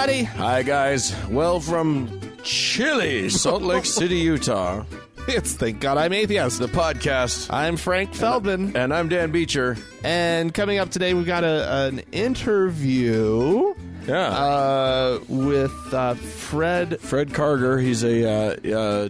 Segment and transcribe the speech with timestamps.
[0.00, 0.24] Everybody.
[0.38, 1.14] Hi, guys.
[1.28, 4.84] Well, from chilly Salt Lake City, Utah,
[5.28, 6.58] It's Thank God I'm Atheist.
[6.58, 7.52] the podcast.
[7.52, 8.74] I'm Frank Feldman.
[8.78, 9.76] And I'm Dan Beecher.
[10.02, 13.74] And coming up today, we've got a, an interview
[14.06, 14.28] Yeah.
[14.28, 16.98] uh, with uh, Fred.
[16.98, 19.08] Fred Karger, he's a uh, uh,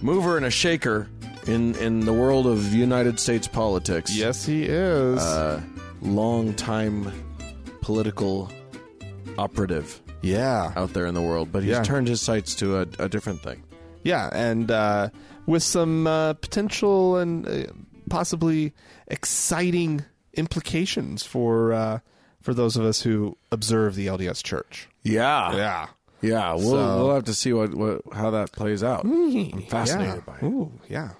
[0.00, 1.08] mover and a shaker
[1.48, 4.14] in, in the world of United States politics.
[4.16, 5.18] Yes, he is.
[5.20, 5.60] Uh,
[6.02, 7.10] long time
[7.80, 8.48] political
[9.36, 10.72] operative yeah.
[10.76, 11.82] out there in the world, but he's Yeah.
[11.82, 13.62] turned his sights to a, a different thing.
[14.02, 15.08] Yeah, and uh,
[15.46, 17.64] with some uh, potential and uh,
[18.10, 18.72] possibly
[19.08, 21.98] exciting implications for uh,
[22.40, 24.88] for those of us who observe the LDS Church.
[25.02, 25.56] Yeah.
[25.56, 25.86] Yeah.
[26.20, 29.04] Yeah, we'll, So- we'll have to see what, what how that plays out.
[29.04, 30.20] I'm fascinated yeah.
[30.26, 30.42] by it.
[30.44, 31.10] Ooh, yeah.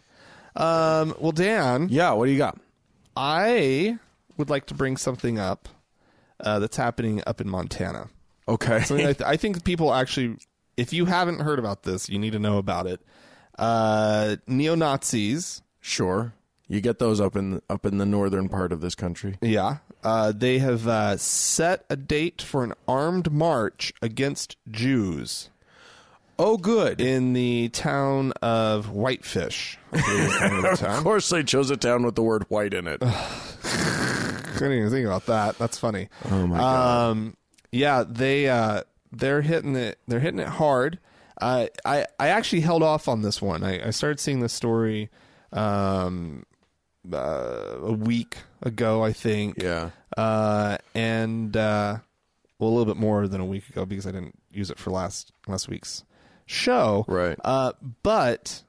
[0.56, 2.59] Um, well, Dan, Yeah, what do you got?
[3.17, 3.98] I
[4.37, 5.69] would like to bring something up
[6.41, 8.09] uh, that's happening up in Montana.
[8.48, 8.83] Okay.
[8.83, 10.37] Something I, th- I think people actually,
[10.77, 13.00] if you haven't heard about this, you need to know about it.
[13.59, 16.34] Uh, Neo Nazis, sure.
[16.69, 19.37] You get those up in up in the northern part of this country.
[19.42, 25.50] yeah, uh, they have uh, set a date for an armed march against Jews
[26.39, 27.00] Oh, good.
[27.03, 29.78] in the town of Whitefish.
[29.92, 31.03] I believe is the name of the of town.
[31.05, 33.00] course, they chose a town with the word white in it.
[34.56, 35.59] Couldn't even think about that.
[35.59, 36.09] That's funny.
[36.31, 37.11] Oh my god.
[37.11, 37.37] Um,
[37.75, 39.98] yeah, they uh, they're hitting it.
[40.06, 40.98] They're hitting it hard.
[41.41, 43.64] Uh, I I actually held off on this one.
[43.64, 45.11] I, I started seeing this story
[45.53, 46.44] um,
[47.12, 49.61] uh, a week ago, I think.
[49.61, 49.91] yeah.
[50.16, 51.98] Uh, and uh,
[52.58, 54.91] well, a little bit more than a week ago because I didn't use it for
[54.91, 56.05] last last week's
[56.47, 57.05] show.
[57.09, 57.36] Right.
[57.44, 57.72] Uh,
[58.05, 58.62] but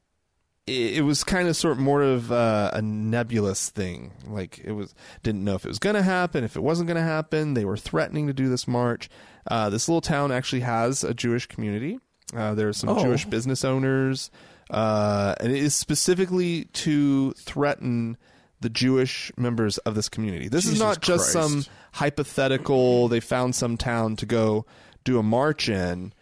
[0.67, 4.11] it, it was kind of sort of more of uh, a nebulous thing.
[4.27, 4.93] Like it was
[5.23, 7.53] didn't know if it was going to happen, if it wasn't going to happen.
[7.53, 9.09] They were threatening to do this march.
[9.49, 11.99] Uh, this little town actually has a Jewish community.
[12.35, 13.03] Uh, there are some Oh.
[13.03, 14.31] Jewish business owners,
[14.71, 18.17] uh, and it is specifically to threaten
[18.61, 20.47] the Jewish members of this community.
[20.47, 21.33] This is not just Christ.
[21.33, 23.07] some hypothetical.
[23.07, 24.65] They found some town to go
[25.03, 26.13] do a march in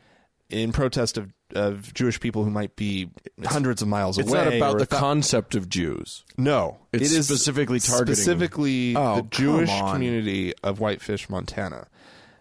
[0.50, 3.09] in protest of, of Jewish people who might be
[3.46, 4.40] hundreds of miles It's away.
[4.40, 6.24] It's not about the thou- concept of Jews.
[6.38, 11.88] no, It's it is specifically targeting- specifically Oh, the Jewish community of Whitefish, Montana.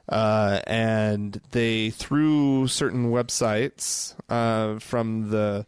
[0.09, 5.65] Uh, and they through certain websites uh, from the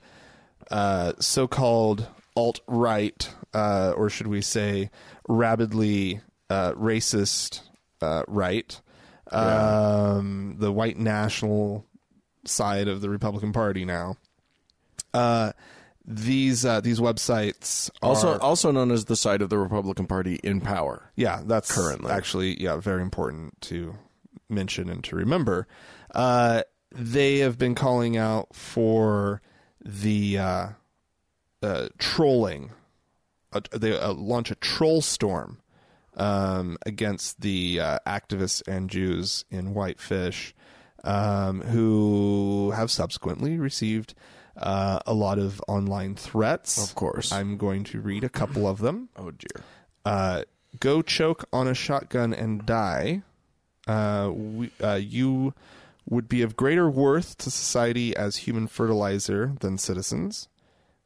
[0.70, 4.90] uh, so-called alt right, uh, or should we say,
[5.28, 7.60] rabidly uh, racist
[8.02, 8.80] uh, right,
[9.30, 11.86] um, the white national
[12.46, 14.16] side of the Republican Party now.
[15.12, 15.52] Uh,
[16.06, 20.38] these uh, these websites Also, are, also known as the side of the Republican Party
[20.42, 21.10] in power.
[21.16, 22.10] yeah, that's Currently.
[22.10, 23.94] actually yeah very important to
[24.48, 25.66] mention and to remember.
[26.14, 26.62] Uh,
[26.92, 29.40] they have been calling out for
[29.84, 30.68] the uh,
[31.62, 32.70] uh, trolling.
[33.52, 35.60] Uh, they uh, launch a troll storm
[36.16, 40.54] um, against the uh, activists and Jews in Whitefish,
[41.04, 44.14] um, who have subsequently received
[44.56, 46.82] uh, a lot of online threats.
[46.82, 47.30] Of course.
[47.32, 49.64] I'm going to read a couple of them Oh dear.
[50.04, 50.42] uh,
[50.80, 53.22] go choke on a shotgun and die,
[53.86, 55.54] uh, we, uh, you
[56.08, 60.48] would be of greater worth to society as human fertilizer than citizens.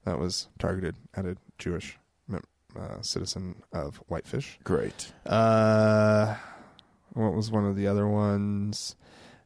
[0.04, 1.98] That was targeted at a Jewish
[2.78, 4.58] uh, citizen of Whitefish.
[4.62, 5.12] Great.
[5.26, 6.37] Uh,
[7.14, 8.94] what was one of the other ones?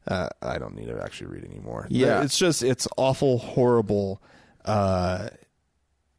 [0.07, 1.87] Uh, I don't need to actually read anymore.
[1.91, 2.23] Yeah.
[2.23, 4.21] it's just it's awful, horrible.
[4.65, 5.29] Uh,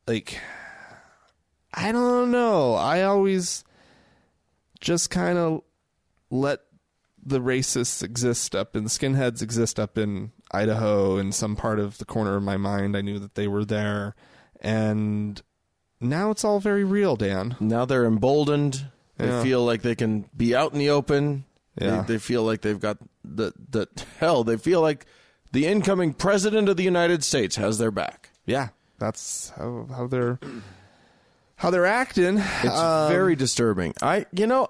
[0.08, 0.40] like
[1.74, 2.76] I don't know.
[2.76, 3.64] I always
[4.80, 5.62] just kind of
[6.30, 6.60] let
[7.26, 11.98] the racists exist up and the skinheads exist up in Idaho in some part of
[11.98, 12.96] the corner of my mind.
[12.98, 14.14] I knew that they were there,
[14.62, 15.42] and
[16.00, 17.56] now it's all very real, Dan.
[17.60, 18.86] Now they're emboldened.
[19.18, 19.42] They Yeah.
[19.44, 21.46] feel like they can be out in the open.
[21.80, 22.02] Yeah.
[22.02, 23.88] They, they feel like they've got the the
[24.20, 24.44] hell.
[24.44, 25.06] They feel like
[25.52, 28.30] the incoming president of the United States has their back.
[28.46, 30.40] Yeah, that's how how they're
[31.56, 32.38] how they're acting.
[32.40, 33.94] It's Um, very disturbing.
[34.02, 34.68] I, you know,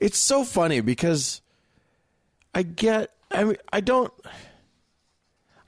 [0.00, 1.40] it's so funny because
[2.54, 3.12] I get.
[3.30, 4.12] I mean, I don't.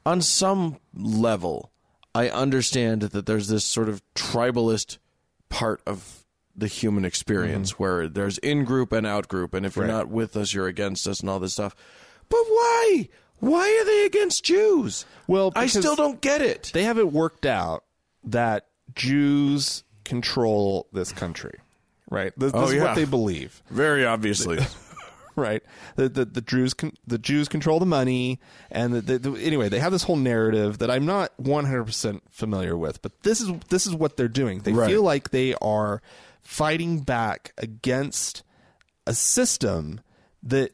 [0.06, 1.70] On some level,
[2.14, 4.96] I understand that there's this sort of tribalist
[5.50, 6.19] part of
[6.60, 7.82] the human experience mm-hmm.
[7.82, 9.92] where there's in group and out group, and if you're Right.
[9.92, 11.74] not with us, you're against us, and all this stuff.
[12.28, 13.08] But why?
[13.38, 15.04] Why are they against Jews?
[15.26, 16.70] Well, I still don't get it.
[16.74, 17.84] they have it worked out
[18.24, 21.58] that Jews control this country,
[22.10, 22.32] right?
[22.36, 22.82] This, this Oh, is yeah.
[22.82, 24.58] what they believe, Very obviously.
[25.36, 25.62] right?
[25.96, 28.40] The the, the Jews con- the Jews control the money,
[28.70, 32.22] and the, the, the, anyway, they have this whole narrative that I'm not 100 percent
[32.30, 34.60] familiar with, but this is this is what they're doing.
[34.60, 34.90] They Right.
[34.90, 36.02] feel like they are
[36.42, 38.42] fighting back against
[39.06, 40.00] a system
[40.42, 40.72] that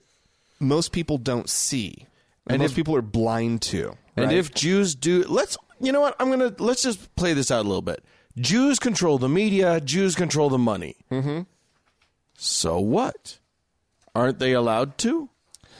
[0.61, 2.07] most people don't see,
[2.47, 3.97] and, And most if- people are blind to.
[4.17, 4.37] And right?
[4.37, 6.17] if Jews do, let's, you know what?
[6.19, 8.03] I'm going to, let's just play this out a little bit.
[8.39, 10.97] Jews control the media, Jews control the money.
[11.11, 11.43] Mm-hmm.
[12.39, 13.39] So what?
[14.15, 15.29] Aren't they allowed to?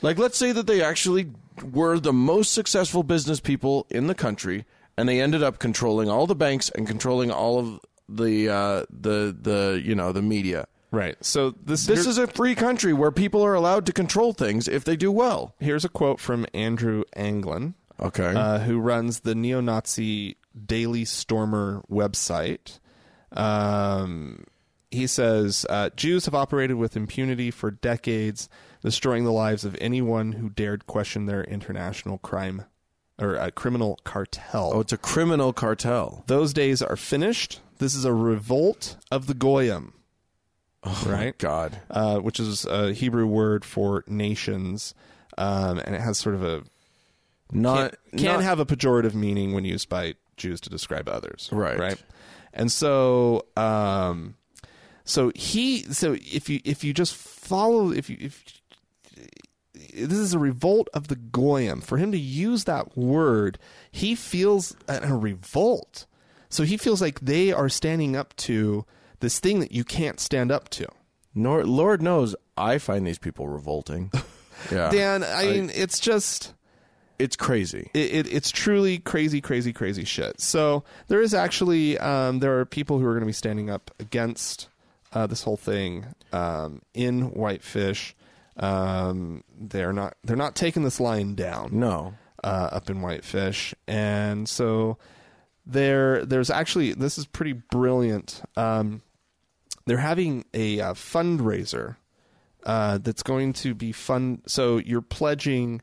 [0.03, 1.31] Like, let's say that they actually
[1.63, 4.67] were the most successful business people in the country,
[4.99, 9.37] and they ended up controlling all the banks and controlling all of the, uh, the,
[9.41, 10.67] the, you know, the media.
[10.91, 14.69] right, so this This is a free country where people are allowed to control things
[14.69, 15.55] if they do well.
[15.61, 17.75] here's a quote from Andrew Anglin.
[17.99, 18.35] Okay.
[18.35, 20.37] uh, who runs the neo-Nazi
[20.67, 22.79] Daily Stormer website.
[23.33, 24.45] Um,
[24.91, 28.49] he says uh, Jews have operated with impunity for decades,
[28.83, 32.65] destroying the lives of anyone who dared question their international crime
[33.19, 34.73] or uh, criminal cartel.
[34.75, 36.23] oh, it's a criminal cartel.
[36.27, 37.61] Those days are finished.
[37.79, 39.93] This is a revolt of the goyim,
[41.05, 41.37] right?
[41.39, 41.81] God.
[41.91, 44.95] Uh, which is a Hebrew word for nations,
[45.37, 46.63] um, and it has sort of a
[47.53, 51.49] Not, can't, not- have a pejorative meaning when used by Jews to describe others.
[51.53, 51.79] Right.
[51.79, 52.03] Right.
[52.53, 54.37] And so, um,
[55.05, 58.43] so he, so if you if you just follow, if you if
[59.95, 63.59] this is a revolt of the goyim, for him to use that word,
[63.91, 66.07] he feels a, a revolt.
[66.49, 68.85] So he feels like they are standing up to
[69.21, 70.87] this thing that you can't stand up to.
[71.35, 74.11] Nor, Lord knows, I find these people revolting.
[74.73, 76.55] Yeah, Dan, I mean, it's just.
[77.19, 77.91] it's crazy.
[77.93, 80.41] it, it, it's truly crazy, crazy, crazy shit.
[80.41, 83.91] So there is actually um, there are people who are going to be standing up
[84.01, 84.69] against
[85.13, 88.17] uh, this whole thing um, in Whitefish.
[88.57, 94.49] Um, they're not they're not taking this line down No, uh, up in Whitefish, and
[94.49, 94.97] so
[95.67, 98.43] there there's actually this is pretty brilliant.
[98.57, 99.03] Um,
[99.87, 101.97] they're having a uh, fundraiser
[102.65, 104.43] uh, that's going to be fun.
[104.47, 105.83] So you're pledging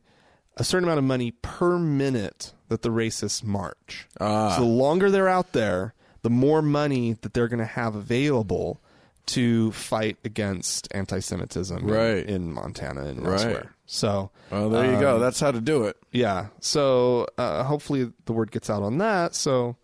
[0.58, 4.08] a certain amount of money per minute that the racists march.
[4.20, 4.56] Ah.
[4.56, 8.82] So the longer they're out there, the more money that they're going to have available
[9.28, 12.26] to fight against anti-Semitism in- Right.
[12.26, 13.34] in, Montana and Right.
[13.34, 13.73] elsewhere.
[13.86, 15.20] So well, there you Um, go.
[15.20, 15.98] That's how to do it.
[16.12, 16.48] yeah.
[16.62, 19.76] So uh, hopefully the word gets out on that, so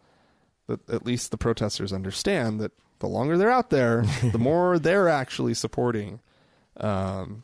[0.67, 5.09] that at least the protesters understand that the longer they're out there, the more they're
[5.09, 6.19] actually supporting
[6.77, 7.43] um,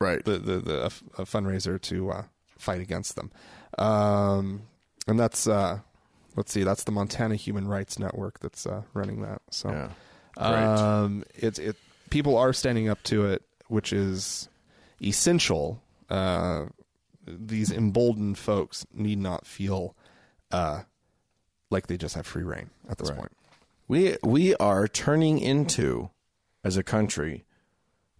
[0.00, 0.24] Right.
[0.24, 2.22] the the, the a, a fundraiser to uh,
[2.58, 3.30] fight against them.
[3.78, 4.62] Um,
[5.06, 5.80] and that's uh,
[6.36, 9.42] let's see, that's the Montana Human Rights Network that's uh, running that.
[9.50, 9.88] So Yeah.
[10.36, 11.76] Um, it's it
[12.10, 14.48] people are standing up to it, which is
[15.02, 15.82] essential.
[16.08, 16.66] Uh,
[17.26, 19.94] these emboldened folks need not feel
[20.50, 20.82] uh,
[21.70, 23.18] like they just have free reign at this Right.
[23.18, 23.32] point.
[23.88, 26.10] We we are turning into,
[26.62, 27.44] as a country,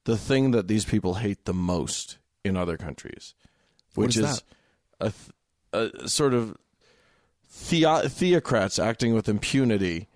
[0.05, 3.35] the thing that these people hate the most in other countries,
[3.95, 4.43] which is is
[5.01, 6.57] a, th- a sort of
[7.49, 10.09] theo- theocrats acting with impunity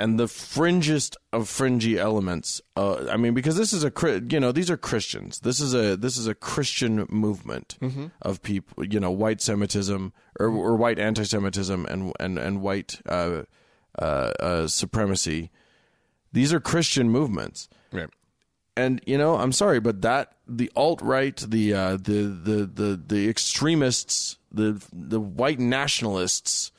[0.00, 2.60] and the fringest of fringy elements.
[2.76, 3.92] Uh, I mean, because this is a
[4.30, 5.40] you know these are Christians.
[5.40, 7.76] This is a this is a Christian movement
[8.22, 8.84] of people.
[8.84, 13.42] You know, white Semitism or, or white anti-Semitism and and and white uh,
[13.98, 14.02] uh,
[14.40, 15.50] uh, supremacy.
[16.32, 18.08] These are Christian movements Right.
[18.76, 23.00] and you know, I'm sorry, but that the alt right, the uh, the the the
[23.06, 26.72] the extremists, the the white nationalists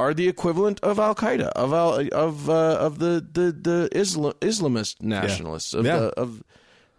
[0.00, 4.32] are the equivalent of Al Qaeda, of Al, of uh, of the the the Islam,
[4.40, 5.98] Islamist nationalists, of, Yeah.
[5.98, 6.42] the, of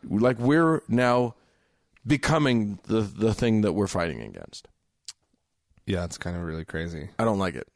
[0.08, 1.36] like we're now
[2.06, 4.68] becoming the the thing that we're fighting against.
[5.86, 7.10] Yeah, it's kind of really crazy.
[7.20, 7.68] I don't like it.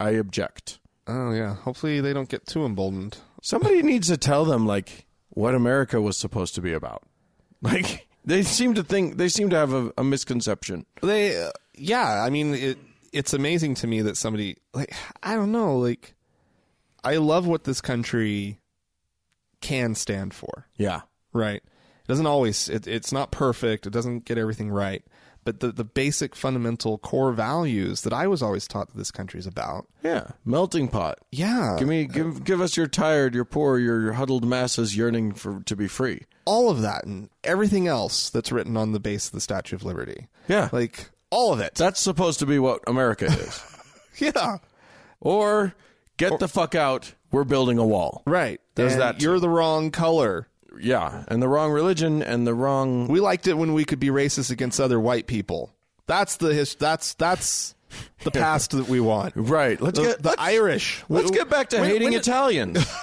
[0.00, 0.78] I object.
[1.06, 1.54] Oh yeah.
[1.54, 3.18] Hopefully they don't get too emboldened.
[3.42, 7.02] Somebody needs to tell them like what America was supposed to be about.
[7.62, 10.84] Like they seem to think they seem to have a, a misconception.
[11.02, 12.22] They, uh, yeah.
[12.22, 12.78] I mean, it.
[13.14, 16.14] It's amazing to me that somebody like I don't know, like
[17.02, 18.60] I love what this country
[19.60, 20.66] can stand for.
[20.76, 21.02] Yeah.
[21.32, 21.62] Right.
[21.62, 22.68] It doesn't always.
[22.68, 23.86] It, it's not perfect.
[23.86, 25.02] It doesn't get everything right.
[25.44, 29.46] But the the basic fundamental core values that I was always taught that this country's
[29.46, 29.86] about.
[30.02, 30.28] Yeah.
[30.44, 31.18] Melting pot.
[31.30, 31.76] Yeah.
[31.78, 35.76] Give me give give us your tired, your poor, your huddled masses yearning for to
[35.76, 36.22] be free.
[36.46, 39.84] all of that and everything else that's written on the base of the Statue of
[39.84, 40.28] Liberty.
[40.48, 40.68] Yeah.
[40.72, 41.74] Like all of it.
[41.74, 43.62] That's supposed to be what America is.
[44.18, 44.58] yeah.
[45.20, 45.74] or
[46.16, 48.22] get the fuck out, we're building a wall.
[48.26, 48.60] Right.
[48.76, 50.46] There's And that You're the wrong color.
[50.80, 53.08] yeah, and the wrong religion and the wrong.
[53.08, 55.72] We liked it when we could be racist against other white people.
[56.06, 57.74] That's the his, that's that's
[58.24, 59.32] the past that we want.
[59.36, 59.80] Right.
[59.80, 61.04] Let's The, get the let's, Irish.
[61.08, 62.84] let's get back to When- hating when did- Italians.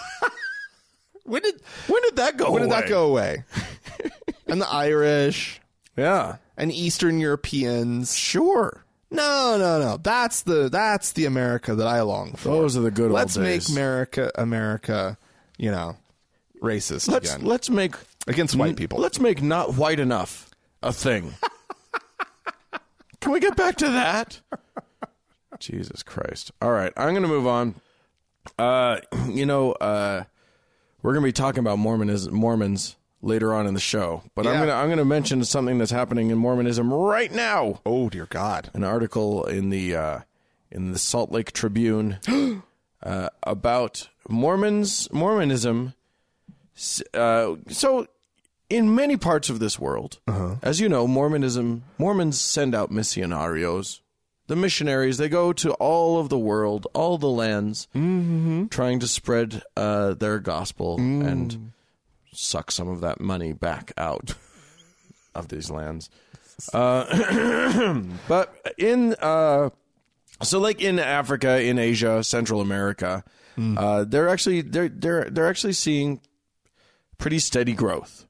[1.24, 2.52] When did when did that go?
[2.52, 3.44] when did that go away?
[4.48, 5.61] and the Irish
[6.02, 6.38] Yeah.
[6.58, 8.16] and Eastern Europeans.
[8.16, 8.84] Sure.
[9.10, 9.98] No, no, no.
[9.98, 12.50] That's the that's the America that I long for.
[12.50, 13.36] Those are the good ones.
[13.36, 13.70] Let's old make.
[13.70, 15.18] America America,
[15.58, 15.98] you know,
[16.62, 17.96] racist let's again let's make
[18.28, 19.00] against white people.
[19.00, 20.50] Let's make not white enough
[20.82, 21.34] a thing.
[23.20, 24.40] Can we get back to that?
[25.60, 26.52] Jesus Christ.
[26.62, 27.76] All right, I'm going to move on.
[28.58, 30.24] Uh, you know, uh,
[31.04, 34.56] we're going to be talking about Mormonism, Mormons later on in the show, but I'm
[34.56, 37.80] going to I'm to mention something that's happening in Mormonism right now.
[37.86, 38.70] oh dear God.
[38.74, 40.20] An article in the uh,
[40.72, 42.18] in the Salt Lake Tribune
[43.04, 45.94] uh, about Mormons Mormonism.
[47.14, 48.08] Uh, so,
[48.70, 50.20] in many parts of this world,
[50.64, 54.00] as you know, Mormonism Mormons send out missionarios.
[54.48, 59.62] The missionaries they go to all of the world, all the lands, trying to spread
[59.78, 61.72] uh, their gospel and
[62.34, 64.34] suck some of that money back out
[65.36, 66.10] of these lands.
[66.74, 69.68] Uh, but in uh,
[70.44, 73.24] so like in Africa, in Asia, Central America,
[73.78, 76.22] uh, they're actually they're they're they're actually seeing
[77.18, 78.28] pretty steady growth.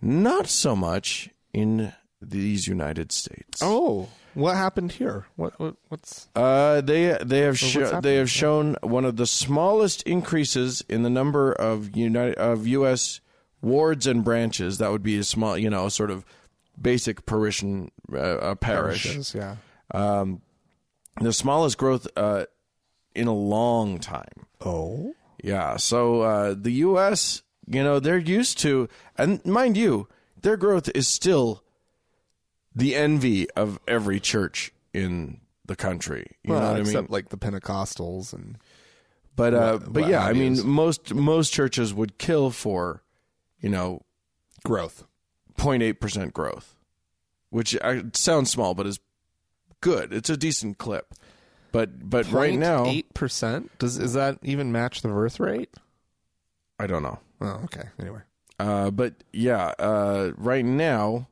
[0.00, 3.60] Not so much in these United States.
[3.60, 5.26] Oh, what happened here?
[5.36, 10.02] What, what what's Uh, they they have sho- they have shown one of the smallest
[10.02, 13.20] increases in the number of United of U.S.
[13.62, 14.78] wards and branches.
[14.78, 16.24] That would be a small, you know, sort of
[16.80, 19.04] basic parishion uh, parish.
[19.04, 19.34] parishes?
[19.34, 19.56] Yeah.
[19.92, 20.42] Um,
[21.20, 22.44] the smallest growth uh,
[23.14, 24.46] in a long time.
[24.64, 25.14] Oh.
[25.42, 25.76] Yeah.
[25.78, 30.08] So uh, the U.S., you know, they're used to, and mind you,
[30.42, 31.62] their growth is still
[32.76, 36.36] the envy of every church in the country.
[36.44, 36.86] You Well, know what I mean?
[36.86, 38.58] except like the Pentecostals and
[39.34, 43.02] But uh, what- but what yeah, I mean, most most churches would kill for,
[43.60, 44.02] you know,
[44.64, 45.04] growth.
[45.58, 46.76] 0.8 percent growth,
[47.50, 49.00] which uh, sounds small, but is
[49.80, 50.12] good.
[50.12, 51.14] It's a decent clip.
[51.72, 53.70] But but right now, eight percent.
[53.78, 55.74] Does is that even match the birth rate?
[56.78, 57.18] I don't know.
[57.40, 57.88] Oh, okay.
[57.98, 58.20] Anyway.
[58.58, 61.28] Uh, but yeah, uh, right now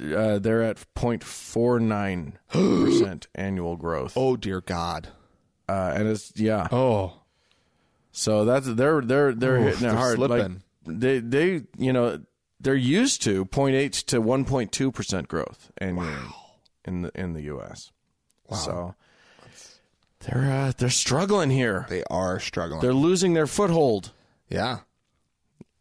[0.00, 5.08] uh, they're at 0.49 percent annual growth, Oh dear God.
[5.68, 6.68] uh, and it's yeah.
[6.70, 7.14] Oh.
[8.10, 10.18] So that's they're they're they're Oof, hitting it they're hard.
[10.18, 10.50] Like,
[10.86, 12.20] they they you know
[12.60, 16.12] they're used to 0.8 to 1.2 percent growth annually
[16.84, 17.90] in the in the U.S.
[18.48, 18.56] Wow.
[18.56, 18.94] So
[20.20, 21.86] they're uh, they're struggling here.
[21.88, 22.80] They are struggling.
[22.82, 24.12] They're losing their foothold.
[24.48, 24.80] Yeah.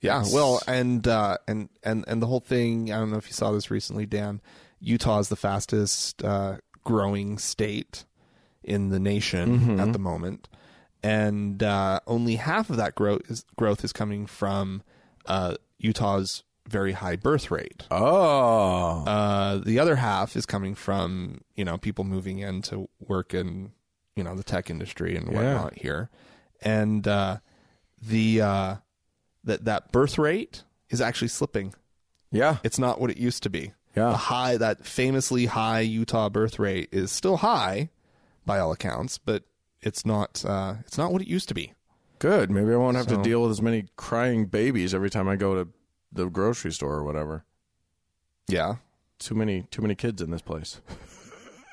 [0.01, 0.23] Yeah.
[0.33, 2.91] Well, and uh, and and and the whole thing.
[2.91, 4.41] I don't know if you saw this recently, Dan.
[4.79, 8.05] Utah is the fastest uh, growing state
[8.63, 10.47] in the nation at the moment,
[11.03, 14.81] and uh, only half of that growth is growth is coming from
[15.27, 17.83] uh, Utah's very high birth rate.
[17.91, 23.33] Oh, Uh, the other half is coming from you know people moving in to work
[23.35, 23.71] in
[24.15, 26.09] you know the tech industry and whatnot here,
[26.63, 27.37] and uh,
[28.01, 28.75] the uh,
[29.43, 31.73] that that birth rate is actually slipping.
[32.31, 33.73] yeah, It's not what it used to be.
[33.95, 34.11] Yeah.
[34.11, 37.89] the high that famously high Utah birth rate is still high
[38.45, 39.43] by all accounts, but
[39.81, 41.73] it's not uh, it's not what it used to be.
[42.19, 42.49] good.
[42.51, 45.35] Maybe I won't have So- to deal with as many crying babies every time I
[45.35, 45.69] go to
[46.13, 47.43] the grocery store or whatever.
[48.47, 48.75] Yeah,
[49.19, 50.79] Too many too many kids in this place.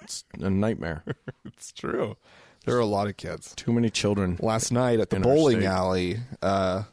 [0.02, 1.04] It's a nightmare.
[1.44, 2.16] it's true.
[2.64, 3.52] There are a lot of kids.
[3.56, 4.38] Too many children.
[4.40, 6.84] Last night at the bowling alley, uh,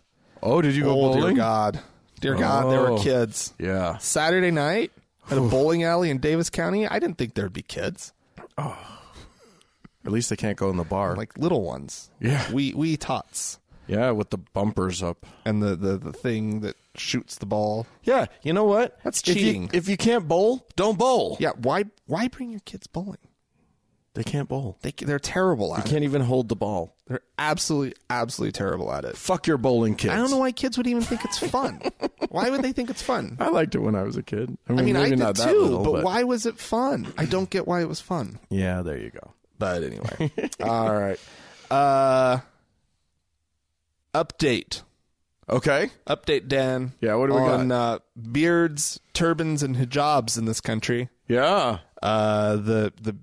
[0.45, 1.35] Oh, did you go oh dear bowling?
[1.35, 1.79] God,
[2.21, 2.39] dear oh.
[2.39, 2.97] God, there were Oh.
[3.03, 3.53] kids.
[3.59, 3.97] Yeah.
[3.97, 4.91] Saturday night
[5.29, 6.87] at a bowling alley in Davis County.
[6.87, 8.13] I didn't think there'd be kids,
[8.57, 8.77] Oh.
[10.05, 11.15] At least they can't go in the bar.
[11.15, 12.11] like little ones.
[12.21, 12.49] Yeah.
[12.51, 15.25] we we tots yeah, with the bumpers up.
[15.45, 17.87] and the the the thing that shoots the ball.
[18.03, 18.97] Yeah, you know what?
[19.03, 19.69] That's If you- cheating.
[19.73, 21.37] If you, can't bowl, don't bowl.
[21.39, 23.17] Yeah, why why bring your kids bowling?
[24.15, 24.77] They can't bowl.
[24.81, 25.89] They they're terrible at it.
[25.89, 26.95] Can't even hold the ball.
[27.07, 29.17] They're absolutely absolutely terrible at it.
[29.17, 30.13] Fuck your bowling kids.
[30.13, 31.81] I don't know why kids would even think it's fun.
[32.29, 33.36] why would they think it's fun?
[33.39, 34.57] I liked it when I was a kid.
[34.69, 36.57] I mean, I mean, I maybe did not that too, little, but, why was it
[36.57, 37.13] fun?
[37.17, 38.39] I don't get why it was fun.
[38.50, 39.34] Yeah, there you go.
[39.60, 40.31] But anyway,
[40.63, 41.19] all right.
[41.69, 42.39] Uh,
[44.13, 44.81] update,
[45.50, 45.89] Okay.
[46.07, 46.93] update, Dan.
[47.01, 47.75] Yeah, what do we on got?
[47.75, 48.00] uh,
[48.31, 51.10] beards, turbans, and hijabs in this country?
[51.27, 51.79] Yeah.
[52.01, 53.15] Uh, the the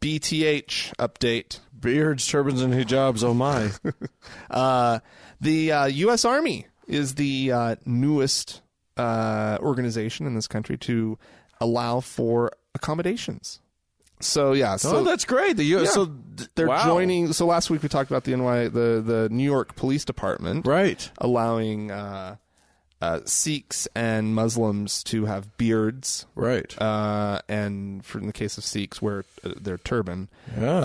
[0.00, 1.60] BTH update.
[1.78, 3.22] Beards, turbans, and hijabs.
[3.22, 3.70] Oh my.
[4.50, 4.98] Uh,
[5.40, 6.24] the uh, U.S.
[6.24, 8.62] Army is the uh, newest
[8.96, 11.18] uh, organization in this country to
[11.60, 13.60] allow for accommodations.
[14.20, 15.56] So yeah, so oh, that's great.
[15.56, 15.86] The U.S.
[15.86, 15.90] Yeah.
[15.92, 16.16] So
[16.54, 16.84] they're wow.
[16.84, 17.32] joining.
[17.32, 21.10] So last week we talked about the NY, the the New York Police Department, Right.
[21.18, 21.90] allowing
[23.02, 26.74] uh, Sikhs and Muslims to have beards, Right.
[26.80, 30.28] uh, and for in the case of Sikhs, wear uh, their turban,
[30.60, 30.80] Yeah.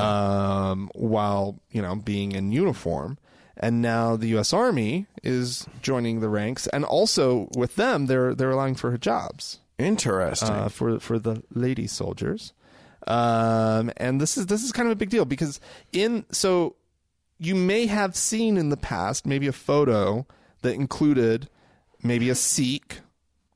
[0.70, 3.18] um, while you know being in uniform.
[3.58, 4.52] And now the U.S.
[4.52, 10.50] Army is joining the ranks, and also with them, they're they're allowing for hijabs Interesting.
[10.50, 12.52] uh, for for the lady soldiers.
[13.08, 15.60] Um, and this is this is kind of a big deal because
[15.94, 16.76] in so
[17.38, 20.26] you may have seen in the past maybe a photo
[20.62, 21.48] that included
[22.06, 23.00] maybe a Sikh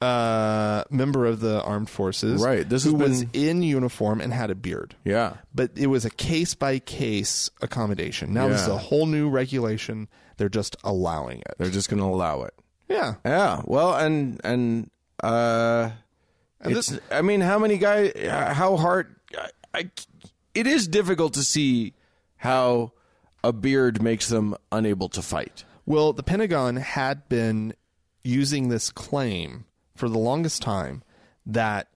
[0.01, 4.49] uh, member of the armed forces, Right, this who has was in uniform and had
[4.49, 4.95] a beard.
[5.03, 5.33] yeah.
[5.53, 8.33] But it was a case by case accommodation.
[8.33, 10.07] Now this is a whole new regulation.
[10.37, 11.55] They're just allowing it.
[11.57, 12.53] They're just going to allow it.
[12.87, 13.15] Yeah.
[13.25, 13.61] Yeah.
[13.65, 14.89] Well, and and
[15.21, 15.91] uh,
[16.61, 16.87] And it's.
[16.87, 18.13] this- I mean, how many guys?
[18.25, 19.13] How hard?
[19.37, 19.91] I, I.
[20.55, 21.93] It is difficult to see
[22.37, 22.93] how
[23.43, 25.65] a beard makes them unable to fight.
[25.85, 27.73] Well, the Pentagon had been
[28.23, 31.03] using this claim for the longest time
[31.45, 31.87] that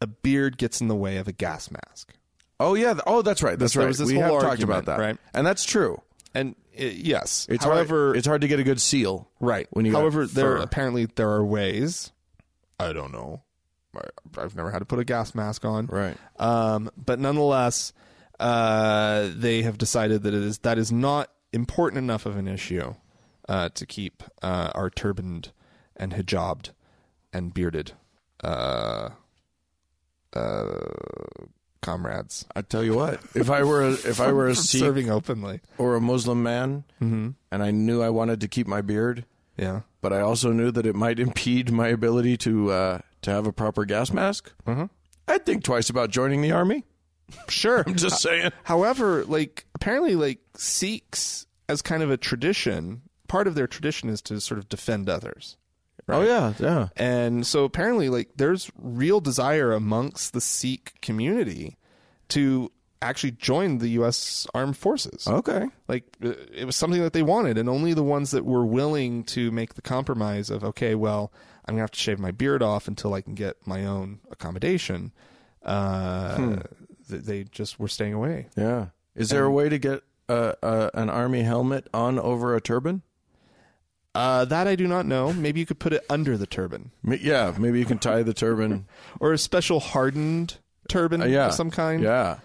[0.00, 2.14] a beard gets in the way of a gas mask.
[2.60, 2.98] Oh yeah.
[3.06, 3.58] Oh, that's right.
[3.58, 3.94] That's There right.
[3.96, 5.16] this we have talked about that, right?
[5.34, 6.00] And that's true.
[6.34, 9.28] And uh, yes, It's however, hard, it's hard to get a good seal.
[9.40, 9.66] right.
[9.70, 12.12] when you however, there apparently there are ways.
[12.78, 13.42] I don't know.
[14.38, 15.86] I've never had to put a gas mask on.
[15.86, 16.16] Right.
[16.38, 17.92] Um, but nonetheless,
[18.40, 22.94] uh, they have decided that it is that is not important enough of an issue
[23.48, 25.52] uh, to keep uh, our turbaned
[26.02, 26.70] and hijabbed
[27.32, 27.92] and bearded
[28.44, 29.10] uh,
[30.34, 30.78] uh,
[31.80, 33.20] comrades I tell you what.
[33.34, 35.60] If I were a, if I were a Sikh serving openly.
[35.78, 37.30] or a Muslim man, Mm-hmm.
[37.50, 39.24] and I knew I wanted to keep my beard,
[39.56, 39.80] Yeah.
[40.00, 43.52] but I also knew that it might impede my ability to uh, to have a
[43.52, 44.84] proper gas mask, Mm-hmm.
[45.28, 46.84] I'd think twice about joining the army.
[47.48, 47.82] Sure.
[47.86, 48.50] I'm just saying.
[48.64, 54.20] However, like apparently, like Sikhs as kind of a tradition, part of their tradition is
[54.22, 55.56] to sort of defend others.
[56.08, 56.88] Oh yeah, yeah.
[56.96, 61.78] And so apparently, like, there's real desire amongst the Sikh community
[62.28, 64.46] to actually join the U.S.
[64.54, 65.26] Armed Forces.
[65.26, 65.66] Okay.
[65.88, 69.24] Like, uh, it was something that they wanted, and only the ones that were willing
[69.24, 71.32] to make the compromise of, okay, well,
[71.66, 75.12] I'm gonna have to shave my beard off until I can get my own accommodation.
[75.64, 76.56] Uh,
[77.08, 78.48] th- they just were staying away.
[78.56, 78.86] Yeah.
[79.14, 83.02] Is there a way to get uh, uh, an army helmet on over a turban?
[84.14, 85.32] Uh, that I do not know.
[85.32, 88.34] Maybe you could put it under the turban, M- Yeah, maybe you can tie the
[88.34, 88.86] turban.
[89.20, 92.02] or a special hardened turban Uh, yeah, of some kind.
[92.02, 92.38] Yeah,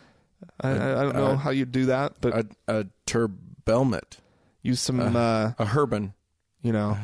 [0.62, 2.46] I, I I don't know how you'd do that, but a
[2.80, 4.20] a turbelmet,
[4.62, 6.14] use some, uh, a herban
[6.62, 6.98] you know,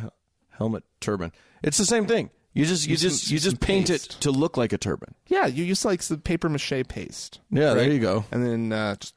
[0.58, 1.32] helmet turban.
[1.62, 2.30] It's the same thing.
[2.54, 4.14] You just you Use some- just you just paint paste.
[4.14, 5.16] it to look like a turban.
[5.28, 8.26] yeah, you use like some paper mache paste, Yeah, there you go.
[8.32, 9.16] and then uh, just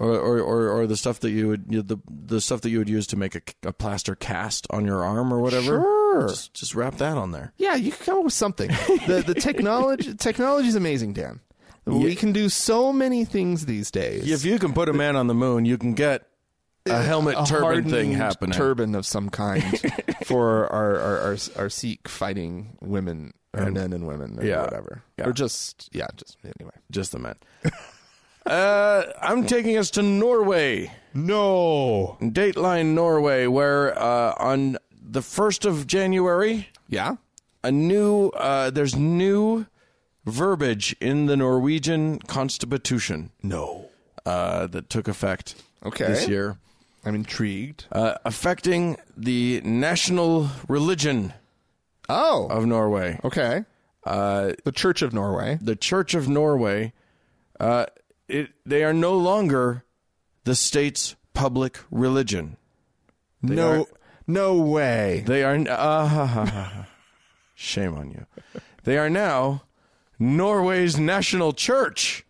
[0.00, 2.78] Or, or or or the stuff that you would you, the the stuff that you
[2.78, 5.80] would use to make a, a plaster cast on your arm or whatever.
[5.80, 6.28] Sure.
[6.28, 7.52] Just, just wrap that on there.
[7.58, 8.68] yeah, you can come up with something.
[9.06, 11.40] the The technology technology is amazing, Dan.
[11.84, 14.30] We can do so many things these days.
[14.30, 16.28] If you can put a man on the moon, you can get
[16.86, 18.52] a helmet a turban thing happening.
[18.56, 19.64] turban of some kind
[20.26, 24.62] for our our, our our Sikh fighting women or men and women or Yeah.
[24.62, 25.26] whatever, Yeah.
[25.28, 26.74] or just yeah, just anyway.
[26.90, 27.34] just the men.
[28.48, 30.92] uh, I'm taking us to Norway.
[31.14, 34.78] No, Dateline Norway, where uh, on
[35.10, 37.16] the first of January, yeah,
[37.64, 39.66] a new uh, there's new
[40.26, 43.88] verbiage in the Norwegian Constitution no.
[44.26, 46.06] uh, that took effect Okay.
[46.06, 46.58] this year,
[47.04, 47.86] I'm intrigued.
[47.92, 51.32] uh, affecting the national religion
[52.10, 53.18] Oh, of Norway.
[53.24, 53.64] okay.
[54.04, 55.58] Uh, The Church of Norway.
[55.60, 56.92] the Church of Norway,
[57.60, 57.86] uh,
[58.28, 59.84] it, they are no longer
[60.44, 62.56] the state's public religion.
[63.42, 63.86] no, are-
[64.26, 65.22] no way.
[65.26, 65.56] They are.
[65.68, 66.84] Uh,
[67.54, 68.26] shame on you.
[68.84, 69.62] They are now
[70.18, 72.24] Norway's national church.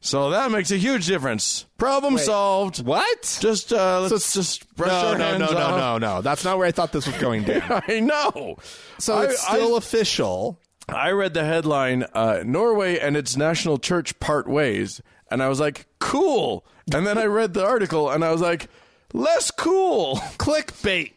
[0.00, 1.64] So that makes a huge difference.
[1.78, 2.84] Problem solved.
[2.84, 3.38] What?
[3.40, 5.78] Just uh, let's just brush no, our no, hands no, no, off.
[5.78, 6.22] no, no.
[6.22, 7.82] That's not where I thought this was going down.
[7.88, 8.56] I know.
[8.98, 10.58] So I- it's I- still official.
[10.86, 15.00] I read the headline, uh, Norway and its national church part ways.
[15.30, 16.64] And I was like, cool.
[16.92, 18.68] And then I read the article and I was like,
[19.12, 20.16] less cool.
[20.38, 21.12] Clickbait.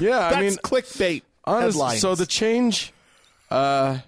[0.00, 1.22] Yeah, I That's mean, clickbait.
[1.44, 2.00] honest, headlines.
[2.00, 2.92] so the change,
[3.50, 3.98] uh,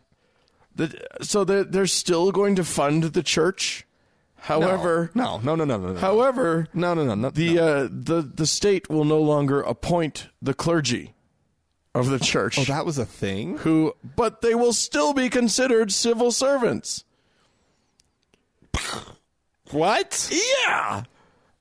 [0.74, 3.85] the, so they're, they're still going to fund the church.
[4.37, 5.98] However, no, no, no, no, no, no.
[5.98, 7.30] however, no, no, no, no.
[7.30, 11.14] the, uh, the, the state will no longer appoint the clergy.
[11.94, 12.59] of the church.
[12.59, 13.59] Oh, that was a thing.
[13.59, 17.04] who, but they will still be considered civil servants.
[19.70, 20.31] What?
[20.33, 21.02] Yeah.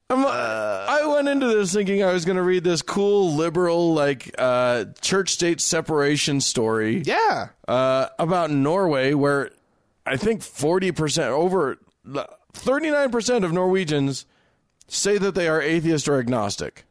[0.09, 4.33] I'm, I went into this thinking I was going to read this cool liberal like
[4.37, 7.47] uh, church state separation story Yeah.
[7.67, 9.49] uh, about Norway, where
[10.05, 11.79] I think forty percent, over
[12.53, 14.27] thirty nine percent of Norwegians
[14.87, 16.85] say that they are atheist or agnostic.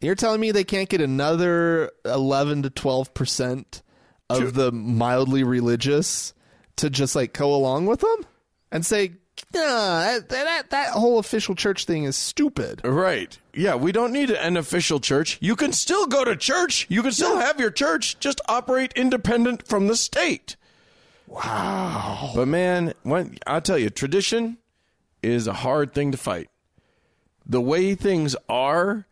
[0.00, 3.82] You're telling me they can't get another 11 to 12 percent
[4.30, 6.32] of the mildly religious
[6.76, 8.24] to just like go along with them
[8.72, 9.12] and say,
[9.54, 9.60] "Nah,
[10.04, 13.38] that that, that whole official church thing is stupid." Right.
[13.54, 15.38] Yeah, we don't need an official church.
[15.40, 16.86] You can still go to church.
[16.88, 20.56] You can still have your church, just operate independent from the state.
[21.26, 22.32] Wow.
[22.34, 24.58] But man, when I'll tell you, tradition
[25.22, 26.48] is a hard thing to fight.
[27.46, 29.06] The way things are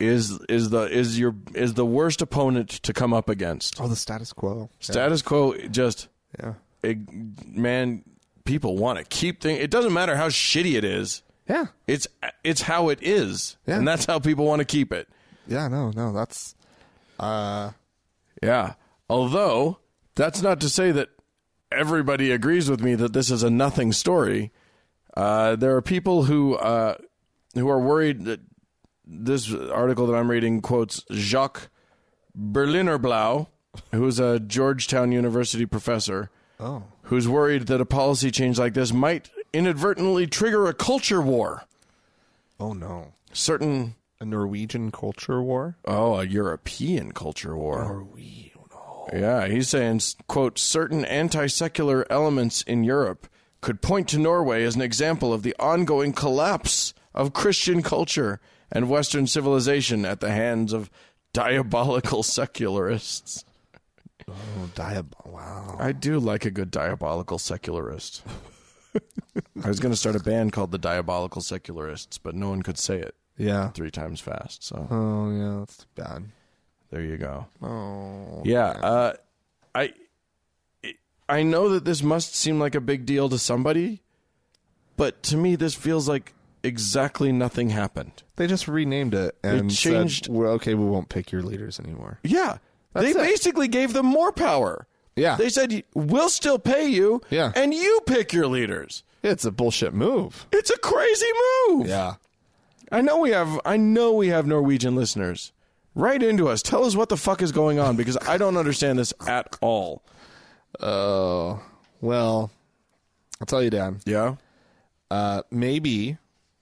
[0.00, 3.80] is is the is your is the worst opponent to come up against.
[3.80, 4.70] Oh, the status quo.
[4.80, 6.08] Status quo just
[6.42, 6.54] Yeah.
[6.82, 6.98] it,
[7.46, 8.04] man,
[8.48, 9.60] people want to keep things.
[9.60, 11.22] It doesn't matter how shitty it is.
[11.48, 11.66] Yeah.
[11.86, 12.08] It's
[12.42, 13.76] it's how it is, Yeah.
[13.78, 15.08] and that's how people want to keep it.
[15.46, 15.68] Yeah.
[15.68, 15.90] No.
[15.90, 16.12] No.
[16.12, 16.54] That's.
[17.20, 17.70] Uh.
[18.42, 18.74] Yeah.
[19.08, 19.78] Although
[20.14, 21.08] that's not to say that
[21.70, 24.50] everybody agrees with me that this is a nothing story.
[25.16, 26.96] Uh, there are people who uh,
[27.54, 28.40] who are worried that
[29.06, 31.68] this article that I'm reading quotes Jacques
[32.38, 33.46] Berlinerblau,
[33.92, 36.30] who's a Georgetown University professor,
[36.60, 36.82] Oh.
[37.08, 41.64] Who's worried that a policy change like this might inadvertently trigger a culture war.
[42.60, 43.12] Oh no.
[43.32, 45.76] Certain A Norwegian culture war.
[45.84, 48.04] Oh, a European culture war.
[48.04, 49.08] Oh.
[49.12, 53.26] Yeah, he's saying, quote, certain anti secular elements in Europe
[53.62, 58.38] could point to Norway as an example of the ongoing collapse of Christian culture
[58.70, 60.90] and Western civilization at the hands of
[61.32, 63.44] diabolical secularists.
[64.28, 65.06] Oh, diab.
[65.26, 65.76] Wow.
[65.78, 68.22] I do like a good diabolical secularist.
[69.64, 72.78] I was going to start a band called the Diabolical Secularists, but no one could
[72.78, 73.68] say it Yeah.
[73.70, 74.64] three times fast.
[74.64, 75.58] So Oh yeah.
[75.60, 76.24] That's too bad.
[76.90, 77.46] there you go.
[77.62, 78.42] Oh.
[78.44, 79.12] Yeah, uh,
[79.74, 79.92] I
[81.28, 84.02] I know that this must seem like a big deal to somebody,
[84.96, 88.22] but to me, this feels like exactly nothing happened.
[88.36, 92.18] They just renamed it and changed- Said, well, okay, we won't pick your leaders anymore.
[92.22, 92.58] Yeah,
[92.94, 93.16] they it.
[93.16, 94.86] basically gave them more power.
[95.16, 95.36] Yeah.
[95.36, 97.52] They said we'll still pay you, Yeah.
[97.56, 99.02] and you pick your leaders.
[99.22, 100.46] It's a bullshit move.
[100.52, 101.26] It's a crazy
[101.68, 101.88] move.
[101.88, 102.14] Yeah.
[102.92, 105.52] I know we have I know we have Norwegian listeners.
[105.94, 106.62] Write into us.
[106.62, 110.02] Tell us what the fuck is going on because I don't understand this at all.
[110.80, 111.60] Oh.
[112.00, 112.52] well,
[113.40, 114.00] I'll tell you, Dan.
[114.06, 114.36] Yeah.
[115.10, 116.18] Uh, maybe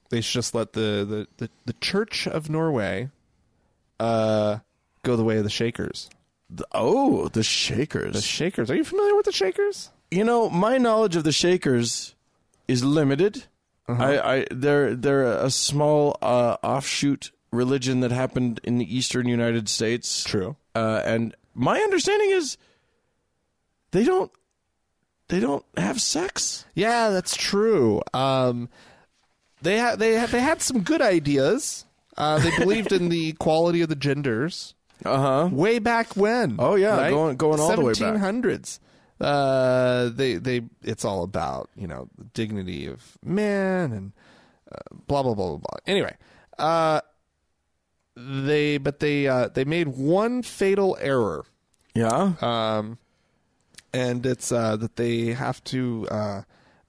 [0.09, 3.11] they should just let the, the, the, the Church of Norway
[4.01, 4.59] uh,
[5.03, 6.09] go the way of the Shakers.
[6.49, 8.15] The- oh, the Shakers.
[8.15, 8.71] The Shakers.
[8.71, 9.91] Are you familiar with the Shakers?
[10.11, 12.15] you know, my knowledge of the Shakers
[12.69, 13.45] is limited.
[13.89, 14.03] Uh-huh.
[14.03, 19.69] I, I they're they're a small uh, offshoot religion that happened in the eastern United
[19.69, 20.25] States.
[20.25, 20.57] True.
[20.75, 22.57] Uh, and my understanding is
[23.93, 24.31] they don't
[25.29, 26.65] they don't have sex.
[26.75, 28.03] Yeah, that's true.
[28.15, 28.69] Um,
[29.63, 31.85] they had they had they had some good ideas.
[32.17, 35.49] Uh, they believed in the equality of the genders Uh huh.
[35.53, 36.57] way back when.
[36.59, 37.11] Oh, yeah, right?
[37.11, 38.15] going- going all the way back.
[38.15, 38.81] 1700s.
[39.21, 44.13] Uh, they they it's all about you know the dignity of man and
[44.71, 45.79] uh, blah blah blah blah blah.
[45.87, 46.15] Anyway,
[46.59, 47.01] uh,
[48.17, 51.45] they but they uh, they made one fatal error.
[51.95, 52.33] Yeah.
[52.43, 52.99] Um,
[53.93, 56.43] and it's uh, that they have to uh,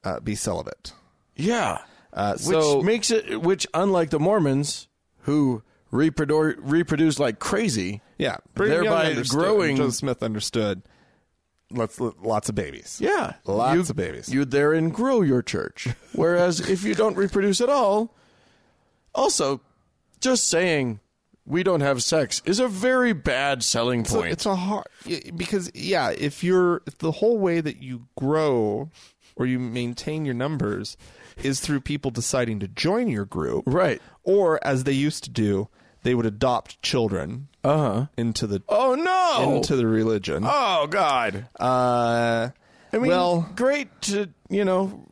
[0.04, 0.93] uh, be celibate.
[1.36, 1.80] yeah.
[2.13, 4.88] Uh, Which so makes it which unlike the Mormons
[5.22, 8.02] who reproduce reproduce like crazy.
[8.17, 10.82] yeah, Brigham thereby understood- growing- Joseph Smith understood.
[11.69, 12.97] Lots lots of babies.
[13.02, 13.34] Yeah.
[13.45, 14.30] Lots you, of babies.
[14.34, 15.89] You therein grow your church.
[16.13, 18.15] Whereas if you don't reproduce at all,
[19.13, 19.60] also,
[20.21, 21.00] just saying
[21.45, 24.32] we don't have sex is a very bad selling So point.
[24.32, 24.86] it's a hard
[25.36, 28.89] because yeah, if you're if the whole way that you grow
[29.36, 30.95] or you maintain your numbers
[31.43, 34.02] is through people deciding to join your group, right.
[34.23, 35.67] or as they used to do,
[36.04, 38.06] they would adopt children Uh huh.
[38.17, 39.56] into the Oh no.
[39.56, 40.43] into the religion.
[40.47, 41.47] oh God.
[41.60, 42.50] Uh,
[42.93, 45.12] I mean, well, great to you know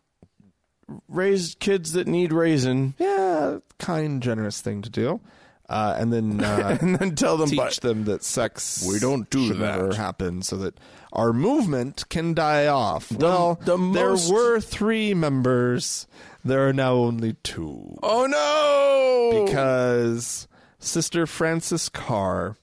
[1.09, 5.19] raise kids that need raising, yeah, kind, generous thing to do.
[5.67, 9.27] Uh, and then uh, and then tell them, teach but them that sex We don't
[9.31, 9.77] do should that.
[9.79, 10.79] never happen so that
[11.15, 13.11] our movement can die off.
[13.11, 16.07] well, the there were three members.
[16.43, 17.97] There are now only two.
[18.03, 20.47] Oh no, because
[20.79, 22.57] Sister Frances Carr,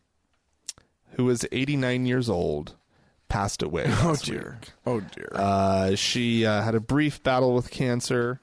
[1.17, 2.77] who was 89 years old,
[3.29, 3.87] passed away.
[3.89, 4.59] Oh dear.
[4.61, 4.71] week.
[4.87, 5.31] Oh dear.
[5.33, 8.41] Uh, she uh, had a brief battle with cancer,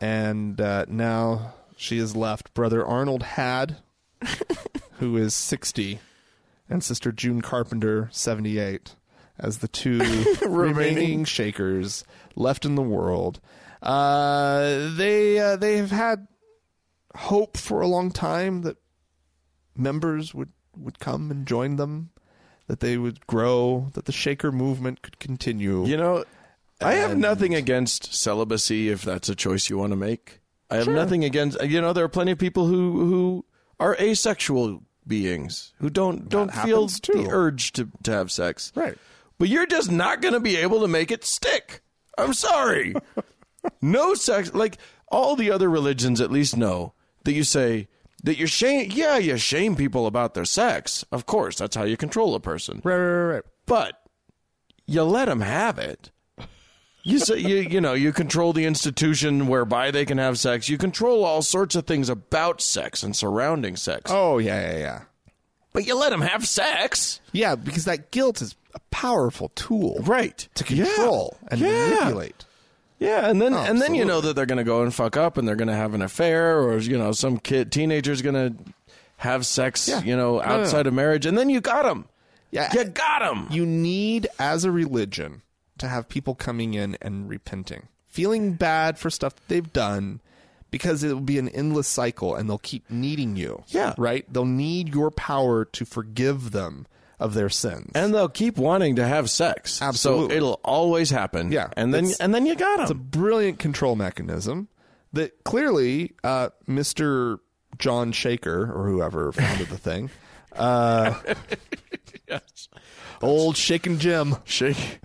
[0.00, 3.78] and uh, now she has left brother Arnold Hadd,
[4.98, 5.98] who is 60,
[6.70, 8.94] and sister June Carpenter, 78,
[9.38, 10.00] as the two
[10.46, 12.04] remaining Shakers
[12.36, 13.40] left in the world.
[13.82, 16.26] Uh, they uh, they have had
[17.14, 18.76] hope for a long time that
[19.76, 22.10] members would, would come and join them,
[22.66, 25.84] that they would grow, that the Shaker movement could continue.
[25.86, 26.24] You know,
[26.80, 30.40] I have nothing against celibacy if that's a choice you want to make.
[30.70, 33.44] I have nothing against you know there are plenty of people who who
[33.78, 38.72] are asexual beings who don't don't feel happens, the urge to to have sex.
[38.74, 38.96] Right.
[39.38, 41.82] But you're just not going to be able to make it stick.
[42.16, 42.94] I'm sorry.
[43.82, 46.92] no sex like all the other religions at least know
[47.24, 47.88] that you say
[48.22, 51.04] that you shame yeah, you shame people about their sex.
[51.10, 54.00] Of course, that's how you control a person Right, right, right, but
[54.86, 56.10] you let them have it.
[57.06, 60.68] You say you you know you control the institution whereby they can have sex.
[60.70, 64.10] You control all sorts of things about sex and surrounding sex.
[64.12, 65.02] Oh, yeah, yeah, yeah.
[65.74, 70.48] But you let them have sex, Yeah, because that guilt is a powerful tool right?
[70.54, 72.46] to control and manipulate.
[72.98, 75.16] Yeah, and then Oh, and then you know that they're going to go and fuck
[75.18, 78.34] up and they're going to have an affair or you know some kid teenager's going
[78.34, 78.72] to
[79.18, 80.00] have sex, Yeah.
[80.02, 80.60] you know, No, no, no.
[80.62, 82.06] outside of marriage and then you got them.
[82.50, 82.72] Yeah.
[82.72, 83.48] You got them.
[83.50, 85.42] You need, as a religion,
[85.78, 90.20] to have people coming in and repenting, feeling bad for stuff that they've done,
[90.74, 93.62] because it will be an endless cycle and they'll keep needing you.
[93.68, 93.94] Yeah.
[93.96, 94.24] Right?
[94.32, 96.86] They'll need your power to forgive them
[97.20, 97.92] of their sins.
[97.94, 99.80] And they'll keep wanting to have sex.
[99.80, 100.30] Absolutely.
[100.30, 101.52] So it'll always happen.
[101.52, 101.68] Yeah.
[101.76, 104.66] And then It's- and then you got It's a brilliant control mechanism
[105.12, 107.38] that clearly uh, Mr.
[107.78, 110.10] John Shaker or whoever founded the thing,
[110.56, 111.14] uh,
[113.22, 114.36] old Shakin' Jim.
[114.44, 114.98] Shake.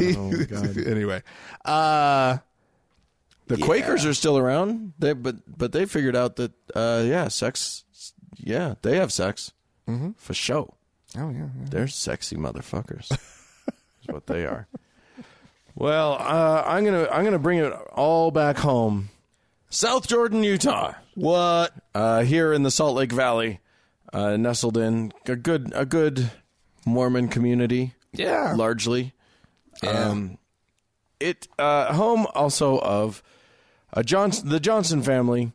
[0.00, 0.76] oh God.
[0.86, 1.22] anyway,
[1.64, 2.38] uh,
[3.46, 4.94] The Quakers are still around.
[4.98, 7.84] They but but they figured out that uh, yeah, sex.
[8.36, 9.52] Yeah, they have sex
[9.88, 10.10] mm-hmm.
[10.16, 10.74] for show.
[11.16, 13.10] oh yeah, They're sexy motherfuckers.
[14.02, 14.68] is what they are.
[15.74, 19.10] Well, uh, I'm gonna I'm gonna bring it all back home.
[19.68, 20.94] South Jordan, Utah.
[21.14, 21.72] what?
[21.94, 23.60] Uh, here in the Salt Lake Valley,
[24.12, 26.30] uh, nestled in a good a good
[26.84, 27.94] Mormon community.
[28.12, 28.54] Yeah.
[28.56, 29.12] largely.
[29.86, 30.38] Um,
[31.20, 33.22] it uh, home also of
[33.92, 35.52] a Johnson, the Johnson family,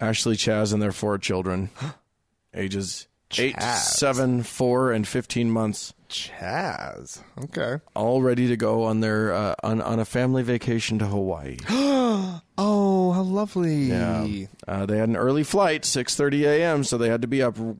[0.00, 1.70] Ashley, Chaz, and their four children,
[2.54, 3.06] ages
[3.38, 3.76] eight, Chaz.
[3.78, 7.20] seven, four, and fifteen months, Chaz.
[7.44, 7.76] Okay.
[7.94, 11.56] all ready to go on their uh, on on a family vacation to Hawaii.
[12.58, 13.84] Oh, how lovely.
[13.84, 14.26] Yeah.
[14.68, 17.58] Uh, they had an early flight, six thirty a.m., so they had to be up
[17.58, 17.74] r-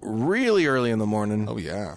[0.00, 1.46] really early in the morning.
[1.48, 1.96] Oh yeah.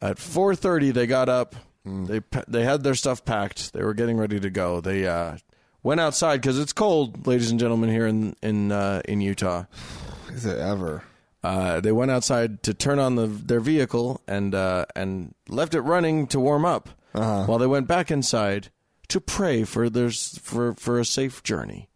[0.00, 1.56] At 4:30 they got up.
[1.84, 3.72] They pa- they had their stuff packed.
[3.72, 4.80] They were getting ready to go.
[4.80, 5.36] They uh,
[5.82, 9.64] went outside cuz it's cold, ladies and gentlemen here in in uh, in Utah.
[10.32, 11.02] Is it ever?
[11.42, 15.80] Uh, they went outside to turn on the their vehicle and uh, and left it
[15.80, 16.90] running to warm up.
[17.14, 17.44] Uh-huh.
[17.44, 18.68] While they went back inside
[19.08, 21.88] to pray for their for for a safe journey.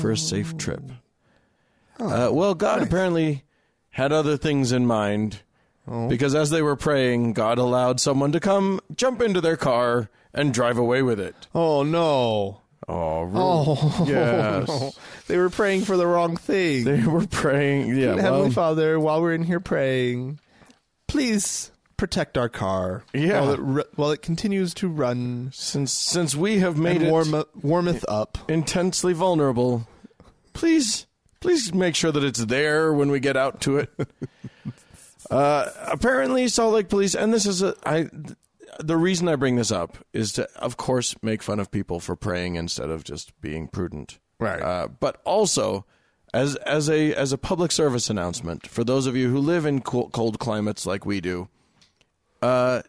[0.00, 0.82] For a safe trip.
[2.00, 3.44] Uh, well, God apparently
[3.90, 5.42] had other things in mind.
[6.08, 10.52] Because as they were praying, God allowed someone to come, jump into their car, and
[10.52, 11.46] drive away with it.
[11.54, 12.60] Oh no.
[12.88, 14.68] Oh, Oh yes.
[14.68, 14.92] no.
[15.26, 16.84] They were praying for the wrong thing.
[16.84, 17.96] They were praying.
[17.96, 20.40] Yeah, Heavenly Father, while we're in here praying,
[21.06, 23.04] please protect our car.
[23.12, 23.40] Yeah.
[23.40, 27.44] While it, ru- while it continues to run since since we have made it warm,
[27.60, 28.38] warmeth up.
[28.48, 29.86] intensely vulnerable,
[30.54, 31.06] please
[31.40, 33.90] please make sure that it's there when we get out to it.
[35.30, 38.08] uh, apparently, Salt Lake Police, and this is a I.
[38.78, 42.16] The reason I bring this up is to, of course, make fun of people for
[42.16, 44.18] praying instead of just being prudent.
[44.38, 44.62] Right.
[44.62, 45.84] Uh, but also,
[46.32, 49.80] as as a as a public service announcement for those of you who live in
[49.80, 51.48] cold, cold climates like we do,
[52.42, 52.82] uh,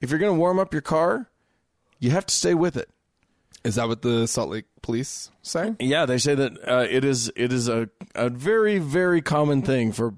[0.00, 1.30] if you're going to warm up your car,
[1.98, 2.88] you have to stay with it.
[3.64, 5.74] Is that what the Salt Lake police say?
[5.80, 9.92] Yeah, they say that uh, it is it is a, a very very common thing
[9.92, 10.14] for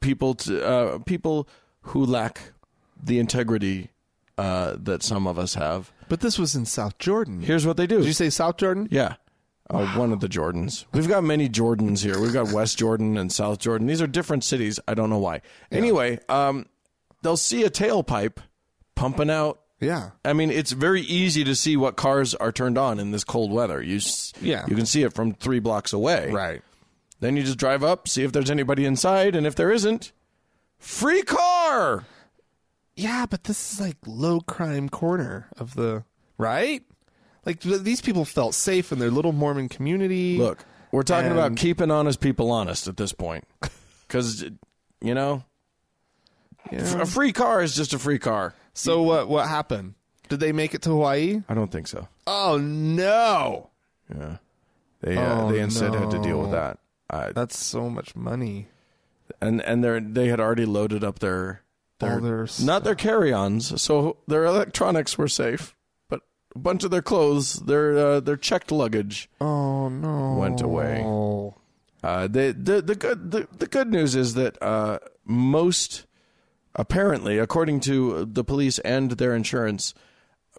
[0.00, 1.48] people to uh, people
[1.82, 2.52] who lack
[3.02, 3.90] the integrity
[4.38, 5.92] uh, that some of us have.
[6.08, 7.42] But this was in South Jordan.
[7.42, 7.98] Here's what they do.
[7.98, 8.88] Did you say South Jordan?
[8.90, 9.14] yeah.
[9.70, 10.84] Uh, one of the Jordans.
[10.92, 12.20] We've got many Jordans here.
[12.20, 13.86] We've got West Jordan and South Jordan.
[13.86, 14.78] These are different cities.
[14.86, 15.40] I don't know why.
[15.70, 16.66] Anyway, um,
[17.22, 18.36] they'll see a tailpipe
[18.96, 19.60] pumping out.
[19.80, 20.10] Yeah.
[20.26, 23.50] I mean, it's very easy to see what cars are turned on in this cold
[23.50, 23.80] weather.
[23.82, 24.66] You, s- Yeah.
[24.68, 26.30] you can see it from three blocks away.
[26.30, 26.60] Right.
[27.20, 30.12] Then you just drive up, see if there's anybody inside, and if there isn't,
[30.78, 32.04] free car.
[32.94, 36.04] Yeah, but this is like low crime corner of the
[36.38, 36.82] right.
[37.46, 40.36] Like th- these people felt safe in their little Mormon community.
[40.38, 43.44] Look, we're talking And- about keeping honest people honest at this point.
[44.06, 44.44] Because,
[45.00, 45.42] you know,
[46.70, 47.00] Yeah.
[47.00, 48.54] a free car is just a free car.
[48.74, 49.28] So what?
[49.28, 49.94] What happened?
[50.28, 51.42] Did they make it to Hawaii?
[51.48, 52.08] I don't think so.
[52.26, 53.70] Oh no!
[54.14, 54.36] Yeah.
[55.00, 56.78] They, uh, Oh, they instead had to deal with that.
[57.10, 58.68] Uh, That's so much money.
[59.40, 61.61] and and they they had already loaded up their
[62.02, 65.74] their, their not their carry-ons, so their electronics were safe,
[66.08, 66.20] but
[66.54, 70.34] a bunch of their clothes, their uh, their checked luggage Oh no!
[70.38, 71.02] went away.
[72.04, 76.04] Uh, the, the the good the, the good news is that uh, most
[76.74, 79.94] apparently, according to the police and their insurance,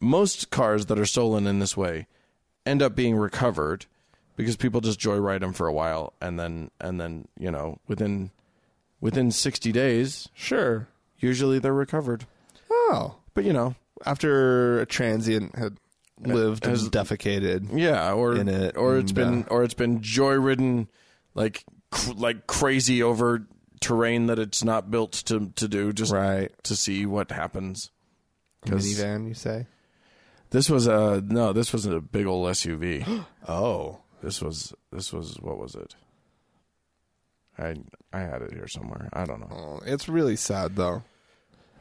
[0.02, 2.08] most cars that are stolen in this way
[2.66, 3.86] end up being recovered
[4.38, 8.32] because people just joyride them for a while and then and then you know within
[9.02, 10.88] within sixty days Sure.
[11.24, 12.26] Usually they're recovered.
[12.70, 15.78] Oh, But you know, after a transient had
[16.20, 17.70] lived Has- and defecated.
[17.78, 20.88] yeah, or In it, or it's and, been uh, or it's been joyridden
[21.34, 23.48] like cr- like crazy over
[23.82, 26.52] terrain that it's not built to to do just Right.
[26.64, 27.90] to see what happens.
[28.66, 29.68] 'Cause Minivan, you say?
[30.52, 31.52] This was a no.
[31.52, 33.26] This wasn't a big old SUV.
[33.48, 34.00] Oh.
[34.22, 35.96] this was this was what was it?
[37.58, 37.76] I
[38.14, 39.10] I had it here somewhere.
[39.14, 39.50] I don't know.
[39.52, 39.82] oh.
[39.86, 41.04] It's really sad though.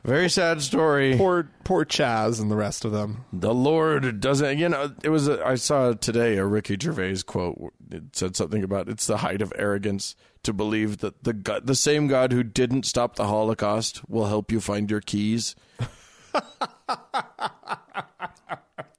[0.05, 1.17] Very sad story.
[1.17, 3.25] Poor poor Chaz and the rest of them.
[3.33, 4.59] The Lord doesn't.
[4.59, 5.29] You know, it was.
[5.29, 7.73] A, I saw today a Ricky Gervais quote.
[7.91, 11.77] It said something about it's the height of arrogance to believe that the God, the
[11.77, 15.55] same God who didn't stop the Holocaust will help you find your keys.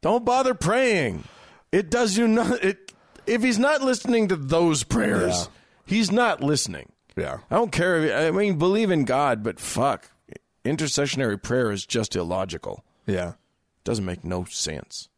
[0.01, 1.23] Don't bother praying.
[1.71, 2.63] It does you not.
[2.63, 2.93] It
[3.25, 5.45] if he's not listening to those prayers, Yeah.
[5.85, 6.91] he's not listening.
[7.15, 7.39] Yeah.
[7.49, 8.03] I don't care.
[8.03, 10.09] If, I mean, believe in God, but fuck,
[10.63, 12.84] intercessionary prayer is just illogical.
[13.06, 13.34] Yeah.
[13.84, 15.10] Doesn't make no sense.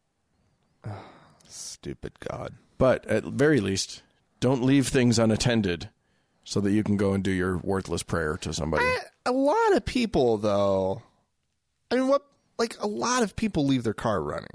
[1.47, 2.55] Stupid God.
[2.77, 4.03] But at very least,
[4.39, 5.89] don't leave things unattended
[6.43, 8.85] so that you can go and do your worthless prayer to somebody.
[9.25, 11.01] A lot of people though.
[11.91, 12.23] I mean, what?
[12.57, 14.47] Like a lot of people leave their car running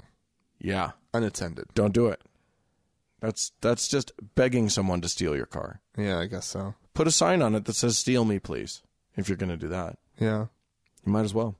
[0.59, 1.65] Yeah, unattended.
[1.75, 2.21] don't do it.
[3.19, 5.81] That's that's just begging someone to steal your car.
[5.97, 6.73] Yeah, I guess so.
[6.95, 8.81] Put a sign on it that says "Steal me, please."
[9.15, 10.47] If you're going to do that, Yeah.
[11.05, 11.55] You might as well.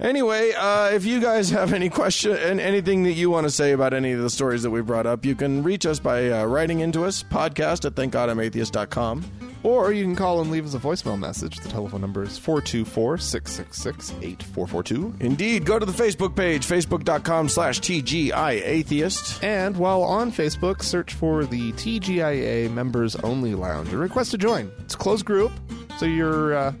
[0.00, 3.72] Anyway, uh, if you guys have any question and anything that you want to say
[3.72, 6.44] about any of the stories that we brought up, you can reach us by uh,
[6.46, 9.24] writing into us podcast at thankgodimatheist.com.
[9.62, 11.58] Or you can call and leave us a voicemail message.
[11.58, 15.16] The telephone number is 424 666 8442.
[15.20, 19.42] Indeed, go to the Facebook page, facebook.com slash TGI Atheist.
[19.42, 24.70] And while on Facebook, search for the TGIA Members Only Lounge and request to join.
[24.78, 25.52] It's a closed group,
[25.98, 26.72] so your uh,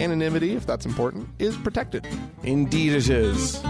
[0.00, 2.06] anonymity, if that's important, is protected.
[2.42, 3.62] Indeed, it is.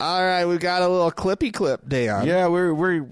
[0.00, 2.26] All right, we've got a little clippy clip, Dan.
[2.26, 3.06] Yeah, we're we're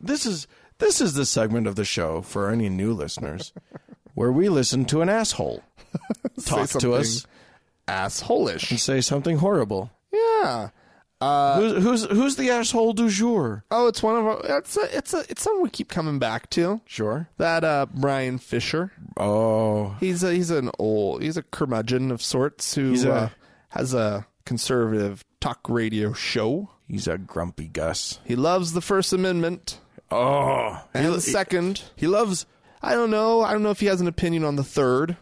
[0.00, 0.46] this is
[0.78, 3.52] this is the segment of the show for any new listeners
[4.14, 5.62] where we listen to an asshole
[6.44, 7.26] talk to us
[7.88, 8.70] Assholish.
[8.70, 9.90] and say something horrible.
[10.12, 10.70] Yeah.
[11.24, 13.64] Uh, who's who's who's the asshole du jour?
[13.70, 14.40] oh, it's one of our.
[14.58, 14.96] It's a.
[14.96, 15.24] It's a.
[15.30, 16.80] It's something we keep coming back to.
[16.86, 17.28] Sure.
[17.38, 18.92] That uh, Bryan Fischer.
[19.16, 20.32] Oh, He's a.
[20.32, 21.22] He's an old.
[21.22, 23.28] He's a curmudgeon of sorts who He's a- uh,
[23.70, 26.70] has a conservative talk radio show.
[26.88, 28.18] he's a grumpy Gus.
[28.24, 29.78] He loves the First Amendment
[30.10, 31.82] Oh, and he, the Second.
[31.96, 32.46] he loves.
[32.82, 33.40] I don't know.
[33.40, 35.16] I don't know if he has an opinion on the Third.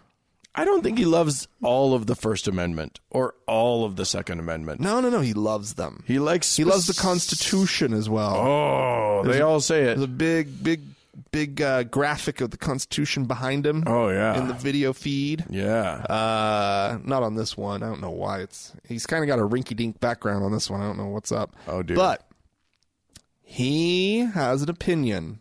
[0.54, 4.38] I don't think he loves all of the First Amendment or all of the Second
[4.38, 4.80] Amendment.
[4.80, 5.20] No, no, no.
[5.20, 6.04] He loves them.
[6.06, 6.54] He likes.
[6.56, 8.36] He loves the Constitution as well.
[8.36, 10.04] Oh, they all say There's it.
[10.04, 10.82] a big, big,
[11.30, 13.84] big uh, graphic of the Constitution behind him.
[13.86, 14.38] Oh yeah.
[14.38, 15.46] in the video feed.
[15.48, 15.92] yeah.
[16.04, 17.82] Uh, not on this one.
[17.82, 18.72] I don't know why it's.
[18.86, 20.82] He's kind of got a rinky-dink background on this one.
[20.82, 21.56] I don't know what's up.
[21.66, 21.96] Oh, dear.
[21.96, 22.28] But
[23.42, 25.40] he has an opinion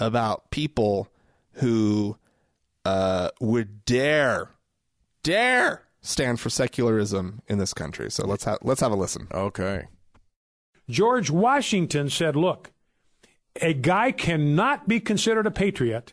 [0.00, 1.08] about people
[1.54, 2.16] who
[2.84, 4.50] uh, would dare,
[5.22, 8.10] dare stand for secularism in this country.
[8.10, 9.28] So let's have let's have a listen.
[9.32, 9.86] okay.
[10.88, 12.72] George Washington said, Look,
[13.60, 16.12] a guy cannot be considered a patriot.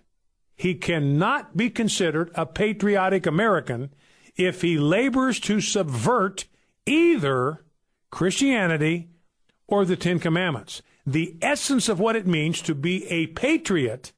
[0.55, 3.93] He cannot be considered a patriotic American
[4.35, 6.45] if he labors to subvert
[6.85, 7.63] either
[8.11, 9.09] Christianity
[9.67, 10.81] or the Ten Commandments.
[11.05, 14.11] The essence of what it means to be a patriot,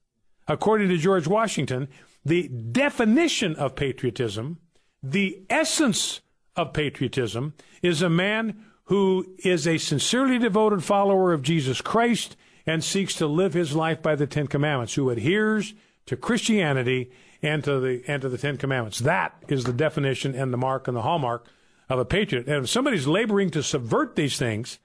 [0.47, 1.87] according to George Washington,
[2.23, 4.59] the definition of patriotism,
[5.01, 6.21] the essence
[6.55, 12.83] of patriotism is a man who is a sincerely devoted follower of Jesus Christ and
[12.83, 15.73] seeks to live his life by the Ten Commandments, who adheres
[16.05, 17.11] to Christianity
[17.41, 18.99] and to the and to the Ten Commandments.
[18.99, 21.47] That is the definition and the mark and the hallmark
[21.89, 22.47] of a patriot.
[22.47, 24.77] And if somebody's laboring to subvert these things,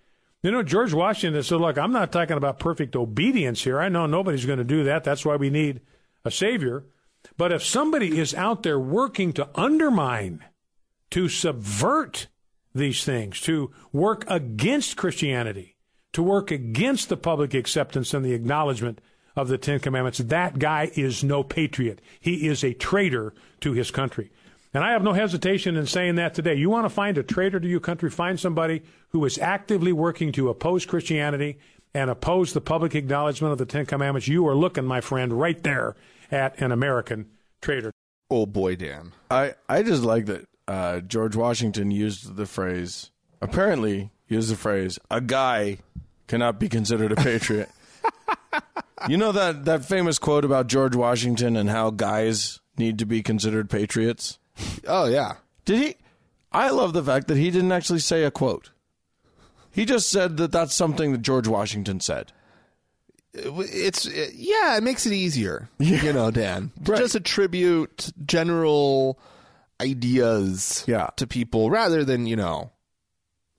[0.43, 3.81] you know, George Washington said, "Look, I'm not talking about perfect obedience here.
[3.81, 5.05] I know nobody's going to do that.
[5.05, 5.81] That's why we need
[6.25, 6.85] a savior."
[7.37, 10.45] But if somebody is out there working to undermine,
[11.11, 12.29] to subvert
[12.75, 15.77] these things, to work against Christianity,
[16.13, 19.01] to work against the public acceptance and the acknowledgement
[19.35, 22.01] of the Ten Commandments, that guy is no patriot.
[22.19, 24.31] He is a traitor to his country.
[24.73, 26.55] And I have no hesitation in saying that today.
[26.55, 30.33] You want to find a traitor to your country, find somebody who is actively working
[30.33, 31.59] to oppose Christianity
[31.95, 34.29] and oppose the public acknowledgement of the Ten Commandments.
[34.29, 35.97] You are looking, my friend, right there
[36.31, 37.93] at an American traitor.
[38.31, 39.13] Oh boy, Dan.
[39.31, 43.11] I, I just like that uh, George Washington used the phrase,
[43.41, 45.79] apparently used the phrase, a guy
[46.27, 47.71] cannot be considered a patriot.
[49.09, 53.23] you know that, that famous quote about George Washington and how guys need to be
[53.23, 54.39] considered patriots?
[54.87, 55.35] Oh yeah.
[55.65, 55.97] Did he?
[56.53, 58.71] I love the fact that he didn't actually say a quote.
[59.71, 62.33] He just said that that's something that George Washington said.
[63.39, 65.69] It's it, yeah, it makes it easier.
[65.79, 66.73] You know, Dan.
[66.85, 69.19] To Just attribute general
[69.81, 71.09] ideas Yeah.
[71.17, 72.73] to people rather than, you know,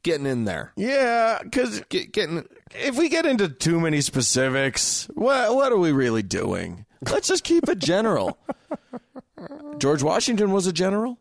[0.04, 0.74] getting in there.
[0.76, 5.92] Yeah, because Get, getting if we get into too many specifics, what what are we
[5.92, 6.86] really doing?
[7.12, 8.38] Let's just keep it general.
[9.78, 11.20] George Washington was a general,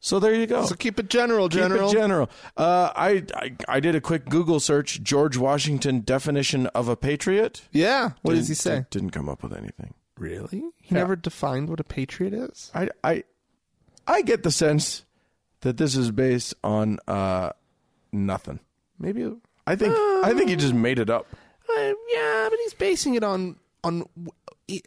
[0.00, 0.64] so there you go.
[0.64, 1.90] so keep it general, Keep general.
[1.90, 2.30] it general.
[2.56, 5.02] Uh, I, I I did a quick Google search.
[5.02, 7.62] George Washington definition of a patriot.
[7.72, 8.10] yeah.
[8.22, 8.86] What does he Didn't- say?
[8.90, 9.94] Didn't come up with anything.
[10.18, 10.64] Really?
[10.80, 12.70] He never defined what a patriot is.
[12.74, 13.24] I I
[14.06, 15.04] I get the sense
[15.60, 17.50] that this is based on uh,
[18.12, 18.60] nothing.
[18.98, 19.24] Maybe.
[19.24, 19.30] Uh,
[19.66, 21.26] I think I think he just made it up.
[21.76, 24.04] yeah, but he's basing it on on
[24.66, 24.82] he-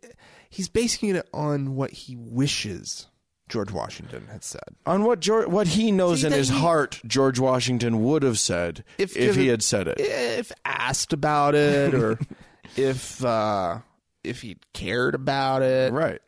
[0.50, 3.08] he's basing it on what he wishes
[3.50, 4.62] George Washington had said.
[4.86, 8.40] on what George, what he knows See, in his he- heart George Washington would have
[8.40, 10.00] said if, If he had said it.
[10.00, 12.20] if asked about it or
[12.78, 13.80] if uh
[14.24, 15.92] if he cared about it.
[15.92, 16.22] Right.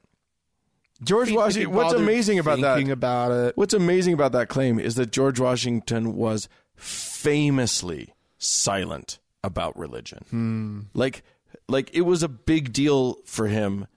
[1.03, 1.71] George he Washington.
[1.73, 2.89] What's amazing about that?
[2.89, 3.57] about it.
[3.57, 10.89] What's amazing about that claim is that George Washington was famously silent about religion.
[10.93, 11.23] Like,
[11.67, 13.87] like it was a big deal for him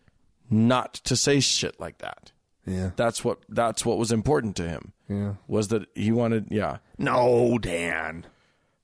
[0.50, 2.32] not to say shit like that.
[2.68, 2.90] Yeah.
[2.96, 4.92] That's what that's what was important to him.
[5.08, 5.34] Yeah.
[5.46, 6.48] Was that he wanted?
[6.50, 6.78] Yeah.
[6.98, 8.26] No, Dan.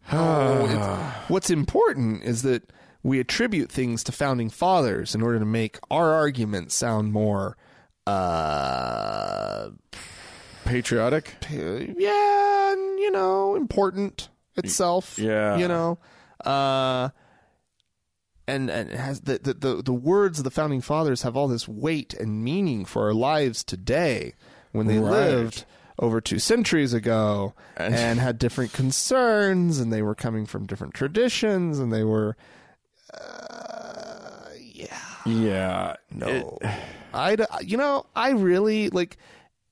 [1.29, 2.71] What's important is that
[3.03, 7.57] we attribute things to founding fathers in order to make our argument sound more
[8.07, 9.71] uh
[10.65, 11.37] Patriotic.
[11.51, 15.19] yeah, and, you know, important itself.
[15.19, 15.57] Yeah.
[15.57, 15.99] You know.
[16.45, 17.11] Uh
[18.47, 21.67] and and has the, the, the, the words of the founding fathers have all this
[21.69, 24.35] weight and meaning for our lives today
[24.73, 25.11] when they Right.
[25.11, 25.65] lived
[25.99, 30.95] over two centuries ago And- and, had different concerns and they were coming from different
[30.95, 32.37] traditions and they were
[33.13, 35.97] uh, yeah Yeah.
[36.11, 36.59] no
[37.13, 39.17] I you know I really like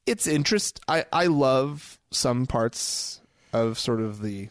[0.07, 3.20] it's interest I I love some parts
[3.53, 4.49] of sort of the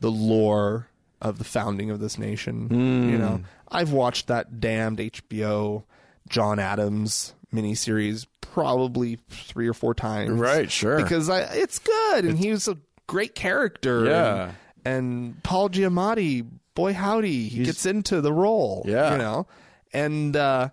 [0.00, 0.88] the lore
[1.22, 2.68] of the founding of this nation
[3.10, 5.84] you know I've watched that damned HBO
[6.28, 10.96] John Adams miniseries probably three or four times Right, sure.
[10.96, 14.50] because I it's good and he was a great character Yeah.
[14.84, 19.12] and, and Paul Giamatti boy howdy he gets into the role Yeah.
[19.12, 19.46] you know
[19.92, 20.70] and uh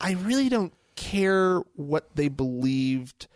[0.00, 3.26] I really don't care what they believed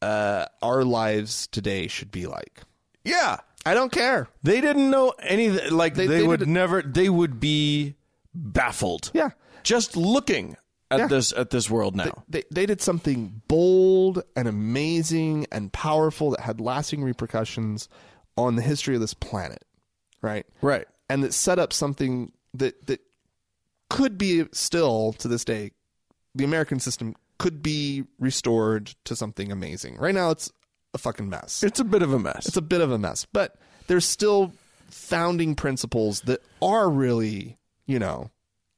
[0.00, 2.62] uh, our lives today should be like.
[3.04, 3.38] Yeah.
[3.64, 4.28] I don't care.
[4.42, 5.70] They didn't know anything.
[5.72, 6.82] Like they, They- they would didn't- never.
[6.82, 7.94] They would be
[8.34, 9.10] baffled.
[9.14, 9.30] Yeah.
[9.62, 10.56] Just looking
[10.90, 11.06] at Yeah.
[11.06, 12.24] this at this world now.
[12.28, 17.88] They, they did something bold and amazing and powerful that had lasting repercussions
[18.36, 19.64] on the history of this planet,
[20.22, 20.44] right?
[20.60, 20.86] right.
[21.08, 23.00] And that set up something that that
[23.90, 25.70] could be still to this day,
[26.34, 29.96] the American system could be restored to something amazing.
[29.98, 30.50] Right now, it's
[30.94, 31.62] a fucking mess.
[31.62, 32.46] It's a bit of a mess.
[32.46, 34.52] it's a bit of a mess, but there's still
[34.90, 38.30] founding principles that are really, you know,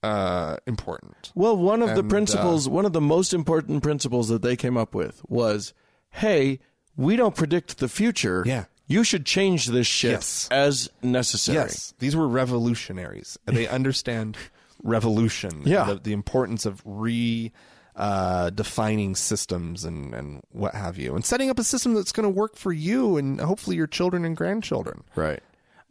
[0.02, 1.32] uh, important.
[1.34, 4.54] well, one of the And, uh, principles, one of the most important principles that they
[4.56, 5.72] came up with was,
[6.10, 6.60] "Hey,
[6.96, 8.42] we don't predict the future.
[8.46, 8.64] Yeah.
[8.86, 10.46] You should change this shit Yes.
[10.50, 13.38] as necessary." Yes, these were revolutionaries.
[13.46, 14.36] They understand
[14.82, 15.62] revolution.
[15.64, 15.84] Yeah.
[15.84, 17.50] the, the importance of re
[17.96, 22.24] uh, defining systems and, and what have you, and setting up a system that's going
[22.24, 25.04] to work for you and hopefully your children and grandchildren.
[25.14, 25.42] Right.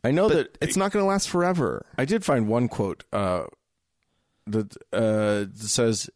[0.04, 1.86] I know But that it's not going to last forever.
[1.98, 3.46] I did find one quote uh,
[4.48, 6.10] that uh, says,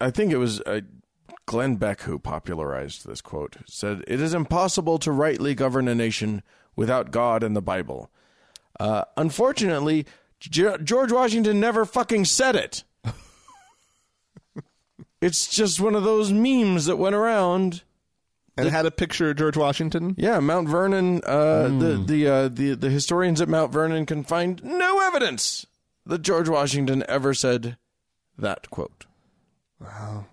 [0.00, 0.80] I think it was uh,
[1.46, 3.56] Glenn Beck who popularized this quote.
[3.66, 6.42] Said, "It is impossible to rightly govern a nation
[6.74, 8.10] without God and the Bible."
[8.80, 10.06] Uh, unfortunately,
[10.40, 12.84] Ge- George Washington never fucking said it.
[15.24, 17.82] It's just one of those memes that went around.
[18.56, 20.14] And had a picture of George Washington.
[20.16, 21.22] Yeah, Mount Vernon.
[21.24, 25.66] Uh, The the uh, the the historians at Mount Vernon can find no evidence
[26.06, 27.78] that George Washington ever said
[28.38, 29.06] that quote.
[29.80, 30.26] Wow.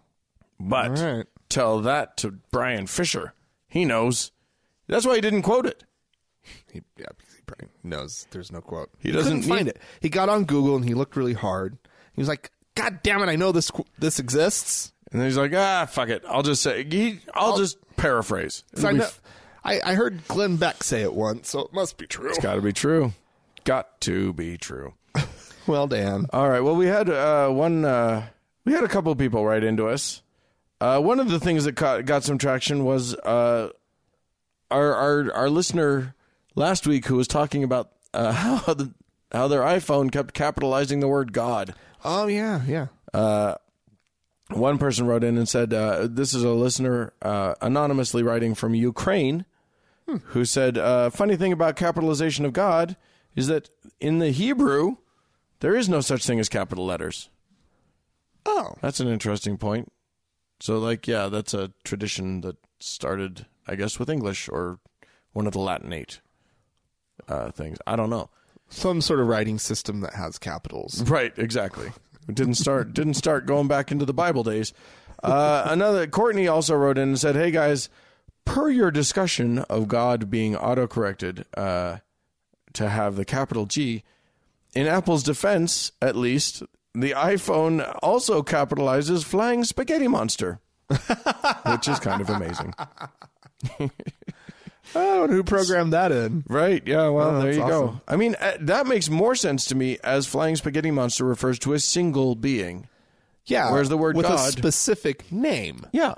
[0.59, 1.25] But right.
[1.49, 3.33] tell that to Bryan Fischer.
[3.67, 4.31] He knows.
[4.87, 5.83] That's why he didn't quote it.
[6.71, 8.89] He, yeah, because he probably knows there's no quote.
[8.99, 9.81] He doesn't couldn't find need- it.
[9.99, 11.77] He got on Google and he looked really hard.
[12.13, 13.29] He was like, "God damn it!
[13.29, 16.23] I know this this exists." And then he's like, ah, fuck it.
[16.27, 16.85] I'll just say.
[16.85, 18.63] He, I'll, just paraphrase.
[18.81, 19.09] I, know,
[19.63, 22.29] I I heard Glenn Beck say it once, so it must be true.
[22.29, 23.11] It's got to be true.
[23.65, 24.93] Got to be true.
[25.67, 26.25] Well, Dan.
[26.33, 26.61] All right.
[26.61, 27.85] Well, we had uh, one.
[27.85, 28.25] Uh,
[28.65, 30.23] we had a couple people write into us.
[30.81, 33.69] Uh, one of the things that got, got some traction was uh,
[34.71, 36.15] our our our listener
[36.55, 38.91] last week who was talking about uh, how the
[39.31, 41.75] how their iPhone kept capitalizing the word God.
[42.03, 42.87] Oh yeah, yeah.
[44.49, 48.75] One person wrote in and said, uh, "This is a listener uh, anonymously writing from
[48.75, 49.45] Ukraine,
[50.25, 52.97] who said, uh, funny thing about capitalization of God
[53.35, 53.69] is that
[54.01, 54.97] in the Hebrew
[55.61, 57.29] there is no such thing as capital letters."
[58.45, 59.91] Oh, That's an interesting point.
[60.59, 64.79] So, like, yeah, that's a tradition that started, I guess, with English or
[65.31, 66.19] one of the Latinate
[67.27, 67.77] uh, things.
[67.85, 68.29] I don't know.
[68.71, 71.03] Some sort of writing system that has capitals.
[71.09, 71.91] Right, exactly.
[72.27, 72.93] Didn't start.
[72.93, 74.73] didn't start going back into the Bible days.
[75.21, 77.89] Uh, another Courtney also wrote in and said, "Hey guys,
[78.45, 81.97] per your discussion of God being autocorrected uh,
[82.73, 84.03] to have the capital G,
[84.73, 86.63] in Apple's defense, at least."
[86.93, 90.59] The iPhone also capitalizes flying spaghetti monster,
[90.89, 92.73] which is kind of amazing.
[94.95, 96.43] I don't know who programmed that in.
[96.49, 96.85] Right.
[96.85, 97.07] Yeah.
[97.09, 98.01] Well, Oh, there you go.
[98.07, 101.73] I mean, uh, that makes more sense to me as flying spaghetti monster refers to
[101.73, 102.87] a single being.
[103.45, 103.71] Yeah.
[103.71, 105.85] Where's the word with a specific name?
[105.93, 106.15] Yeah.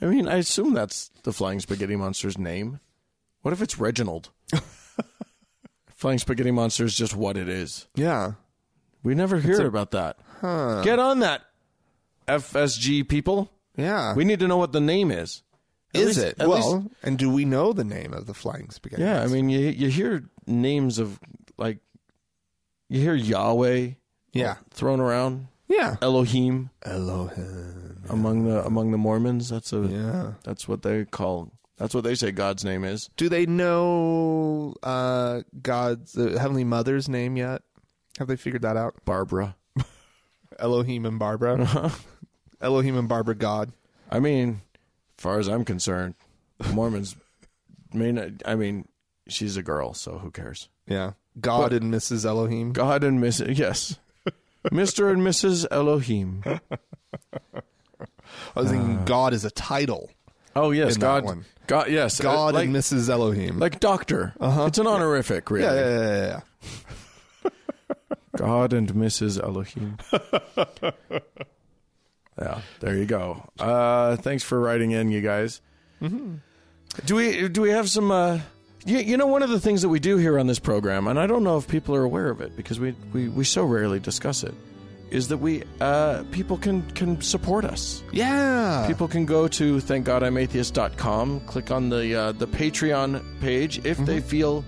[0.00, 2.80] I mean, I assume that's the flying spaghetti monster's name.
[3.42, 4.30] What if it's Reginald?
[5.94, 7.86] flying spaghetti monster is just what it is.
[7.94, 8.32] Yeah.
[9.02, 10.16] We never hear about that.
[10.84, 11.42] Get on that,
[12.28, 13.50] FSG people.
[13.76, 14.14] Yeah.
[14.14, 15.42] We need to know what the name is.
[15.94, 16.38] Is least- it?
[16.38, 19.02] Well, least- and do we know the name of the flying spaghetti?
[19.02, 21.18] Yeah, I mean, you you hear names of
[21.58, 21.78] like
[22.88, 23.90] you hear Yahweh
[24.32, 24.56] Yeah.
[24.70, 25.96] thrown around, Yeah.
[26.02, 28.02] Elohim Elohim.
[28.08, 29.48] among the among the Mormons.
[29.48, 30.32] That's a Yeah.
[30.44, 31.52] that's what they call.
[31.78, 33.08] That's what they say God's name is.
[33.16, 37.62] Do they know uh, God's the Heavenly Mother's name yet?
[38.18, 38.94] Have they figured that out?
[39.04, 39.56] Barbara.
[40.58, 41.92] Elohim and Barbara.
[42.60, 43.72] Elohim and Barbara God.
[44.10, 44.60] I mean,
[45.22, 46.14] far as I'm concerned,
[46.72, 47.16] Mormons.
[47.94, 48.88] may not, I mean,
[49.28, 50.68] she's a girl, so who cares?
[50.86, 51.12] Yeah.
[51.40, 52.26] God and Mrs.
[52.26, 52.72] Elohim.
[52.72, 53.56] God and Mrs.
[53.56, 53.98] Yes,
[54.70, 55.64] Mister and Mrs.
[55.70, 56.42] Elohim.
[56.44, 56.60] I
[58.54, 60.10] was thinking God is a title.
[60.54, 61.24] Oh yes, In that God.
[61.24, 61.44] one.
[61.66, 61.88] God.
[61.90, 63.08] Yes, uh, God like, and Mrs.
[63.08, 63.58] Elohim.
[63.58, 64.34] like doctor.
[64.40, 64.66] Uh-huh.
[64.66, 65.64] It's an honorific, really.
[65.64, 66.40] yeah, yeah, yeah, yeah,
[67.44, 67.50] yeah.
[68.36, 69.42] God and Mrs.
[69.42, 69.96] Elohim.
[72.38, 73.48] yeah, there you go.
[73.58, 75.60] Uh, thanks for writing in, you guys.
[77.04, 78.10] Do we do we have some?
[78.10, 78.40] Uh,
[78.84, 81.18] you, you know, one of the things that we do here on this program, and
[81.18, 84.00] I don't know if people are aware of it because we we, we so rarely
[84.00, 84.54] discuss it,
[85.10, 88.02] is that we uh, people can can support us.
[88.12, 88.84] Yeah.
[88.86, 94.64] People can go to thankgodimatheist.com, click on the uh, the Patreon page if they feel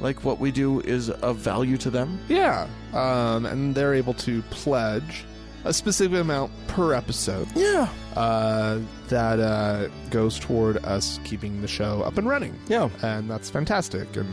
[0.00, 2.18] like what we do is of value to them.
[2.28, 2.66] Yeah.
[2.92, 5.24] Um, and they're able to pledge
[5.64, 12.02] a specific amount per episode Yeah, uh, that uh, goes toward us keeping the show
[12.02, 12.58] up and running.
[12.68, 12.88] yeah.
[13.02, 14.14] And that's fantastic.
[14.16, 14.28] And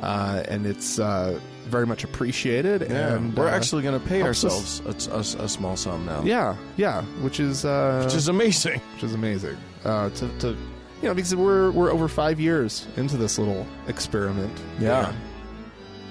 [0.00, 2.82] uh, and it's uh, very much appreciated.
[2.82, 6.22] Yeah, and we're uh, actually going to pay ourselves a, a, a small sum now.
[6.24, 8.80] Yeah, yeah, which is uh, which is amazing.
[8.94, 9.56] which is amazing.
[9.84, 14.52] Uh, to, to you know because we're we're over five years into this little experiment.
[14.80, 15.12] Yeah.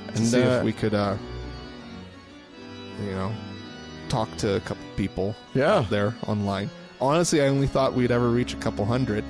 [0.08, 1.18] to And, see uh, if we could, uh,
[3.04, 3.32] you know,
[4.12, 5.76] talk to a couple people Yeah.
[5.78, 6.70] out there online.
[7.00, 9.24] Honestly, I only thought we'd ever reach a couple hundred,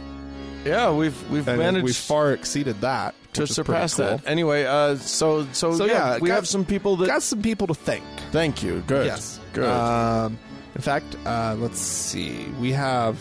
[0.65, 4.05] Yeah, we've we've and managed we far exceeded that to which is surpass cool.
[4.05, 4.21] that.
[4.27, 7.07] Anyway, uh, so so, So, yeah, yeah, we got- have some people that.
[7.07, 8.03] Got some people to thank.
[8.31, 8.83] thank you.
[8.87, 9.05] Good.
[9.05, 9.39] Yes.
[9.53, 9.65] Good.
[9.69, 10.37] Um,
[10.75, 12.45] In fact, uh, let's see.
[12.59, 13.17] We have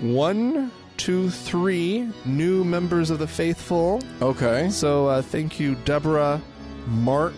[0.00, 4.00] one, two, three new members of the faithful.
[4.20, 4.68] Okay.
[4.70, 6.40] So uh, thank you, Deborah,
[6.86, 7.34] Mark,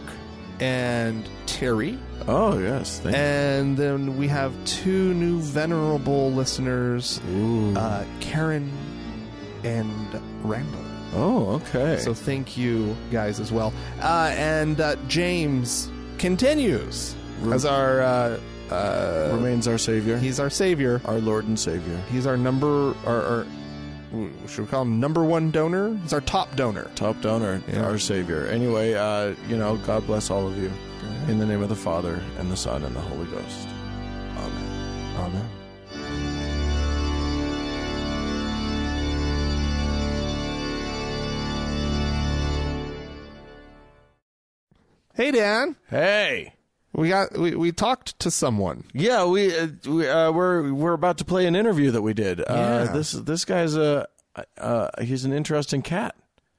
[0.61, 1.99] and Terry.
[2.27, 3.01] Oh yes.
[3.01, 7.75] Thank And then we have two new venerable listeners, Ooh.
[7.77, 8.71] uh, Karen
[9.63, 10.81] and Randall.
[11.15, 11.99] oh, okay.
[11.99, 13.73] So thank you guys as well.
[14.01, 17.15] Uh, and uh, James continues
[17.53, 18.01] as our.
[18.03, 18.41] Uh,
[18.71, 20.99] uh, remains our savior, he's our savior.
[21.05, 22.95] our Lord and Savior, He's our number.
[23.07, 23.47] Our, our
[24.49, 25.97] should we call him number one donor?
[26.03, 26.91] He's our top donor.
[26.95, 27.85] top donor, Yeah.
[27.85, 28.47] our Savior.
[28.47, 30.71] Anyway, uh, you know, God bless all of you.
[31.29, 33.69] In the name of the Father and the Son and the Holy Ghost.
[34.37, 35.17] Amen.
[35.19, 36.55] Amen.
[45.15, 46.55] Hey Dan, Hey.
[46.95, 48.85] We got we, we talked to someone.
[48.93, 52.41] Yeah, we, uh, we uh, we're we're about to play an interview that we did.
[52.41, 52.45] Uh,
[52.87, 52.93] Yeah.
[52.93, 54.07] This this guy's a
[54.59, 56.15] uh, he's an interesting cat.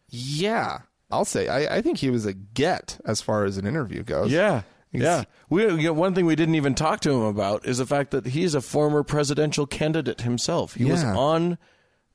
[0.09, 0.79] Yeah,
[1.11, 4.31] I'll say I, I think he was a get as far as an interview goes.
[4.31, 4.61] Yeah,
[4.91, 5.23] He's- yeah.
[5.49, 8.11] We you know, one thing we didn't even talk to him about is the fact
[8.11, 10.73] that he's a former presidential candidate himself.
[10.75, 11.57] He was on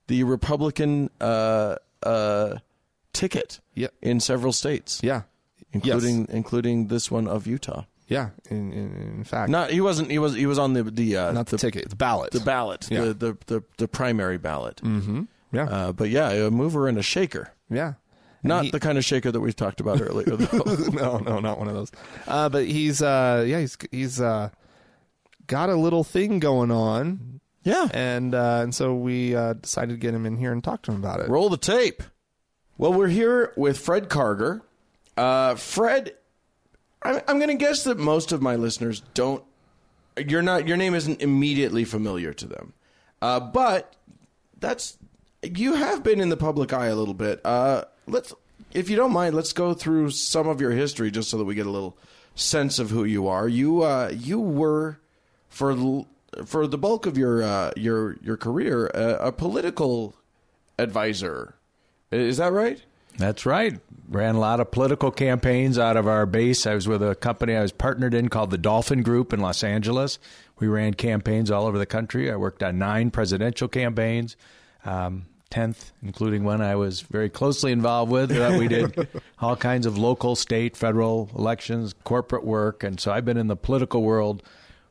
[0.08, 2.56] the Republican uh, uh,
[3.12, 3.88] ticket Yeah.
[4.02, 5.22] in several states, yeah,
[5.72, 6.28] including Yes.
[6.30, 7.84] including this one of Utah.
[8.10, 8.30] Yeah.
[8.50, 11.32] In, in, in fact, Not he wasn't he was he was on the the uh,
[11.32, 12.32] not the, ticket, the ballot.
[12.32, 13.00] the ballot, Yeah.
[13.06, 14.82] the, the the the primary ballot.
[14.84, 15.22] mm-hmm.
[15.52, 17.52] Yeah, Uh, but yeah, a mover and a shaker.
[17.70, 17.94] yeah.
[18.42, 20.36] Not he- the kind of shaker that we talked about earlier,
[20.92, 21.90] no, no, not one of those.
[22.26, 24.48] Uh, but he's uh, yeah, he's he's uh,
[25.46, 27.88] got a little thing going on, yeah.
[27.92, 30.90] and uh, and so we uh, decided to get him in here and talk to
[30.92, 31.28] him about it.
[31.28, 32.02] Roll the tape.
[32.78, 34.62] Well, we're here with Fred Karger.
[35.18, 36.14] Uh, Fred,
[37.02, 39.42] I'm, I'm going to guess that most of my listeners don't.
[40.16, 40.68] You're not.
[40.68, 42.72] Your name isn't immediately familiar to them,
[43.22, 43.94] uh, but
[44.58, 44.98] that's
[45.42, 47.40] you have been in the public eye a little bit.
[47.44, 48.34] Uh, let's,
[48.72, 51.54] if you don't mind, let's go through some of your history just so that we
[51.54, 51.96] get a little
[52.34, 53.48] sense of who you are.
[53.48, 54.98] You uh, you were
[55.48, 56.04] for
[56.44, 60.14] for the bulk of your uh, your your career a, a political
[60.78, 61.54] advisor.
[62.10, 62.82] Is that right?
[63.20, 63.78] That's right.
[64.08, 66.66] Ran a lot of political campaigns out of our base.
[66.66, 69.62] I was with a company I was partnered in called the Dolphin Group in Los
[69.62, 70.18] Angeles.
[70.58, 72.30] We ran campaigns all over the country.
[72.32, 74.36] I worked on nine presidential campaigns,
[74.86, 78.32] um, 10th, including one I was very closely involved with.
[78.32, 79.06] Uh, we did
[79.38, 82.82] all kinds of local, state, federal elections, corporate work.
[82.82, 84.42] And so I've been in the political world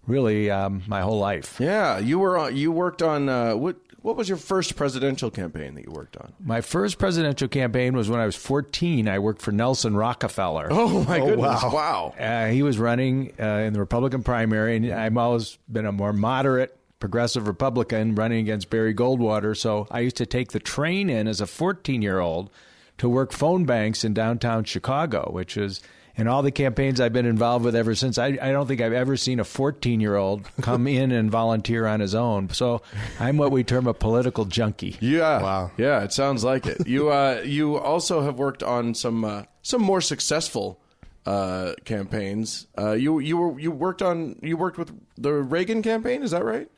[0.06, 1.58] really um, my whole life.
[1.60, 5.76] Yeah, you were on, you worked on uh, what what was your first presidential campaign
[5.76, 6.34] that you worked on?
[6.40, 9.08] My first presidential campaign was when I was 14.
[9.08, 10.70] I worked for Nelson Rockefeller.
[10.72, 11.64] Oh my goodness!
[11.64, 11.72] wow.
[11.74, 12.14] Wow.
[12.20, 16.14] Uh, he was running uh, in the Republican primary, and I've always been a more
[16.14, 19.56] moderate progressive Republican running against Barry Goldwater.
[19.56, 22.50] So I used to take the train in as a 14 year old
[22.98, 25.82] to work phone banks in downtown Chicago, which is
[26.20, 28.18] in all the campaigns I've been involved with ever since.
[28.18, 31.88] I, I don't think I've ever seen a 14 year old come in and volunteer
[31.88, 32.50] on his own.
[32.50, 32.82] So
[33.20, 34.98] I'm what we term a political junkie.
[35.00, 35.42] Yeah.
[35.42, 35.72] Wow.
[35.78, 36.86] Yeah, it sounds like it.
[36.86, 40.82] You uh, you also have worked on some uh, some more successful
[41.26, 42.68] uh, campaigns.
[42.78, 46.22] Uh, you you were you worked on you worked with the Reagan campaign.
[46.22, 46.70] Is that right?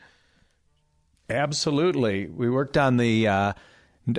[1.29, 2.27] Absolutely.
[2.27, 3.53] We worked on the uh,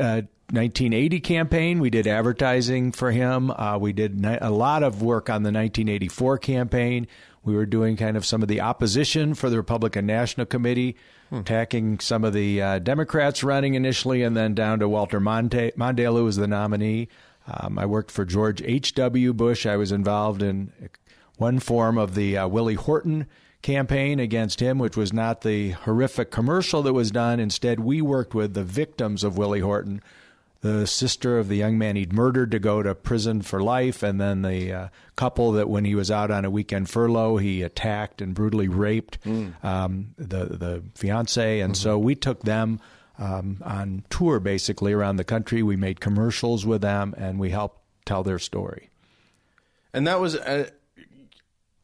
[0.00, 0.22] uh,
[0.53, 1.80] 1980 campaign.
[1.80, 3.50] We did advertising for him.
[3.50, 7.07] Uh, we did ni- a lot of work on the 1984 campaign.
[7.42, 10.96] We were doing kind of some of the opposition for the Republican National Committee,
[11.32, 16.18] attacking some of the uh, Democrats running initially, and then down to Walter Monte- Mondale,
[16.18, 17.09] who was the nominee.
[17.48, 19.32] Um, I worked for George H.W.
[19.32, 19.66] Bush.
[19.66, 20.72] I was involved in
[21.38, 23.26] one form of the uh, Willie Horton
[23.62, 27.40] campaign against him, which was not the horrific commercial that was done.
[27.40, 30.03] Instead, we worked with the victims of Willie Horton,
[30.62, 34.20] the sister of the young man he'd murdered to go to prison for life, and
[34.20, 38.22] then the uh, couple that when he was out on a weekend furlough, he attacked
[38.22, 39.18] and brutally raped
[39.62, 42.80] um, the the fiance, and so we took them.
[43.18, 45.62] Um, on tour basically around the country.
[45.62, 48.88] We made commercials with them and we helped tell their story.
[49.92, 50.34] And that was.
[50.34, 50.70] Uh,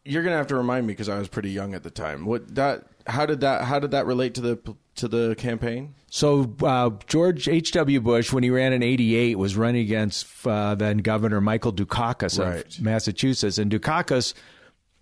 [0.08, 2.24] you're gonna have to remind me because I was pretty young at the time.
[2.24, 2.84] What that?
[3.06, 3.64] How did that?
[3.64, 5.94] How did that relate to the to the campaign?
[6.10, 7.72] So uh, George H.
[7.72, 8.00] W.
[8.00, 12.64] Bush, when he ran in '88, was running against uh, then Governor Michael Dukakis Right.
[12.66, 14.32] of Massachusetts, and Dukakis,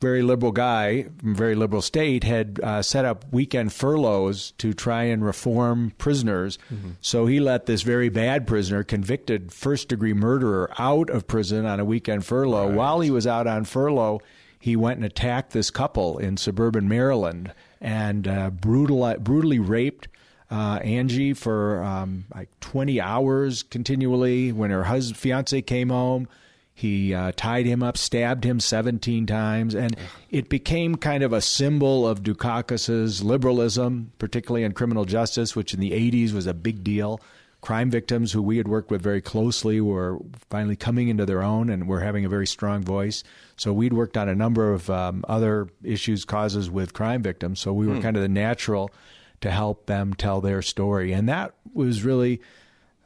[0.00, 4.72] very liberal guy, from a very liberal state, had uh, set up weekend furloughs to
[4.74, 6.58] try and reform prisoners.
[7.00, 11.84] So he let this very bad prisoner, convicted first-degree murderer, out of prison on a
[11.84, 12.70] weekend furlough.
[12.72, 14.20] While he was out on furlough,
[14.66, 20.08] he went and attacked this couple in suburban Maryland and uh, brutal, brutally raped
[20.50, 24.50] uh, Angie for um, like 20 hours continually.
[24.50, 26.26] When her husband, fiance came home,
[26.74, 29.96] he uh, tied him up, stabbed him 17 times, and
[30.32, 35.78] it became kind of a symbol of Dukakis's liberalism, particularly in criminal justice, which in
[35.78, 37.20] the 80s was a big deal.
[37.66, 41.68] Crime victims who we had worked with very closely were finally coming into their own
[41.68, 43.24] and were having a very strong voice.
[43.56, 47.58] So we'd worked on a number of um, other issues, causes with crime victims.
[47.58, 48.02] So we were hmm.
[48.02, 48.92] kind of the natural
[49.40, 51.10] to help them tell their story.
[51.10, 52.40] And that was really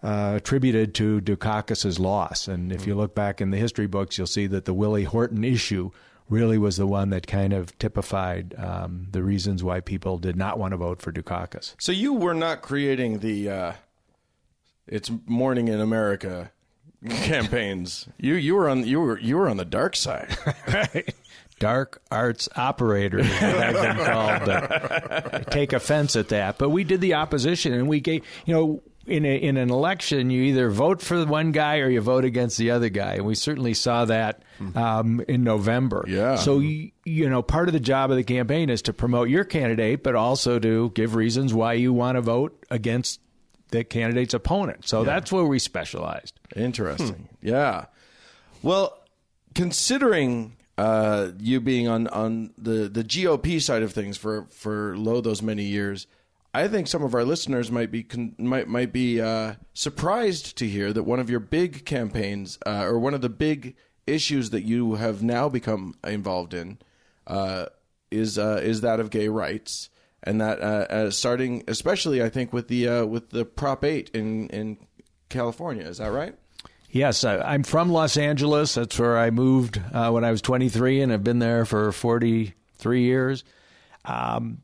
[0.03, 2.47] uh, attributed to Dukakis's loss.
[2.47, 5.43] And if you look back in the history books, you'll see that the Willie Horton
[5.43, 5.91] issue
[6.29, 10.59] really was the one that kind of typified um, the reasons why people did not
[10.59, 11.77] want to vote for Dukakis.
[11.79, 13.73] So you were not creating the uh,
[14.91, 16.53] "It's Morning in America"
[17.09, 18.09] campaigns.
[18.19, 20.37] You you were on you were you were on the dark side.
[20.69, 21.15] right
[21.59, 24.49] dark arts operator, I've been called.
[24.49, 28.83] Uh, take offense at that, but we did the opposition, and we gave you know.
[29.07, 32.59] In, a, in an election, you either vote for one guy or you vote against
[32.59, 34.43] the other guy, and we certainly saw that
[34.77, 36.05] um, in November.
[36.07, 36.37] Yeah.
[36.37, 39.43] So you, you know, part of the job of the campaign is to promote your
[39.43, 43.21] candidate, but also to give reasons why you want to vote against
[43.71, 44.87] the candidate's opponent.
[44.87, 45.07] So yeah.
[45.07, 46.39] that's where we specialized.
[46.55, 47.29] Interesting.
[47.41, 47.47] Hmm.
[47.47, 47.87] Yeah.
[48.63, 48.99] Well,
[49.55, 55.21] considering uh, you being on on the the GOP side of things for for low
[55.21, 56.07] those many years,
[56.53, 60.67] I think some of our listeners might be con- might might be uh, surprised to
[60.67, 64.63] hear that one of your big campaigns uh, or one of the big issues that
[64.63, 66.79] you have now become involved in
[67.27, 67.67] uh,
[68.11, 69.91] is uh, is that of gay rights,
[70.23, 74.79] and that uh, starting especially I think with the with the Prop Eight in in
[75.31, 75.85] California.
[75.85, 76.35] Is that right?
[76.91, 78.75] Yes, I, am from Los Angeles.
[78.75, 83.03] That's where I moved uh, when I was 23, and I've been there for 43
[83.03, 83.45] years.
[84.05, 84.63] Um,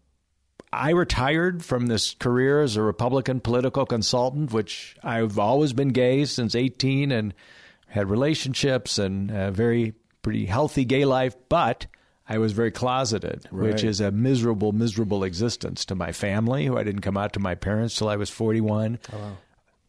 [0.72, 6.24] I retired from this career as a Republican political consultant, which I've always been gay
[6.24, 7.32] since 18 and
[7.86, 11.86] had relationships and a very pretty healthy gay life, but
[12.29, 13.72] I was very closeted, right.
[13.72, 17.41] which is a miserable, miserable existence to my family, who I didn't come out to
[17.41, 18.99] my parents till I was 41.
[19.12, 19.37] Oh, wow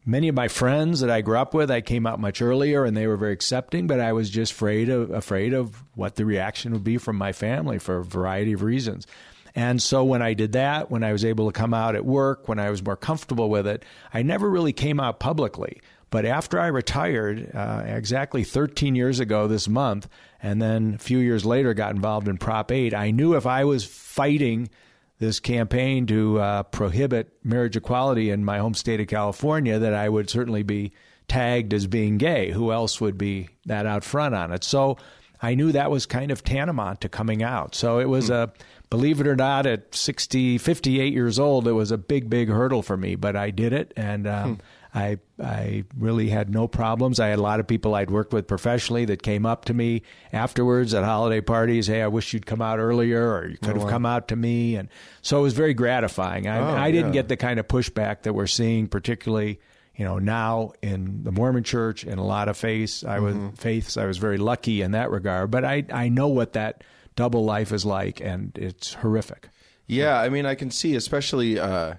[0.08, 2.96] many of my friends that I grew up with, I came out much earlier and
[2.96, 6.72] they were very accepting, but I was just afraid of afraid of what the reaction
[6.72, 9.06] would be from my family for a variety of reasons.
[9.54, 12.48] And so when I did that, when I was able to come out at work,
[12.48, 13.84] when I was more comfortable with it,
[14.14, 15.80] I never really came out publicly.
[16.10, 20.08] But after I retired, uh, exactly 13 years ago this month,
[20.42, 23.64] and then a few years later got involved in Prop 8, I knew if I
[23.64, 24.70] was fighting
[25.18, 30.08] this campaign to uh, prohibit marriage equality in my home state of California that I
[30.08, 30.92] would certainly be
[31.26, 32.50] tagged as being gay.
[32.52, 34.64] Who else would be that out front on it?
[34.64, 34.96] So
[35.42, 37.74] I knew that was kind of tantamount to coming out.
[37.74, 38.34] So it was hmm.
[38.34, 38.52] a,
[38.90, 42.82] believe it or not, at 60, 58 years old, it was a big, big hurdle
[42.82, 43.92] for me, but I did it.
[43.96, 44.60] And um, hmm.
[44.94, 47.20] I I really had no problems.
[47.20, 50.02] I had a lot of people I'd worked with professionally that came up to me
[50.32, 51.86] afterwards at holiday parties.
[51.86, 53.90] Hey, I wish you'd come out earlier, or you could oh, have wow.
[53.90, 54.76] come out to me.
[54.76, 54.88] And
[55.22, 56.48] so it was very gratifying.
[56.48, 57.20] I, oh, I didn't yeah.
[57.20, 59.60] get the kind of pushback that we're seeing, particularly
[59.94, 63.04] you know now in the Mormon Church and a lot of faiths.
[63.04, 63.50] I was mm-hmm.
[63.56, 63.96] faiths.
[63.96, 65.50] I was very lucky in that regard.
[65.50, 66.82] But I I know what that
[67.16, 69.48] double life is like, and it's horrific.
[69.86, 71.58] Yeah, I mean, I can see, especially.
[71.58, 71.94] Uh,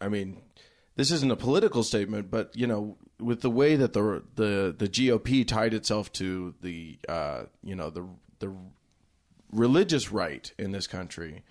[0.00, 0.42] I mean,
[0.96, 4.88] this isn't a political statement, but you know, with the way that the the the
[4.88, 8.06] GOP tied itself to the uh, you know the
[8.38, 8.52] the
[9.50, 11.42] religious right in this country,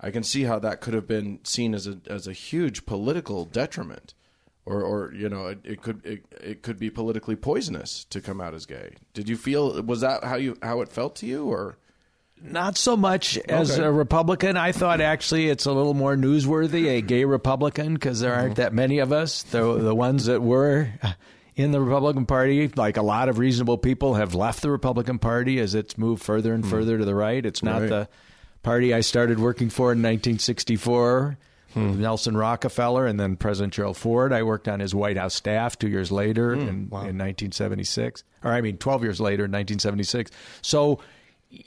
[0.00, 3.44] I can see how that could have been seen as a as a huge political
[3.44, 4.14] detriment,
[4.66, 8.40] or or you know, it, it could it, it could be politically poisonous to come
[8.40, 8.94] out as gay.
[9.14, 11.78] Did you feel was that how you how it felt to you, or?
[12.42, 13.84] Not so much as okay.
[13.84, 14.56] a Republican.
[14.56, 18.62] I thought actually it's a little more newsworthy, a gay Republican, because there aren't mm-hmm.
[18.62, 19.42] that many of us.
[19.42, 20.88] The, the ones that were
[21.56, 25.58] in the Republican Party, like a lot of reasonable people, have left the Republican Party
[25.58, 26.70] as it's moved further and mm.
[26.70, 27.44] further to the right.
[27.44, 27.88] It's not right.
[27.88, 28.08] the
[28.62, 31.38] party I started working for in 1964.
[31.74, 32.00] Hmm.
[32.00, 34.32] Nelson Rockefeller and then President Gerald Ford.
[34.32, 36.60] I worked on his White House staff two years later hmm.
[36.62, 37.00] in, wow.
[37.00, 40.30] in 1976, or I mean, 12 years later in 1976.
[40.62, 41.00] So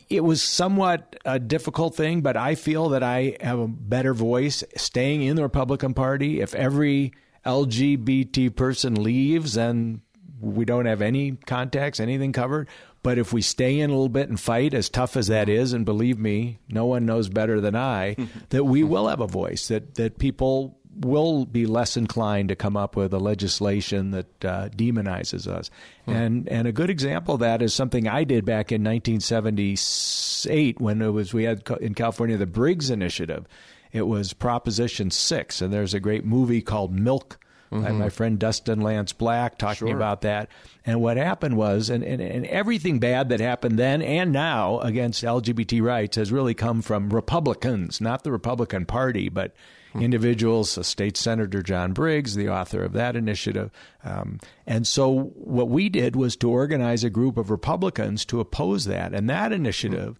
[0.10, 4.64] it was somewhat a difficult thing, but I feel that I have a better voice
[4.78, 6.42] staying in the Republican Party.
[6.42, 7.14] If every
[7.46, 10.02] LGBT person leaves, then
[10.40, 12.68] we don't have any contacts, anything covered.
[13.04, 15.74] But if we stay in a little bit and fight, as tough as that is,
[15.74, 18.16] and believe me, no one knows better than I,
[18.50, 22.76] that we will have a voice, that, that people will be less inclined to come
[22.76, 25.70] up with a legislation that uh, demonizes us.
[26.06, 26.12] Hmm.
[26.12, 31.02] And and a good example of that is something I did back in 1978 when
[31.02, 33.46] it was we had in California the Briggs Initiative.
[33.92, 37.40] It was Proposition Six, and there's a great movie called Milk
[37.72, 37.86] Mm-hmm.
[37.86, 39.96] I my friend Dustin Lance Black talking sure.
[39.96, 40.50] about that.
[40.86, 45.24] And what happened was, and, and, and everything bad that happened then and now against
[45.24, 49.54] LGBT rights has really come from Republicans, not the Republican Party, but
[49.94, 50.02] hmm.
[50.02, 53.72] individuals, State Senator John Briggs, the author of that initiative.
[54.04, 58.86] Um, and so what we did was to organize a group of Republicans to oppose
[58.86, 59.14] that.
[59.14, 60.20] And that initiative.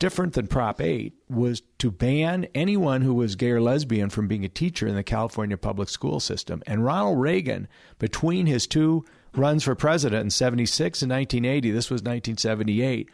[0.00, 4.44] Different than Prop 8 was to ban anyone who was gay or lesbian from being
[4.44, 6.62] a teacher in the California public school system.
[6.66, 12.00] And Ronald Reagan, between his two runs for president in 76 and 1980, this was
[12.02, 13.08] 1978,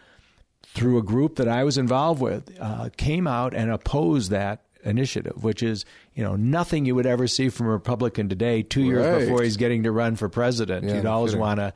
[0.74, 5.42] through a group that I was involved with, uh, came out and opposed that initiative,
[5.42, 8.62] which is you know nothing you would ever see from a Republican today.
[8.62, 9.20] Two years right.
[9.20, 11.72] before he's getting to run for president, yeah, you'd always want to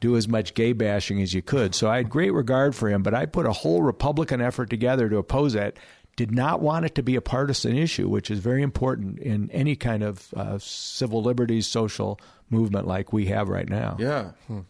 [0.00, 1.74] do as much gay bashing as you could.
[1.74, 5.08] So I had great regard for him, but I put a whole Republican effort together
[5.08, 5.76] to oppose that.
[6.16, 9.74] Did not want it to be a partisan issue, which is very important in any
[9.76, 12.20] kind of uh, civil liberties, social
[12.50, 13.96] movement like we have right now.
[13.98, 14.32] Yeah.
[14.46, 14.60] Hmm.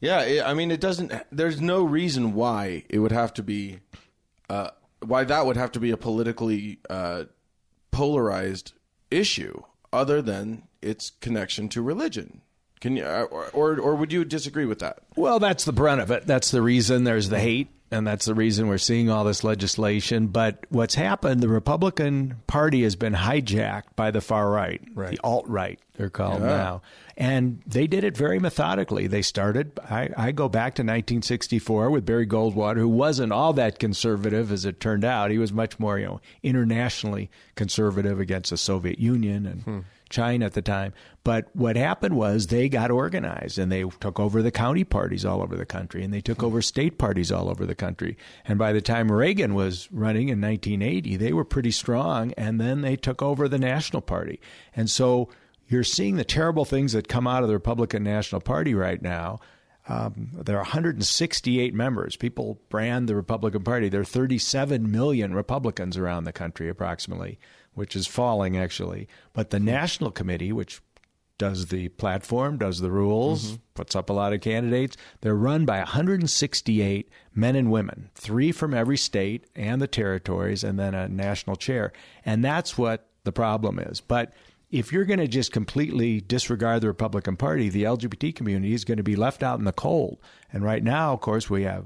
[0.00, 0.44] Yeah.
[0.46, 3.80] I mean, it doesn't, there's no reason why it would have to be,
[4.48, 4.70] uh,
[5.02, 7.24] why that would have to be a politically uh,
[7.90, 8.72] polarized
[9.10, 12.40] issue other than its connection to religion.
[12.80, 14.98] Can you, uh, or or would you disagree with that?
[15.14, 16.26] Well, that's the brunt of it.
[16.26, 20.26] That's the reason there's the hate, and that's the reason we're seeing all this legislation.
[20.26, 21.42] But what's happened?
[21.42, 25.12] The Republican Party has been hijacked by the far right, right.
[25.12, 26.48] the alt right, they're called yeah.
[26.48, 26.82] now,
[27.16, 29.06] and they did it very methodically.
[29.06, 29.78] They started.
[29.88, 34.64] I, I go back to 1964 with Barry Goldwater, who wasn't all that conservative as
[34.64, 35.30] it turned out.
[35.30, 39.62] He was much more, you know, internationally conservative against the Soviet Union and.
[39.62, 39.80] Hmm
[40.12, 40.92] China at the time.
[41.24, 45.42] But what happened was they got organized and they took over the county parties all
[45.42, 48.16] over the country and they took over state parties all over the country.
[48.44, 52.32] And by the time Reagan was running in 1980, they were pretty strong.
[52.36, 54.40] And then they took over the National Party.
[54.76, 55.28] And so
[55.72, 59.40] you're seeing the terrible things that come out of the Republican National Party right now.
[59.88, 62.14] Um, there are 168 members.
[62.14, 63.88] People brand the Republican Party.
[63.88, 67.38] There are 37 million Republicans around the country, approximately
[67.74, 69.08] which is falling actually.
[69.32, 70.80] But the National Committee, which
[71.38, 73.56] does the platform, does the rules, mm-hmm.
[73.74, 74.96] puts up a lot of candidates.
[75.20, 80.78] They're run by 168 men and women, three from every state and the territories, and
[80.78, 81.92] then a national chair.
[82.24, 84.00] And that's what the problem is.
[84.00, 84.32] But
[84.72, 88.96] if you're going to just completely disregard the Republican Party, the LGBT community is going
[88.96, 90.18] to be left out in the cold.
[90.50, 91.84] And right now, of course, we have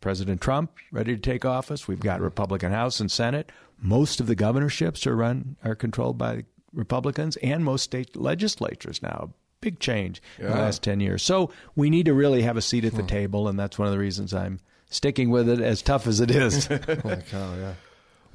[0.00, 1.88] President Trump ready to take office.
[1.88, 3.50] We've got Republican House and Senate.
[3.80, 9.34] Most of the governorships are run are controlled by Republicans, and most state legislatures now.
[9.60, 10.46] Big change yeah.
[10.46, 11.22] in the last ten years.
[11.22, 13.08] So we need to really have a seat at the hmm.
[13.08, 14.60] table, and that's one of the reasons I'm
[14.90, 16.66] sticking with it, as tough as it is.
[17.02, 17.54] Holy cow!
[17.56, 17.74] Yeah.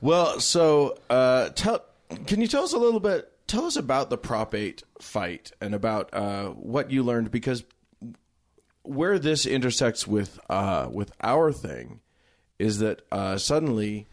[0.02, 1.84] Well, so uh, tell
[2.26, 3.32] can you tell us a little bit?
[3.48, 7.64] Tell us about the Prop Eight fight and about uh, what you learned because
[8.84, 12.02] where this intersects with uh, with our thing
[12.60, 14.08] is that uh, suddenly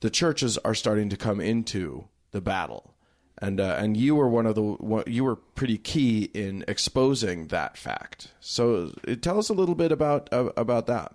[0.00, 2.94] the churches are starting to come into the battle,
[3.38, 7.78] and uh, and you were one of the you were pretty key in exposing that
[7.78, 8.32] fact.
[8.40, 11.14] So uh, tell us a little bit about uh, about that.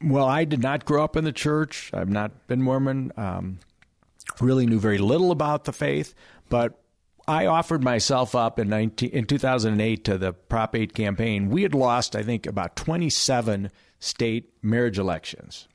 [0.00, 1.90] Well, I did not grow up in the church.
[1.92, 3.12] I've not been Mormon.
[3.16, 3.58] Um,
[4.40, 6.14] really knew very little about the faith,
[6.48, 6.80] but
[7.26, 11.50] I offered myself up in 19, in 2008 to the Prop 8 campaign.
[11.50, 13.70] We had lost, I think, about 27
[14.00, 15.68] state marriage elections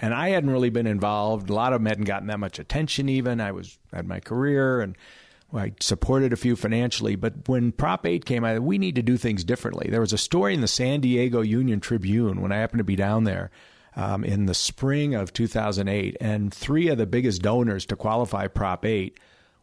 [0.00, 1.50] and I hadn't really been involved.
[1.50, 3.08] A lot of them hadn't gotten that much attention.
[3.08, 4.96] Even I was had my career and
[5.52, 7.16] I supported a few financially.
[7.16, 9.88] But when Prop 8 came out, we need to do things differently.
[9.90, 12.96] There was a story in the San Diego Union Tribune when I happened to be
[12.96, 13.50] down there.
[13.96, 18.84] Um, in the spring of 2008, and three of the biggest donors to qualify Prop
[18.84, 19.18] 8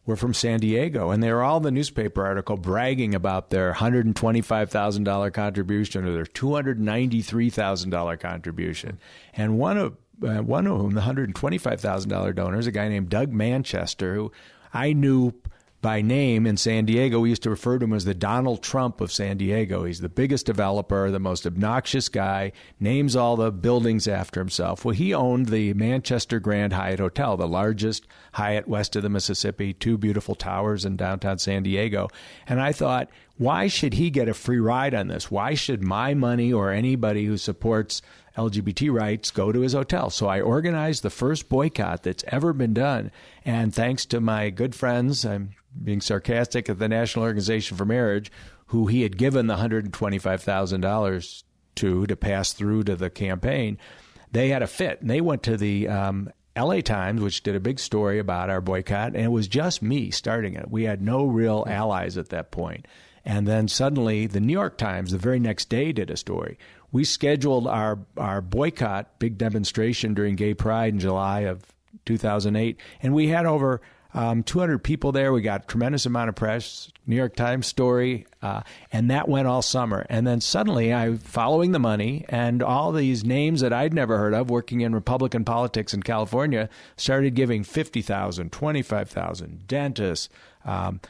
[0.06, 3.74] were from San Diego, and they were all in the newspaper article bragging about their
[3.74, 9.00] $125,000 contribution or their $293,000 contribution.
[9.34, 13.34] And one of uh, one of whom, the $125,000 donor, is a guy named Doug
[13.34, 14.32] Manchester, who
[14.74, 15.34] I knew
[15.86, 17.20] by name in San Diego.
[17.20, 19.84] We used to refer to him as the Donald Trump of San Diego.
[19.84, 24.84] He's the biggest developer, the most obnoxious guy, names all the buildings after himself.
[24.84, 29.74] Well, he owned the Manchester Grand Hyatt Hotel, the largest Hyatt west of the Mississippi,
[29.74, 32.10] two beautiful towers in downtown San Diego.
[32.48, 33.08] And I thought,
[33.38, 35.30] why should he get a free ride on this?
[35.30, 38.02] Why should my money or anybody who supports
[38.38, 40.10] LGBT rights, go to his hotel.
[40.10, 43.12] So I organized the first boycott that's ever been done.
[43.46, 45.52] And thanks to my good friends, I'm
[45.84, 48.32] being sarcastic at the National Organization for Marriage,
[48.68, 51.44] who he had given the $125,000
[51.76, 53.78] to to pass through to the campaign.
[54.32, 57.60] They had a fit, and they went to the um, LA Times, which did a
[57.60, 60.70] big story about our boycott, and it was just me starting it.
[60.70, 62.88] We had no real allies at that point.
[63.24, 66.58] And then suddenly, the New York Times, the very next day, did a story.
[66.92, 71.66] We scheduled our, our boycott big demonstration during Gay Pride in July of
[72.06, 73.82] 2008, and we had over
[74.16, 75.34] um, 200 people there.
[75.34, 78.62] We got tremendous amount of press, New York Times story, uh,
[78.92, 80.06] and that went all summer.
[80.10, 84.34] And then suddenly, I following the money and all these names that I'd never heard
[84.34, 90.30] of, working in Republican politics in California, started giving 50,000, 25,000, dentists.
[90.64, 91.02] Um,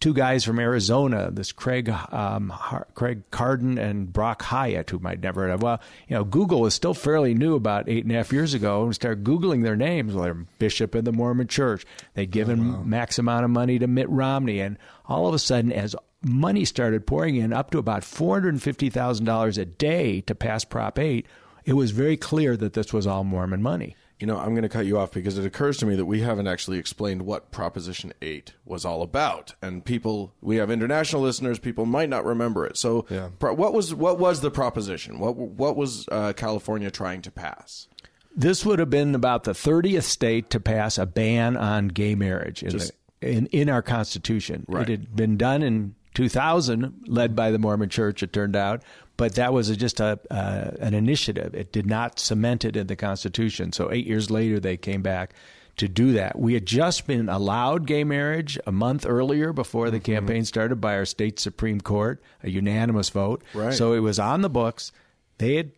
[0.00, 2.52] two guys from Arizona, this Craig um,
[2.94, 5.62] Craig Carden and Brock Hyatt, who I'd never heard of.
[5.62, 8.84] Well, you know, Google was still fairly new about eight and a half years ago,
[8.84, 10.14] and started googling their names.
[10.14, 11.84] Well, they're bishop in the Mormon Church.
[12.14, 12.82] They'd given oh, wow.
[12.82, 17.06] max amount of money to Mitt Romney, and all of a sudden, as money started
[17.06, 20.64] pouring in, up to about four hundred and fifty thousand dollars a day to pass
[20.64, 21.26] Prop Eight,
[21.64, 23.96] it was very clear that this was all Mormon money.
[24.20, 26.22] You know, I'm going to cut you off because it occurs to me that we
[26.22, 29.54] haven't actually explained what Proposition 8 was all about.
[29.62, 32.76] And people, we have international listeners, people might not remember it.
[32.76, 33.28] So, yeah.
[33.38, 35.20] pro, what was what was the proposition?
[35.20, 37.86] What what was uh, California trying to pass?
[38.34, 42.62] This would have been about the 30th state to pass a ban on gay marriage
[42.62, 44.64] in, Just, the, in, in, our Constitution.
[44.68, 44.88] Right.
[44.88, 48.82] It had been done in 2000, led by the Mormon Church, it turned out,
[49.16, 51.54] but that was just a uh, an initiative.
[51.54, 53.70] It did not cement it in the Constitution.
[53.70, 55.32] So eight years later, they came back
[55.76, 56.36] to do that.
[56.36, 60.12] We had just been allowed gay marriage a month earlier before the mm-hmm.
[60.12, 63.44] campaign started by our state Supreme Court, a unanimous vote.
[63.54, 63.72] Right.
[63.72, 64.90] So it was on the books.
[65.38, 65.70] They had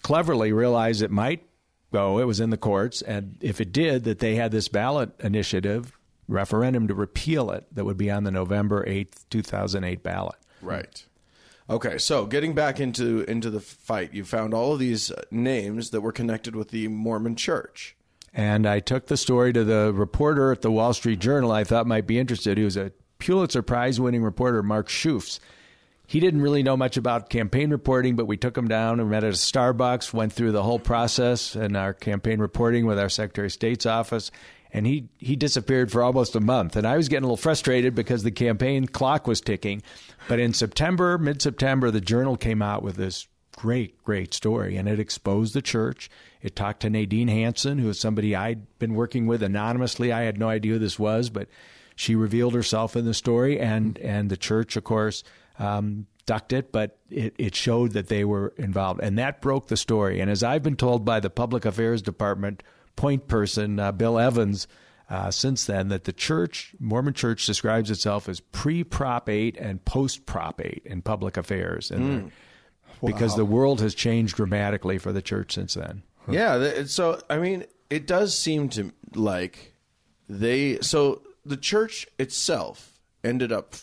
[0.00, 1.46] cleverly realized it might
[1.92, 2.20] go.
[2.20, 5.92] It was in the courts, and if it did, that they had this ballot initiative
[6.28, 10.36] referendum to repeal it that would be on the November eighth, two thousand eight ballot.
[10.62, 11.04] Right.
[11.68, 15.90] Okay, so getting back into into the fight, you found all of these uh, names
[15.90, 17.96] that were connected with the Mormon Church.
[18.34, 21.86] And I took the story to the reporter at the Wall Street Journal I thought
[21.86, 22.58] might be interested.
[22.58, 25.38] He was a Pulitzer Prize winning reporter, Mark Schoofs.
[26.06, 29.24] He didn't really know much about campaign reporting, but we took him down and met
[29.24, 33.46] at a Starbucks, went through the whole process and our campaign reporting with our Secretary
[33.46, 34.30] of State's office
[34.74, 37.94] and he he disappeared for almost a month and i was getting a little frustrated
[37.94, 39.80] because the campaign clock was ticking
[40.28, 44.98] but in september mid-september the journal came out with this great great story and it
[44.98, 46.10] exposed the church
[46.42, 50.38] it talked to nadine hansen who was somebody i'd been working with anonymously i had
[50.38, 51.48] no idea who this was but
[51.94, 55.22] she revealed herself in the story and and the church of course
[55.56, 59.00] um, ducked it, but it, it showed that they were involved.
[59.00, 60.20] And that broke the story.
[60.20, 62.62] And as I've been told by the Public Affairs Department
[62.96, 64.66] point person, uh, Bill Evans,
[65.10, 69.84] uh, since then that the church, Mormon Church, describes itself as pre Prop 8 and
[69.84, 71.90] post Prop 8 in public affairs.
[71.90, 72.30] And mm.
[73.00, 73.12] wow.
[73.12, 76.02] Because the world has changed dramatically for the church since then.
[76.28, 76.84] Yeah.
[76.86, 79.74] So, I mean, it does seem to like
[80.28, 80.80] they.
[80.80, 83.74] So the church itself ended up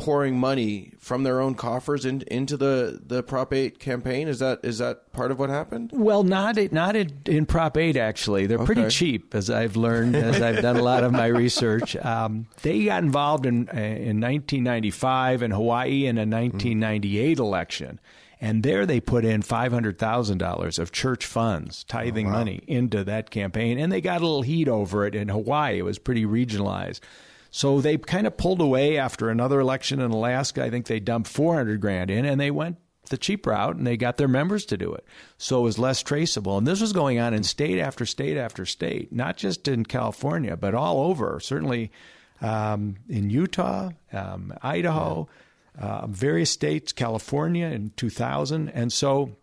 [0.00, 4.28] pouring money from their own coffers in, into the, the Prop 8 campaign?
[4.28, 5.90] Is that is that part of what happened?
[5.92, 8.46] Well, not not in, in Prop 8 actually.
[8.46, 8.64] They're okay.
[8.64, 11.96] pretty cheap, as I've learned as I've done a lot of my research.
[11.96, 17.40] Um, they got involved in in 1995 in Hawaii in a 1998 mm.
[17.40, 18.00] election.
[18.42, 22.38] And there they put in $500,000 of church funds, tithing oh, wow.
[22.38, 23.78] money into that campaign.
[23.78, 25.80] And they got a little heat over it in Hawaii.
[25.80, 27.00] It was pretty regionalized.
[27.50, 30.64] So they kind of pulled away after another election in Alaska.
[30.64, 32.76] I think they dumped 400 grand in and they went
[33.08, 35.04] the cheap route and they got their members to do it.
[35.36, 36.56] So it was less traceable.
[36.56, 40.56] And this was going on in state after state after state, not just in California,
[40.56, 41.90] but all over, certainly
[42.40, 45.28] um, in Utah, um, Idaho,
[45.78, 48.68] uh, various states, California in 2000.
[48.70, 49.36] And so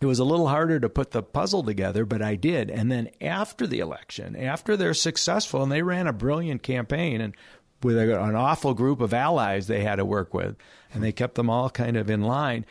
[0.00, 2.70] it was a little harder to put the puzzle together, but I did.
[2.70, 7.34] And then after the election, after they're successful, and they ran a brilliant campaign and
[7.82, 10.56] with a, an awful group of allies they had to work with,
[10.92, 12.66] and they kept them all kind of in line.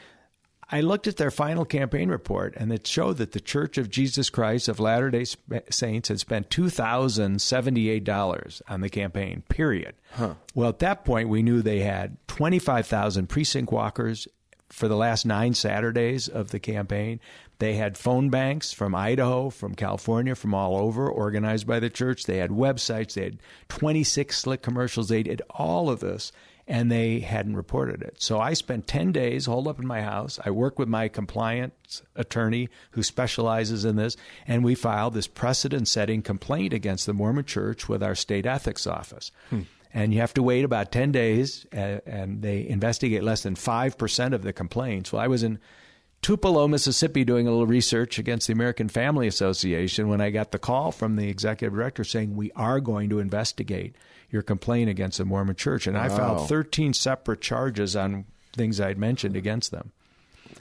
[0.72, 4.32] I looked at their final campaign report, and it showed that the Church of Jesus
[4.32, 5.26] Christ of Latter day
[5.70, 9.94] Saints had spent $2,078 on the campaign, period.
[10.14, 10.34] Huh.
[10.56, 14.28] Well, at that point, we knew they had 25,000 precinct walkers
[14.76, 17.20] for the last nine Saturdays of the campaign.
[17.60, 22.26] They had phone banks from Idaho, from California, from all over, organized by the church.
[22.26, 23.14] They had websites.
[23.14, 25.08] They had 26 slick commercials.
[25.08, 26.32] They did all of this.
[26.68, 28.16] and they hadn't reported it.
[28.18, 30.40] So I spent 10 days holed up in my house.
[30.44, 34.18] I worked with my compliance attorney who specializes in this,
[34.48, 38.88] and we filed this precedent setting complaint against the Mormon Church with our state ethics
[38.88, 39.32] office.
[39.52, 39.62] Hmm.
[39.96, 44.44] And you have to wait about 10 days, and they investigate less than 5% of
[44.44, 45.14] the complaints.
[45.14, 45.58] Well, I was in
[46.22, 50.60] Tupelo, Mississippi, doing a little research against the American Family Association when I got the
[50.60, 53.96] call from the executive director saying, We are going to investigate
[54.30, 55.88] your complaint against the Mormon Church.
[55.88, 56.04] And wow.
[56.04, 59.94] I filed 13 separate charges on things I'd mentioned against them.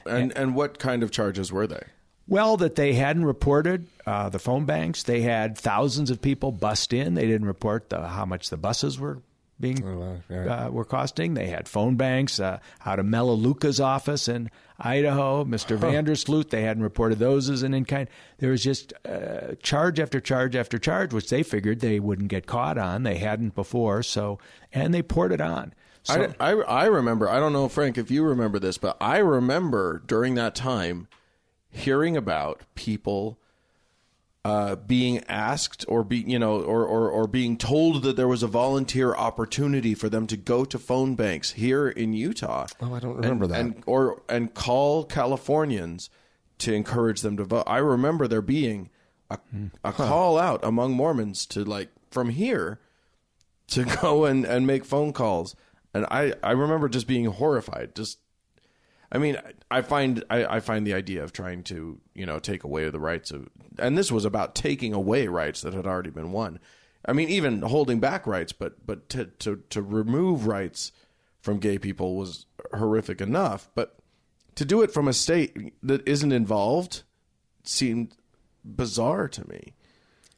[0.07, 1.83] And, and, and what kind of charges were they?
[2.27, 5.03] Well, that they hadn't reported uh, the phone banks.
[5.03, 7.15] They had thousands of people bust in.
[7.15, 9.21] They didn't report the, how much the buses were
[9.61, 11.35] being oh, uh, were costing.
[11.35, 15.79] They had phone banks uh, out of Melaleuca's office in Idaho, Mr.
[15.79, 15.87] Huh.
[15.87, 16.51] Vandersloot.
[16.51, 18.09] They hadn't reported those as an in kind.
[18.39, 22.47] There was just uh, charge after charge after charge, which they figured they wouldn't get
[22.47, 23.05] caught on.
[23.05, 24.39] They hadn't before, so
[24.73, 25.75] and they poured it on.
[26.03, 27.29] So, I, I, I remember.
[27.29, 31.09] I don't know, Frank, if you remember this, but I remember during that time
[31.75, 33.39] hearing about people
[34.45, 38.43] uh, being asked or be you know or, or or being told that there was
[38.43, 42.67] a volunteer opportunity for them to go to phone banks here in Utah.
[42.81, 43.61] Oh, I don't remember and, that.
[43.61, 46.11] And or and call Californians
[46.59, 47.65] to encourage them to vote.
[47.67, 48.91] I remember there being
[49.31, 49.39] a,
[49.83, 50.07] a huh.
[50.07, 52.81] call out among Mormons to like from here
[53.69, 55.57] to go and, and make phone calls.
[55.93, 58.19] And I, I remember just being horrified, just
[59.13, 59.39] I mean,
[59.71, 63.01] I find I, I, find the idea of trying to you know take away the
[63.01, 63.49] rights of,
[63.79, 66.59] and this was about taking away rights that had already been won.
[67.07, 70.93] I mean, even holding back rights, but but to to to remove rights
[71.41, 73.69] from gay people was horrific enough.
[73.75, 73.97] But
[74.55, 77.03] to do it from a state that isn't involved
[77.63, 78.17] seemed
[78.65, 79.75] bizarre to me.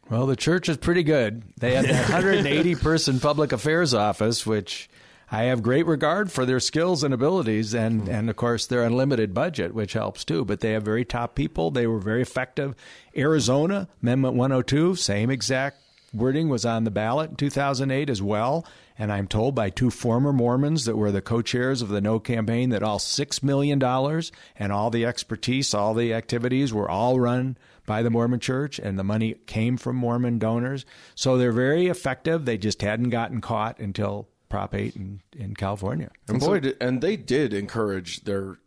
[0.09, 1.43] Well, the church is pretty good.
[1.59, 4.89] They have a 180 person public affairs office, which
[5.31, 8.11] I have great regard for their skills and abilities, and, mm-hmm.
[8.11, 10.45] and of course their unlimited budget, which helps too.
[10.45, 11.71] But they have very top people.
[11.71, 12.77] They were very effective.
[13.17, 15.79] Arizona Amendment 102, same exact
[16.15, 18.65] wording was on the ballot in 2008 as well.
[18.99, 22.71] And I'm told by two former Mormons that were the co-chairs of the No campaign
[22.71, 27.59] that all six million dollars and all the expertise, all the activities were all run
[27.85, 30.87] by the Mormon Church, and the money came from Mormon donors.
[31.15, 32.45] So they're very effective.
[32.45, 36.11] They just hadn't gotten caught until Prop 8 in, in California.
[36.29, 38.59] And boy, did, and they did encourage their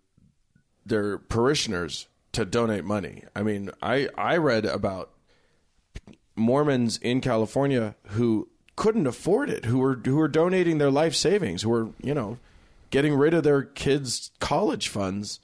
[0.86, 3.24] their parishioners to donate money.
[3.36, 5.12] I mean, I I read about
[6.36, 11.62] Mormons in California who couldn't afford it, who were who were donating their life savings,
[11.62, 12.38] who were, you know,
[12.90, 15.40] getting rid of their kids' college funds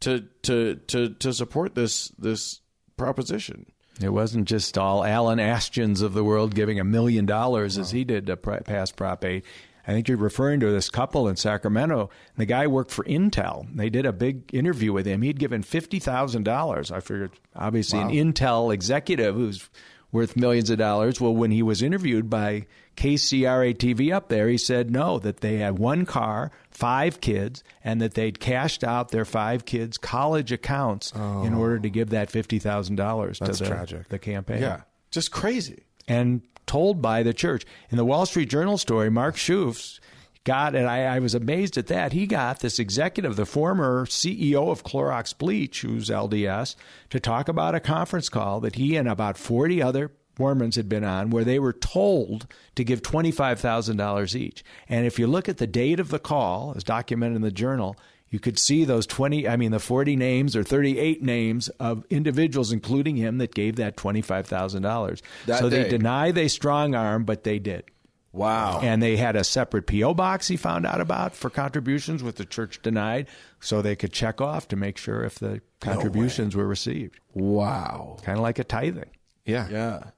[0.00, 2.60] to to to to support this this
[2.96, 3.66] proposition.
[4.00, 8.04] It wasn't just all Alan Ashton's of the world giving a million dollars as he
[8.04, 9.44] did to pass Prop 8.
[9.86, 12.10] I think you're referring to this couple in Sacramento.
[12.36, 13.66] The guy worked for Intel.
[13.74, 15.22] They did a big interview with him.
[15.22, 16.90] He'd given fifty thousand dollars.
[16.90, 18.08] I figured, obviously, wow.
[18.08, 19.68] an Intel executive who's
[20.12, 21.20] worth millions of dollars.
[21.20, 22.66] Well, when he was interviewed by
[22.96, 28.00] KCRA TV up there, he said no, that they had one car, five kids, and
[28.00, 31.44] that they'd cashed out their five kids' college accounts oh.
[31.44, 34.08] in order to give that fifty thousand dollars to the, tragic.
[34.08, 34.60] the campaign.
[34.60, 35.84] Yeah, just crazy.
[36.08, 37.66] And told by the church.
[37.90, 39.98] In the Wall Street Journal story, Mark Schoofs
[40.44, 44.70] got, and I, I, was amazed at that, he got this executive, the former CEO
[44.70, 46.76] of Clorox Bleach, who's LDS,
[47.10, 51.02] to talk about a conference call that he and about 40 other Mormons had been
[51.02, 54.62] on where they were told to give $25,000 each.
[54.88, 57.96] And if you look at the date of the call, as documented in the journal,
[58.30, 62.72] you could see those 20, I mean, the 40 names or 38 names of individuals,
[62.72, 65.20] including him, that gave that $25,000.
[65.46, 65.82] So day.
[65.82, 67.84] they deny they strong arm, but they did.
[68.32, 68.78] Wow.
[68.80, 70.14] And they had a separate P.O.
[70.14, 73.26] box he found out about for contributions, which the church denied,
[73.58, 77.18] so they could check off to make sure if the contributions no were received.
[77.34, 78.18] Wow.
[78.22, 79.10] Kind of like a tithing.
[79.44, 79.68] Yeah.
[79.68, 80.10] Yeah.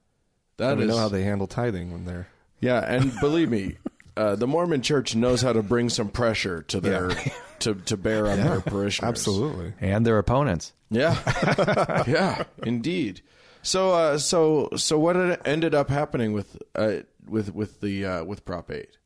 [0.58, 2.28] I don't know how they handle tithing when they're.
[2.60, 3.78] Yeah, and believe me,
[4.16, 7.32] uh, the Mormon Church knows how to bring some pressure to their yeah.
[7.60, 9.08] to to bear on yeah, their parishioners.
[9.08, 10.72] Absolutely, and their opponents.
[10.90, 11.16] Yeah,
[12.06, 13.22] yeah, indeed.
[13.62, 18.44] So, uh, so, so, what ended up happening with uh, with with the uh, with
[18.44, 18.98] Prop Eight?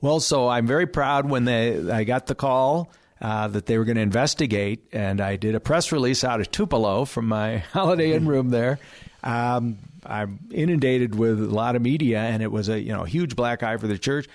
[0.00, 2.90] Well, so I'm very proud when they I got the call.
[3.20, 6.52] Uh, that they were going to investigate, and I did a press release out of
[6.52, 8.78] Tupelo from my Holiday Inn room there.
[9.24, 13.34] Um, I'm inundated with a lot of media, and it was a you know huge
[13.34, 14.28] black eye for the church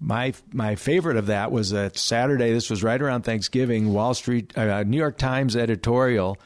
[0.00, 2.52] my my favorite of that was that Saturday.
[2.52, 3.92] This was right around Thanksgiving.
[3.92, 6.38] Wall Street, uh, New York Times editorial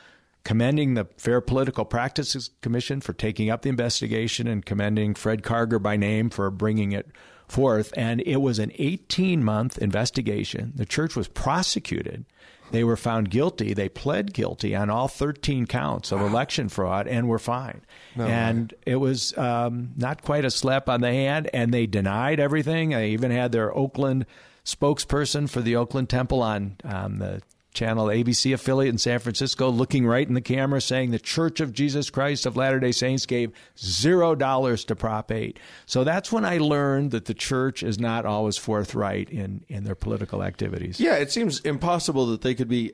[0.45, 5.83] commending the Fair Political Practices Commission for taking up the investigation and commending Fred Karger
[5.83, 7.09] by name for bringing it
[7.49, 10.73] forth, and it was an 18 month investigation.
[10.77, 12.27] The church was prosecuted.
[12.71, 13.73] They were found guilty.
[13.75, 17.83] They pled guilty on all 13 counts of election fraud and were fined.
[18.27, 22.91] and it was um, not quite a slap on the hand, and they denied everything.
[22.91, 24.27] They even had their Oakland
[24.65, 27.43] spokesperson for the Oakland Temple on um, the
[27.75, 31.73] channel ABC affiliate in San Francisco looking right in the camera saying the Church of
[31.73, 35.59] Jesus Christ of Latter day Saints gave zero dollars to Prop 8.
[35.85, 39.97] So that's when I learned that the church is not always forthright in, in their
[39.97, 41.01] political activities.
[41.01, 42.93] Yeah, it seems impossible that they could be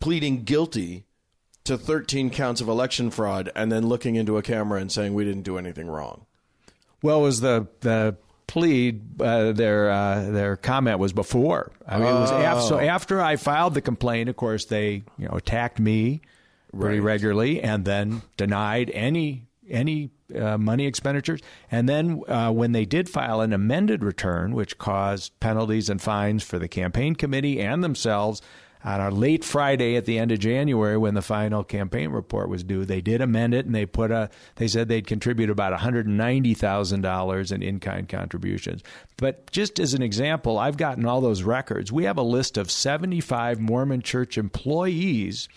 [0.00, 1.06] pleading guilty
[1.64, 5.24] to 13 counts of election fraud and then looking into a camera and saying we
[5.24, 6.26] didn't do anything wrong.
[7.02, 8.16] Well, was the the
[8.52, 11.72] plea uh, their uh, their comment was before.
[11.88, 14.28] I mean, it was after, so after I filed the complaint.
[14.28, 16.20] Of course, they you know attacked me
[16.78, 21.40] pretty regularly and then denied any any uh, money expenditures.
[21.70, 26.42] And then uh, when they did file an amended return, which caused penalties and fines
[26.42, 28.42] for the campaign committee and themselves.
[28.84, 32.64] On our late Friday at the end of January, when the final campaign report was
[32.64, 34.28] due, they did amend it and they put a.
[34.56, 38.82] They said they'd contribute about one hundred ninety thousand dollars in in-kind contributions.
[39.18, 41.92] But just as an example, I've gotten all those records.
[41.92, 45.48] We have a list of seventy-five Mormon Church employees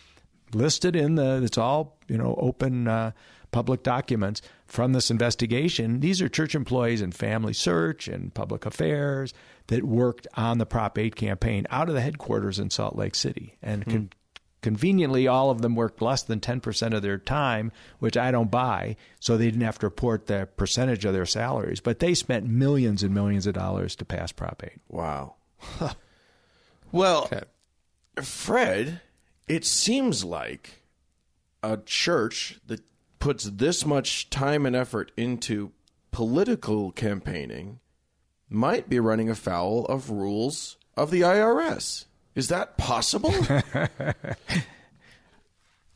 [0.53, 1.41] listed in the.
[1.43, 2.87] It's all you know open.
[2.87, 3.11] Uh,
[3.51, 6.01] public documents from this investigation.
[6.01, 9.33] These are church employees in family search and public affairs
[9.67, 13.57] that worked on the Prop 8 campaign out of the headquarters in Salt Lake City.
[13.61, 13.91] And hmm.
[13.91, 14.09] con-
[14.61, 18.95] conveniently, all of them worked less than 10% of their time, which I don't buy,
[19.19, 21.79] so they didn't have to report the percentage of their salaries.
[21.79, 24.73] But they spent millions and millions of dollars to pass Prop 8.
[24.87, 25.35] Wow.
[26.91, 27.29] well,
[28.21, 29.01] Fred,
[29.47, 30.83] it seems like
[31.63, 32.81] a church that
[33.19, 35.71] puts this much time and effort into
[36.11, 37.79] political campaigning
[38.55, 42.05] might be running afoul of rules of the IRS.
[42.33, 43.33] Is that possible?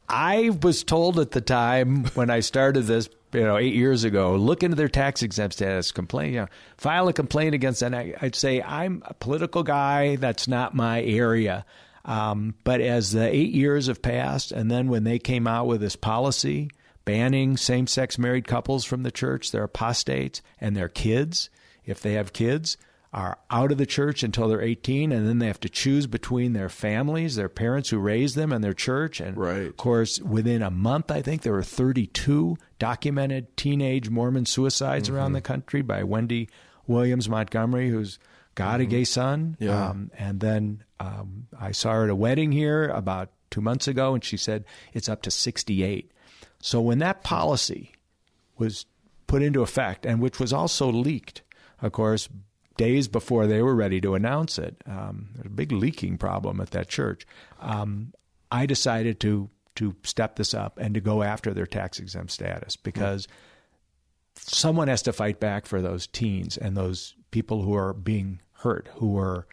[0.09, 4.35] I was told at the time when I started this, you know, eight years ago,
[4.35, 7.93] look into their tax exempt status, complain, you know, file a complaint against them.
[7.93, 10.15] I, I'd say I'm a political guy.
[10.15, 11.65] That's not my area.
[12.05, 15.81] Um, but as the eight years have passed, and then when they came out with
[15.81, 16.71] this policy
[17.05, 21.49] banning same-sex married couples from the church, their apostates, and their kids,
[21.89, 22.77] if they have kids,
[23.11, 26.53] are out of the church until they're 18 and then they have to choose between
[26.53, 29.19] their families their parents who raised them and their church.
[29.19, 29.65] And Right.
[29.65, 35.33] of course within a month i think there were 32 documented teenage mormon suicides around
[35.33, 36.49] the country by wendy
[36.85, 38.19] williams montgomery who's
[38.53, 39.57] got a gay son.
[39.59, 39.89] Yeah.
[39.89, 44.13] um, and then um, i saw her at a wedding here about two months ago
[44.13, 46.11] and she said it's up to 68
[46.61, 47.91] so when that policy
[48.59, 48.85] was
[49.25, 51.41] put into effect and which was also leaked,
[51.81, 52.29] of course,
[52.77, 54.77] days before they were ready to announce it.
[54.85, 57.25] Um, there's a big leaking problem at that church.
[57.59, 58.13] Um,
[58.51, 62.75] I decided to to step this up and to go after their tax exempt status
[62.75, 63.29] because
[64.35, 68.89] someone has to fight back for those teens and those people who are being hurt,
[68.95, 69.47] who are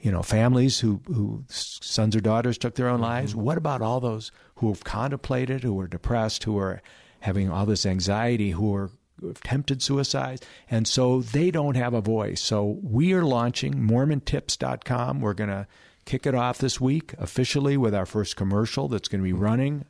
[0.00, 3.34] you know, families who, who sons or daughters took their own lives.
[3.34, 6.82] What about all those who have contemplated, who are depressed, who are
[7.20, 8.90] having all this anxiety, who are
[9.22, 10.42] have tempted suicide?
[10.70, 12.40] And so they don't have a voice.
[12.40, 15.20] So we are launching MormonTips.com.
[15.20, 15.66] We're going to
[16.04, 19.84] kick it off this week officially with our first commercial that's going to be running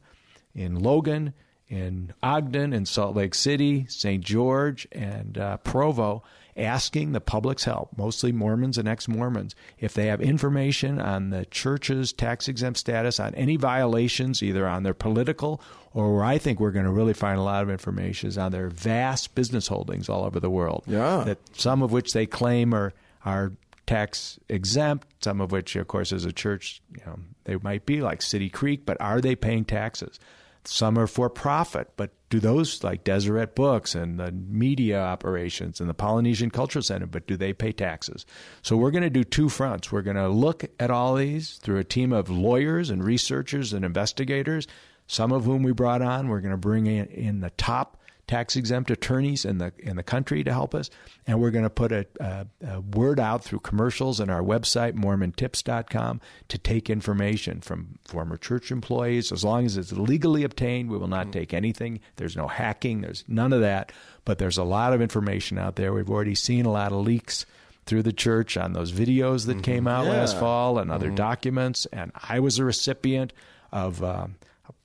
[0.54, 1.34] in Logan,
[1.68, 4.24] in Ogden, in Salt Lake City, St.
[4.24, 6.22] George, and uh, Provo,
[6.56, 11.44] asking the public's help, mostly Mormons and ex Mormons, if they have information on the
[11.46, 15.60] church's tax exempt status, on any violations, either on their political
[15.92, 18.52] or where I think we're going to really find a lot of information is on
[18.52, 20.84] their vast business holdings all over the world.
[20.86, 21.24] Yeah.
[21.24, 22.92] That some of which they claim are,
[23.24, 23.52] are
[23.86, 28.02] tax exempt, some of which, of course, as a church, you know, they might be
[28.02, 30.20] like City Creek, but are they paying taxes?
[30.64, 35.88] Some are for profit, but do those like Deseret Books and the media operations and
[35.88, 38.26] the Polynesian Cultural Center, but do they pay taxes?
[38.62, 39.92] So we're going to do two fronts.
[39.92, 43.84] We're going to look at all these through a team of lawyers and researchers and
[43.84, 44.66] investigators,
[45.06, 46.28] some of whom we brought on.
[46.28, 47.96] We're going to bring in, in the top
[48.28, 50.90] tax exempt attorneys in the in the country to help us,
[51.26, 54.94] and we're going to put a, a, a word out through commercials on our website
[54.94, 59.30] mormontips.com to take information from former church employees.
[59.30, 61.32] As long as it's legally obtained, we will not mm-hmm.
[61.32, 62.00] take anything.
[62.16, 63.00] There's no hacking.
[63.00, 63.92] There's none of that.
[64.24, 65.92] But there's a lot of information out there.
[65.92, 67.46] We've already seen a lot of leaks
[67.86, 69.60] through the church on those videos that mm-hmm.
[69.60, 71.14] came out last fall and other mm-hmm.
[71.14, 71.86] documents.
[71.92, 73.32] And I was a recipient
[73.70, 74.02] of.
[74.02, 74.36] Um,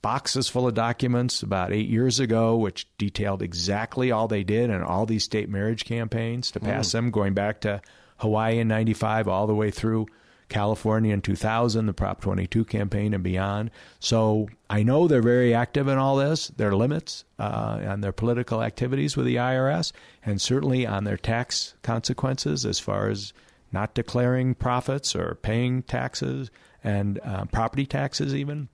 [0.02, 4.82] boxes full of documents about eight years ago, which detailed exactly all they did and
[4.82, 7.80] all these state marriage campaigns to pass them, going back to
[8.18, 10.06] Hawaii in 95 all the way through
[10.48, 13.70] California in 2000, the Prop 22 campaign and beyond.
[14.00, 16.48] So I know they're very active in all this.
[16.48, 19.92] their limits uh, on their political activities with the IRS
[20.24, 23.32] and certainly on their tax consequences as far as
[23.72, 26.50] not declaring profits or paying taxes
[26.84, 28.68] and uh, property taxes, even.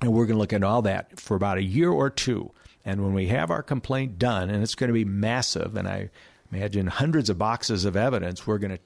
[0.00, 2.50] And we're going to look at all that for about a year or two.
[2.84, 6.10] And when we have our complaint done, and it's going to be massive, and I
[6.50, 8.82] imagine hundreds of boxes of evidence, we're going to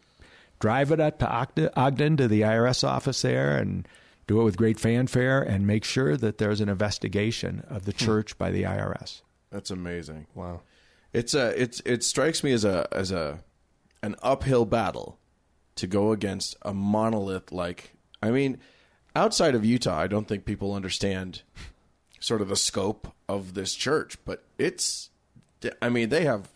[0.59, 3.87] drive it up to Ogden, Ogden to the IRS office there and
[4.27, 8.05] do it with great fanfare and make sure that there's an investigation of the hmm.
[8.05, 9.23] church by the IRS.
[9.51, 10.27] That's amazing.
[10.35, 10.63] Wow.
[11.13, 13.45] It's a it's it strikes me as a as a
[14.03, 15.19] an uphill battle
[15.77, 18.59] to go against a monolith like I mean,
[19.15, 21.43] outside of Utah, I don't think people understand
[22.21, 25.11] sort of the scope of this church, but it's
[25.81, 26.49] I mean, they have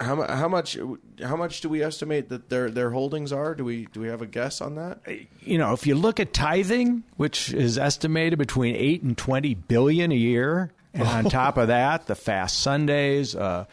[0.00, 0.78] how how much
[1.22, 3.54] how much do we estimate that their their holdings are?
[3.54, 5.00] Do we do we have a guess on that?
[5.40, 10.12] You know, if you look at tithing, which is estimated between 8 and 20 billion
[10.12, 13.64] a year, and on top of that, the fast Sundays, uh,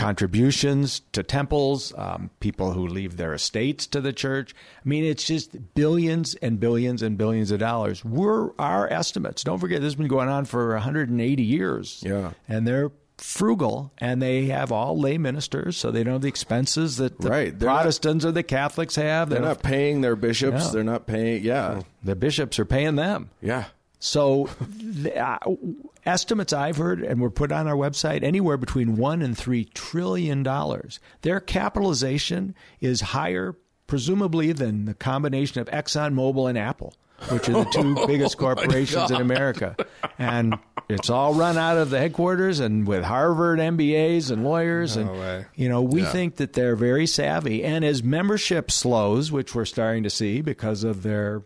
[0.00, 4.54] contributions to temples, um, people who leave their estates to the church.
[4.84, 8.04] I mean, it's just billions and billions and billions of dollars.
[8.04, 9.44] We're our estimates.
[9.44, 12.02] Don't forget, this has been going on for 180 years.
[12.04, 12.32] Yeah.
[12.48, 16.96] and they're frugal, and they have all lay ministers, so they don't have the expenses
[16.96, 17.58] that the Right.
[17.58, 19.28] They're not- Protestants or the Catholics have.
[19.28, 20.66] They They're don't not paying their bishops.
[20.68, 20.72] No.
[20.72, 21.44] They're not paying.
[21.44, 23.28] Yeah, the bishops are paying them.
[23.42, 23.64] yeah.
[24.02, 25.38] So, the, uh,
[26.06, 30.42] estimates I've heard, and were put on our website, anywhere between one and three trillion
[30.42, 30.98] dollars.
[31.20, 33.54] Their capitalization is higher,
[33.86, 36.94] presumably, than the combination of ExxonMobil and Apple,
[37.28, 39.76] which are the two biggest corporations in America.
[40.18, 40.58] And
[40.88, 45.44] it's all run out of the headquarters, and with Harvard MBAs and lawyers, and way.
[45.54, 46.10] you know, we Yeah.
[46.10, 47.62] think that they're very savvy.
[47.64, 51.42] And as membership slows, which we're starting to see because of their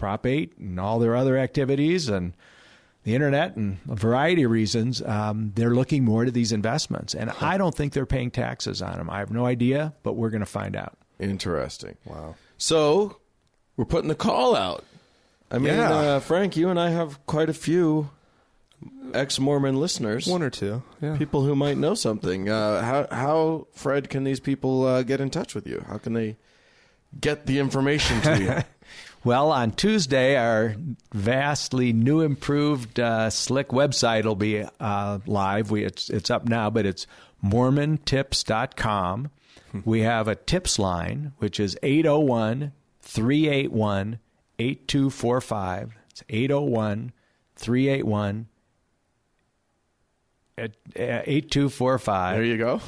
[0.00, 2.32] Prop 8 and all their other activities and
[3.04, 7.14] the internet and a variety of reasons, um, they're looking more to these investments.
[7.14, 9.08] And I don't think they're paying taxes on them.
[9.08, 10.98] I have no idea, but we're going to find out.
[11.18, 11.96] Interesting.
[12.04, 12.34] Wow.
[12.58, 13.18] So
[13.76, 14.84] we're putting the call out.
[15.50, 15.90] I mean, Yeah.
[15.92, 18.10] uh, Frank, you and I have quite a few
[19.14, 20.26] ex-Mormon listeners.
[20.26, 20.82] One or two.
[21.00, 21.16] Yeah.
[21.16, 22.48] people who might know something.
[22.48, 25.84] Uh, how how Fred can these people uh, get in touch with you?
[25.88, 26.36] How can they
[27.20, 28.54] get the information to you?
[29.22, 30.76] Well, on Tuesday, our
[31.12, 35.70] vastly new, improved, uh, slick website will be uh, live.
[35.70, 37.06] We, it's, it's up now, but it's
[37.44, 39.30] mormontips.com.
[39.84, 42.72] we have a tips line, which is 801
[43.02, 44.18] 381
[44.58, 45.96] 8245.
[46.10, 47.12] It's 801
[47.56, 48.46] 381
[50.96, 52.34] 8245.
[52.36, 52.80] there you go.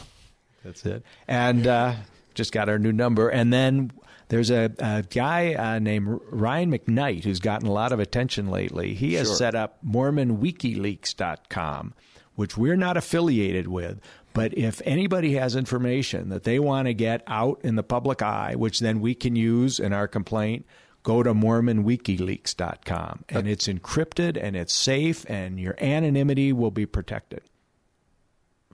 [0.64, 1.04] That's it.
[1.28, 1.94] And uh,
[2.34, 3.28] just got our new number.
[3.28, 3.92] And then
[4.28, 8.94] there's a, a guy uh, named Ryan McKnight who's gotten a lot of attention lately.
[8.94, 9.36] He has Sure.
[9.36, 11.94] set up MormonWikiLeaks.com,
[12.34, 14.00] which we're not affiliated with.
[14.34, 18.54] But if anybody has information that they want to get out in the public eye,
[18.56, 20.64] which then we can use in our complaint,
[21.02, 23.24] go to MormonWikiLeaks.com.
[23.28, 27.42] And it's encrypted and it's safe, and your anonymity will be protected.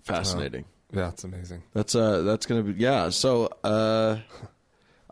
[0.04, 0.64] Fascinating.
[0.92, 1.64] Yeah, it's amazing.
[1.74, 3.10] That's uh that's gonna be yeah.
[3.10, 4.18] So uh,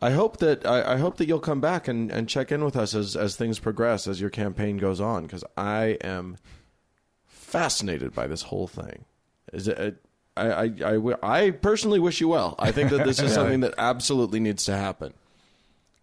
[0.07, 2.77] I hope that I, I hope that you'll come back and, and check in with
[2.77, 6.37] us as as things progress as your campaign goes on because I am
[7.27, 9.05] fascinated by this whole thing.
[9.53, 10.01] Is it?
[10.37, 12.55] I, I, I, I personally wish you well.
[12.61, 15.13] I think that this is something that absolutely needs to happen.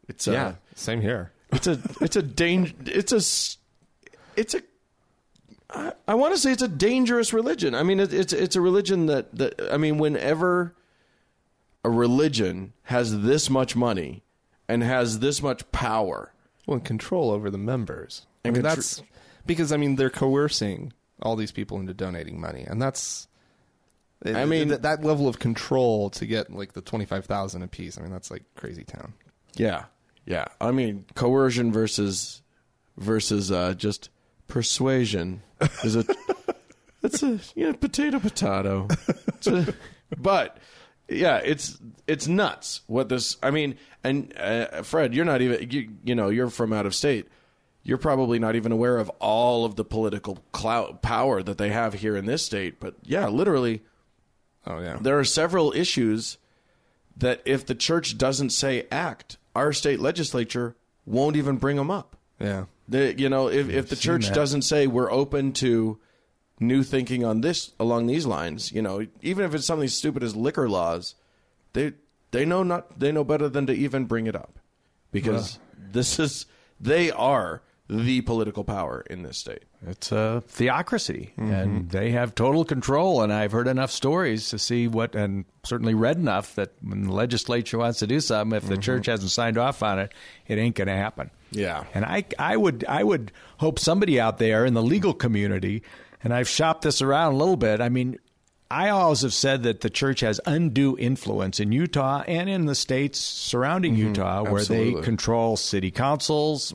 [0.10, 0.56] It's Yeah.
[0.76, 1.32] Same here.
[1.54, 3.22] it's a it's a danger it's a
[4.38, 4.62] it's a
[5.70, 7.74] I, I want to say it's a dangerous religion.
[7.74, 10.76] I mean, it, it's it's a religion that that I mean, whenever
[11.84, 14.24] a religion has this much money
[14.68, 16.34] and has this much power,
[16.66, 18.26] Well, and control over the members.
[18.46, 19.04] I mean, contr- that's
[19.46, 23.28] because I mean they're coercing all these people into donating money, and that's.
[24.26, 27.98] I mean- that, that level of control to get like the twenty five thousand apiece.
[27.98, 29.14] I mean, that's like crazy town.
[29.56, 29.86] yeah,
[30.26, 30.46] yeah.
[30.62, 32.42] I mean, coercion versus
[32.98, 34.10] versus uh, just
[34.48, 35.42] persuasion
[35.84, 36.06] is a
[37.04, 38.88] it's a you know potato potato.
[39.48, 39.74] A,
[40.18, 40.58] but
[41.08, 41.78] yeah, it's
[42.08, 43.38] it's nuts what this.
[43.44, 46.96] I mean, and uh, Fred, you're not even you, you know you're from out of
[46.96, 47.28] state.
[47.84, 51.96] You're probably not even aware of all of the political clout power that they have
[51.96, 52.80] here in this state.
[52.80, 53.82] But yeah, literally,
[54.66, 54.98] Oh yeah.
[55.02, 56.38] there are several issues
[57.18, 60.76] that if the church doesn't say act, our state legislature
[61.06, 62.16] won't even bring them up.
[62.40, 62.66] Yeah.
[62.88, 64.36] The, you know, if, if the church that.
[64.36, 66.00] doesn't say we're open to
[66.60, 70.24] new thinking on this along these lines, you know, even if it's something as stupid
[70.24, 71.16] as liquor laws,
[71.74, 71.94] they
[72.32, 74.60] they know not they know better than to even bring it up
[75.12, 76.46] because this is
[76.80, 79.64] they are the political power in this state.
[79.86, 81.52] It's a theocracy, Mm-hmm.
[81.52, 83.22] and they have total control.
[83.22, 87.12] And I've heard enough stories to see what, and certainly read enough that when the
[87.12, 90.14] legislature wants to do something, if the church hasn't signed off on it,
[90.48, 91.28] it ain't going to happen.
[91.52, 91.60] Mm-hmm.
[91.60, 91.84] Yeah.
[91.94, 95.84] And I, I would, I would hope somebody out there in the legal community,
[96.24, 97.82] and I've shopped this around a little bit.
[97.82, 98.18] I mean,
[98.72, 102.76] I always have said that the church has undue influence in Utah and in the
[102.76, 106.74] states surrounding Utah, where they control city councils,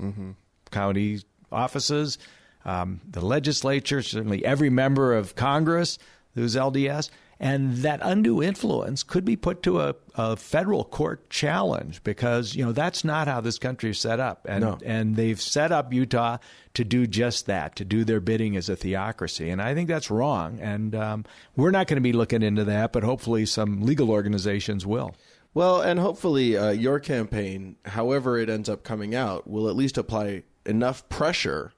[0.70, 1.20] county
[1.51, 2.19] offices,
[2.65, 5.99] um, the legislature, certainly every member of Congress
[6.35, 7.11] who's LDS.
[7.40, 12.65] And that undue influence could be put to a, a federal court challenge because you
[12.65, 14.78] know that's not how this country is set up, and No.
[14.85, 16.39] and they've set up Utah
[16.74, 20.10] to do just that, to do their bidding as a theocracy, and I think that's
[20.10, 20.59] wrong.
[20.60, 21.24] And um,
[21.55, 25.15] we're not going to be looking into that, but hopefully some legal organizations will.
[25.55, 29.97] Well, and hopefully uh, your campaign, however it ends up coming out, will at least
[29.97, 31.73] apply enough pressure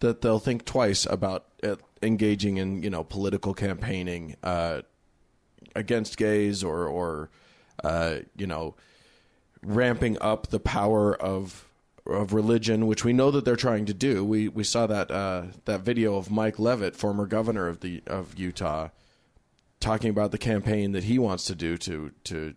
[0.00, 4.82] that they'll think twice about uh, engaging in you know political campaigning uh,
[5.74, 7.30] against gays or or
[7.84, 8.74] uh, you know
[9.62, 11.64] ramping up the power of
[12.06, 14.24] of religion, which we know that they're trying to do.
[14.24, 18.38] We we saw that uh, that video of Mike Leavitt, former governor of the of
[18.38, 18.88] Utah,
[19.80, 22.54] talking about the campaign that he wants to do to to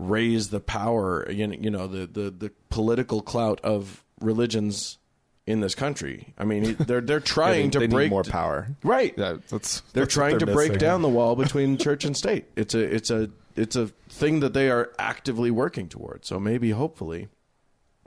[0.00, 4.98] raise the power, you know, the, the, the political clout of religions
[5.46, 6.32] in this country.
[6.38, 8.68] I mean, they're they're trying they, to they need break more power.
[8.82, 9.14] Right.
[9.16, 10.80] Yeah, that's They're that's trying to they're break missing.
[10.80, 12.46] down the wall between church and state.
[12.56, 16.28] It's a it's a it's a thing that they are actively working towards.
[16.28, 17.28] So maybe hopefully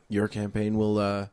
[0.09, 1.27] your campaign will uh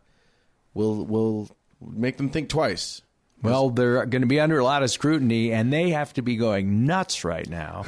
[0.74, 1.48] will will
[1.80, 3.02] make them think twice.
[3.42, 6.36] Well, they're going to be under a lot of scrutiny, and they have to be
[6.36, 7.86] going nuts right now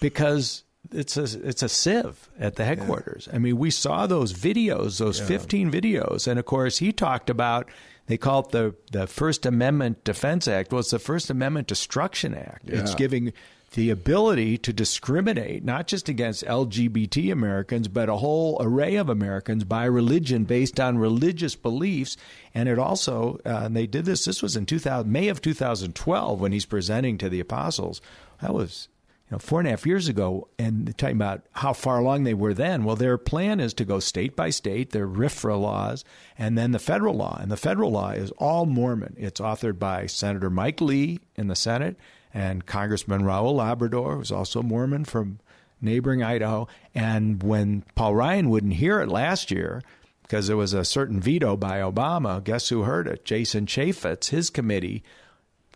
[0.00, 3.28] because it's a it's a sieve at the headquarters.
[3.32, 7.68] I mean, we saw those videos, those 15 videos, and of course, he talked about
[8.06, 10.72] they call it the the First Amendment Defense Act.
[10.72, 12.68] Well, it's the First Amendment Destruction Act.
[12.68, 13.32] It's giving
[13.74, 19.64] the ability to discriminate not just against LGBT Americans, but a whole array of Americans
[19.64, 22.16] by religion based on religious beliefs.
[22.54, 26.40] And it also, uh, and they did this, this was in 2000, May of 2012
[26.40, 28.00] when he's presenting to the apostles.
[28.40, 28.88] That was,
[29.34, 30.48] know, four and a half years ago.
[30.58, 32.84] And talking about how far along they were then.
[32.84, 36.04] Well, their plan is to go state by state, their RFRA laws,
[36.38, 37.38] and then the federal law.
[37.40, 39.14] And the federal law is all Mormon.
[39.18, 41.96] It's authored by Senator Mike Lee in the Senate
[42.32, 45.38] and Congressman Raul Labrador, who's also Mormon from
[45.80, 46.66] neighboring Idaho.
[46.94, 49.82] And when Paul Ryan wouldn't hear it last year,
[50.22, 53.24] because there was a certain veto by Obama, guess who heard it?
[53.24, 55.04] Jason Chaffetz, his committee,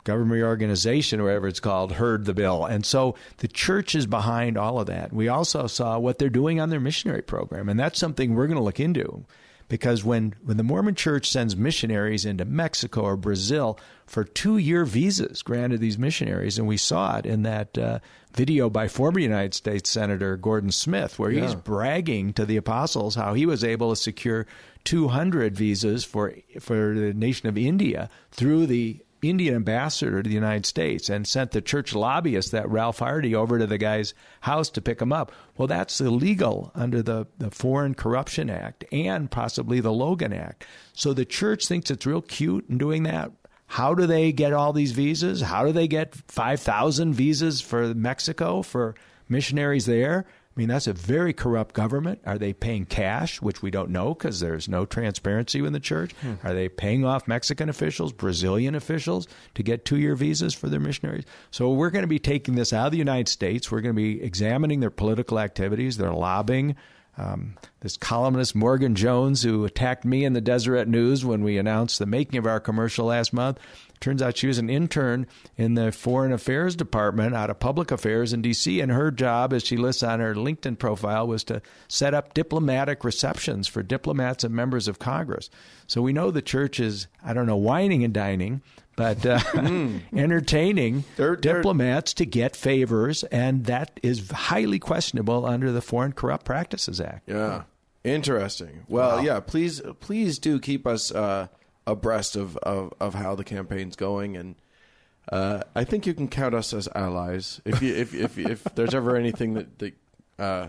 [0.09, 2.65] government organization or whatever it's called, heard the bill.
[2.65, 5.13] And so the church is behind all of that.
[5.13, 8.57] We also saw what they're doing on their missionary program, and that's something we're going
[8.57, 9.27] to look into.
[9.69, 14.87] Because when, when the Mormon church sends missionaries into Mexico or Brazil for two year
[14.87, 17.99] visas granted these missionaries, and we saw it in that uh,
[18.33, 23.35] video by former United States Senator Gordon Smith, where he's bragging to the apostles how
[23.35, 24.47] he was able to secure
[24.85, 30.67] 200 visas for, for the nation of India through the Indian ambassador to the United
[30.67, 34.81] States and sent the church lobbyist, that Ralph Hardy, over to the guy's house to
[34.81, 35.33] pick him up.
[35.57, 40.65] Well, that's illegal under the, the Foreign Corruption Act and possibly the Logan Act.
[40.93, 43.33] So the church thinks it's real cute in doing that.
[43.67, 45.43] How do they get all these visas?
[45.43, 48.95] How do they get 5,000 visas for Mexico for
[49.29, 50.25] missionaries there?
[50.59, 52.21] I mean, that's a very corrupt government.
[52.27, 56.17] Are they paying cash, which we don't know because there's no transparency in the church?
[56.43, 60.81] Are they paying off Mexican officials, Brazilian officials to get two year visas for their
[60.81, 61.27] missionaries?
[61.53, 63.71] So we're going to be taking this out of the United States.
[63.71, 66.75] We're going to be examining their political activities, their lobbying.
[67.17, 72.01] Um, this columnist Morgan Jones, who attacked me in the Deseret News when we announced
[72.01, 73.59] the making of our commercial last month,
[74.01, 75.27] turns out she was an intern
[75.57, 78.81] in the Foreign Affairs Department out of Public Affairs in D.C.
[78.81, 83.05] And her job, as she lists on her LinkedIn profile, was to set up diplomatic
[83.05, 85.51] receptions for diplomats and members of Congress.
[85.87, 88.63] So we know the church is, I don't know, wining and dining,
[88.97, 89.39] but uh,
[90.13, 96.13] entertaining They're- they're- diplomats to get favors, and that is highly questionable under the Foreign
[96.13, 97.29] Corrupt Practices Act.
[97.29, 97.63] Yeah.
[98.05, 98.85] Interesting.
[98.89, 101.49] Well, yeah, please please do keep us uh,
[101.91, 104.55] abreast of, of, of how the campaign's going and
[105.31, 107.61] uh, I think you can count us as allies.
[107.67, 109.95] If you, if, if if there's ever anything that, that
[110.39, 110.69] uh,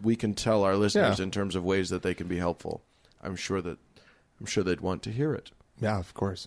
[0.00, 1.24] we can tell our listeners Yeah.
[1.24, 2.82] in terms of ways that they can be helpful,
[3.20, 3.78] I'm sure that
[4.38, 5.50] I'm sure they'd want to hear it.
[5.80, 6.46] Yeah, of course.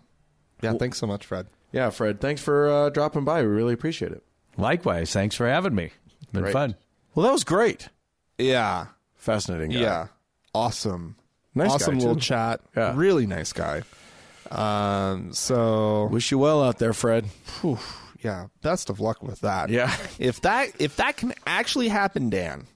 [0.61, 1.47] Yeah, thanks so much, Fred.
[1.73, 3.41] Yeah, Fred, thanks for uh, dropping by.
[3.41, 4.23] We really appreciate it.
[4.57, 5.91] Likewise, thanks for having me.
[6.21, 6.53] It's been Great.
[6.53, 6.75] fun.
[7.13, 7.89] Well, that was great.
[8.37, 9.71] Yeah, Fascinating.
[9.71, 9.79] Guy.
[9.81, 10.07] yeah,
[10.55, 11.17] awesome,
[11.55, 12.21] Nice awesome guy, little too.
[12.21, 12.61] chat.
[12.77, 12.93] Yeah.
[12.95, 13.81] really nice guy.
[14.49, 17.25] Um, so Wish you well out there, Fred.
[17.61, 17.77] Whew,
[18.21, 19.69] yeah, best of luck with that.
[19.69, 19.95] Yeah.
[20.17, 22.67] if that if that can actually happen, Dan.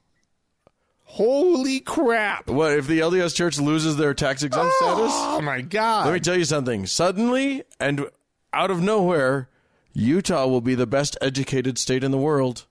[1.06, 2.50] Holy crap!
[2.50, 5.12] What if the LDS Church loses their tax exempt status?
[5.14, 6.06] Oh my god!
[6.08, 6.88] Let me tell you something.
[6.88, 8.08] Suddenly and
[8.52, 9.48] out of nowhere,
[9.94, 12.66] Utah will be the best educated state in the world.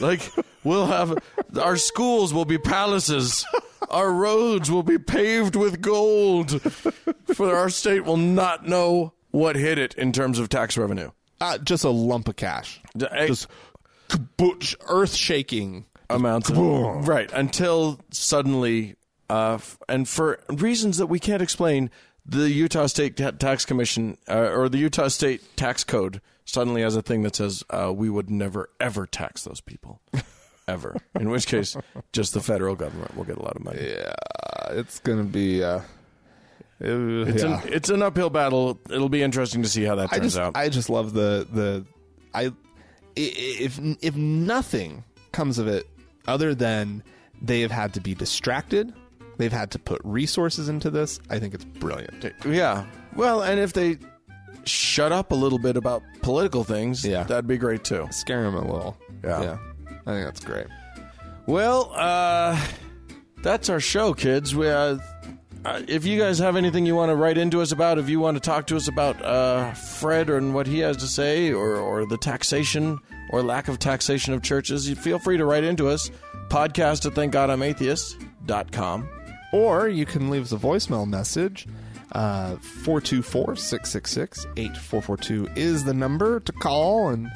[0.00, 0.30] Like
[0.64, 1.16] we'll have
[1.60, 3.44] our schools will be palaces.
[3.90, 6.60] Our roads will be paved with gold.
[7.34, 11.10] For our state will not know what hit it in terms of tax revenue.
[11.40, 12.80] uh, just a lump of cash,
[13.12, 13.46] eh, just
[14.88, 15.84] earth shaking.
[16.08, 16.56] amounts of
[17.08, 18.94] right until suddenly
[19.28, 21.90] uh, f- and for reasons that we can't explain
[22.28, 26.96] the utah state Ta- tax commission uh, or the utah state tax code suddenly has
[26.96, 30.00] a thing that says uh, we would never ever tax those people
[30.68, 31.76] ever in which case
[32.12, 34.12] just the federal government will get a lot of money Yeah,
[34.70, 35.62] it's gonna be.
[35.62, 35.80] Uh,
[36.80, 37.62] it- it's, yeah.
[37.62, 40.38] an, it's an uphill battle it'll be interesting to see how that I turns just
[40.38, 41.86] out I just love the the
[42.34, 42.52] I i-
[43.16, 45.88] if if nothing comes of it
[46.26, 47.02] other than
[47.40, 48.92] they have had to be distracted,
[49.38, 51.20] they've had to put resources into this.
[51.30, 52.32] I think it's brilliant.
[52.46, 53.98] yeah well and if they
[54.64, 57.22] shut up a little bit about political things Yeah.
[57.24, 58.96] that'd be great too Scare them a little.
[59.24, 59.42] Yeah.
[59.42, 59.58] yeah.
[60.06, 60.66] I think that's great.
[61.46, 62.60] Well, uh,
[63.42, 64.54] that's our show, kids.
[64.54, 64.98] We, uh,
[65.64, 68.18] uh, if you guys have anything you want to write into us about, if you
[68.20, 71.76] want to talk to us about uh, Fred and what he has to say, or,
[71.76, 72.98] or the taxation
[73.30, 76.10] or lack of taxation of churches, you feel free to write into us.
[76.48, 79.08] Podcast at thankgodimatheist.com.
[79.52, 81.66] Or you can leave us a voicemail message.
[82.12, 87.28] Uh, 424 666 8442 is the number to call and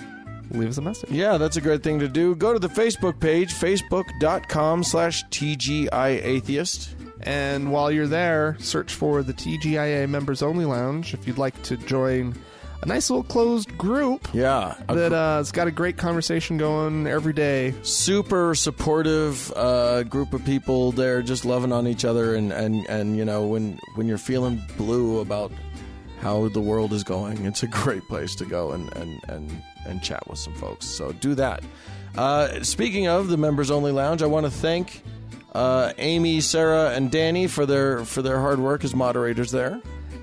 [0.52, 1.10] leave us a message.
[1.10, 2.34] Yeah, that's a great thing to do.
[2.34, 6.94] Go to the Facebook page, facebook.com slash TGIAtheist.
[7.22, 11.76] And while you're there, search for the TGIA Members Only Lounge if you'd like to
[11.76, 12.34] join
[12.82, 14.74] a nice little closed group Yeah.
[14.88, 17.74] that uh, has got a great conversation going every day.
[17.82, 23.16] super supportive uh, group of people there just loving on each other and, and, and
[23.16, 25.52] you know when when you're feeling blue about
[26.20, 30.02] how the world is going it's a great place to go and, and, and, and
[30.02, 31.62] chat with some folks so do that
[32.16, 35.02] uh, speaking of the members only lounge i want to thank
[35.54, 39.80] uh, amy sarah and danny for their for their hard work as moderators there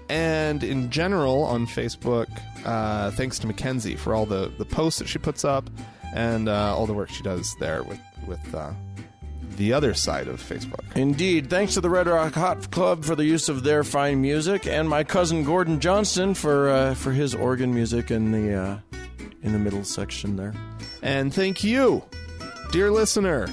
[0.09, 2.27] And in general on Facebook,
[2.65, 5.69] uh, thanks to Mackenzie for all the, the posts that she puts up
[6.15, 8.71] and uh, all the work she does there with, with uh,
[9.57, 10.95] the other side of Facebook.
[10.95, 11.49] Indeed.
[11.49, 14.87] Thanks to the Red Rock Hot Club for the use of their fine music, and
[14.87, 18.77] my cousin Gordon Johnston for uh, for his organ music in the uh,
[19.43, 20.53] in the middle section there.
[21.01, 22.03] And thank you,
[22.71, 23.47] dear listener,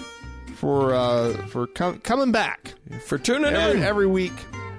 [0.57, 2.75] for uh, for com- coming back
[3.07, 3.85] For tuning every, in.
[3.85, 4.33] every week.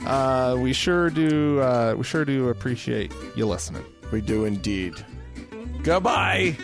[0.05, 1.59] Uh, we sure do.
[1.61, 3.83] Uh, we sure do appreciate you listening.
[4.11, 4.93] we do indeed.
[5.83, 6.55] Goodbye.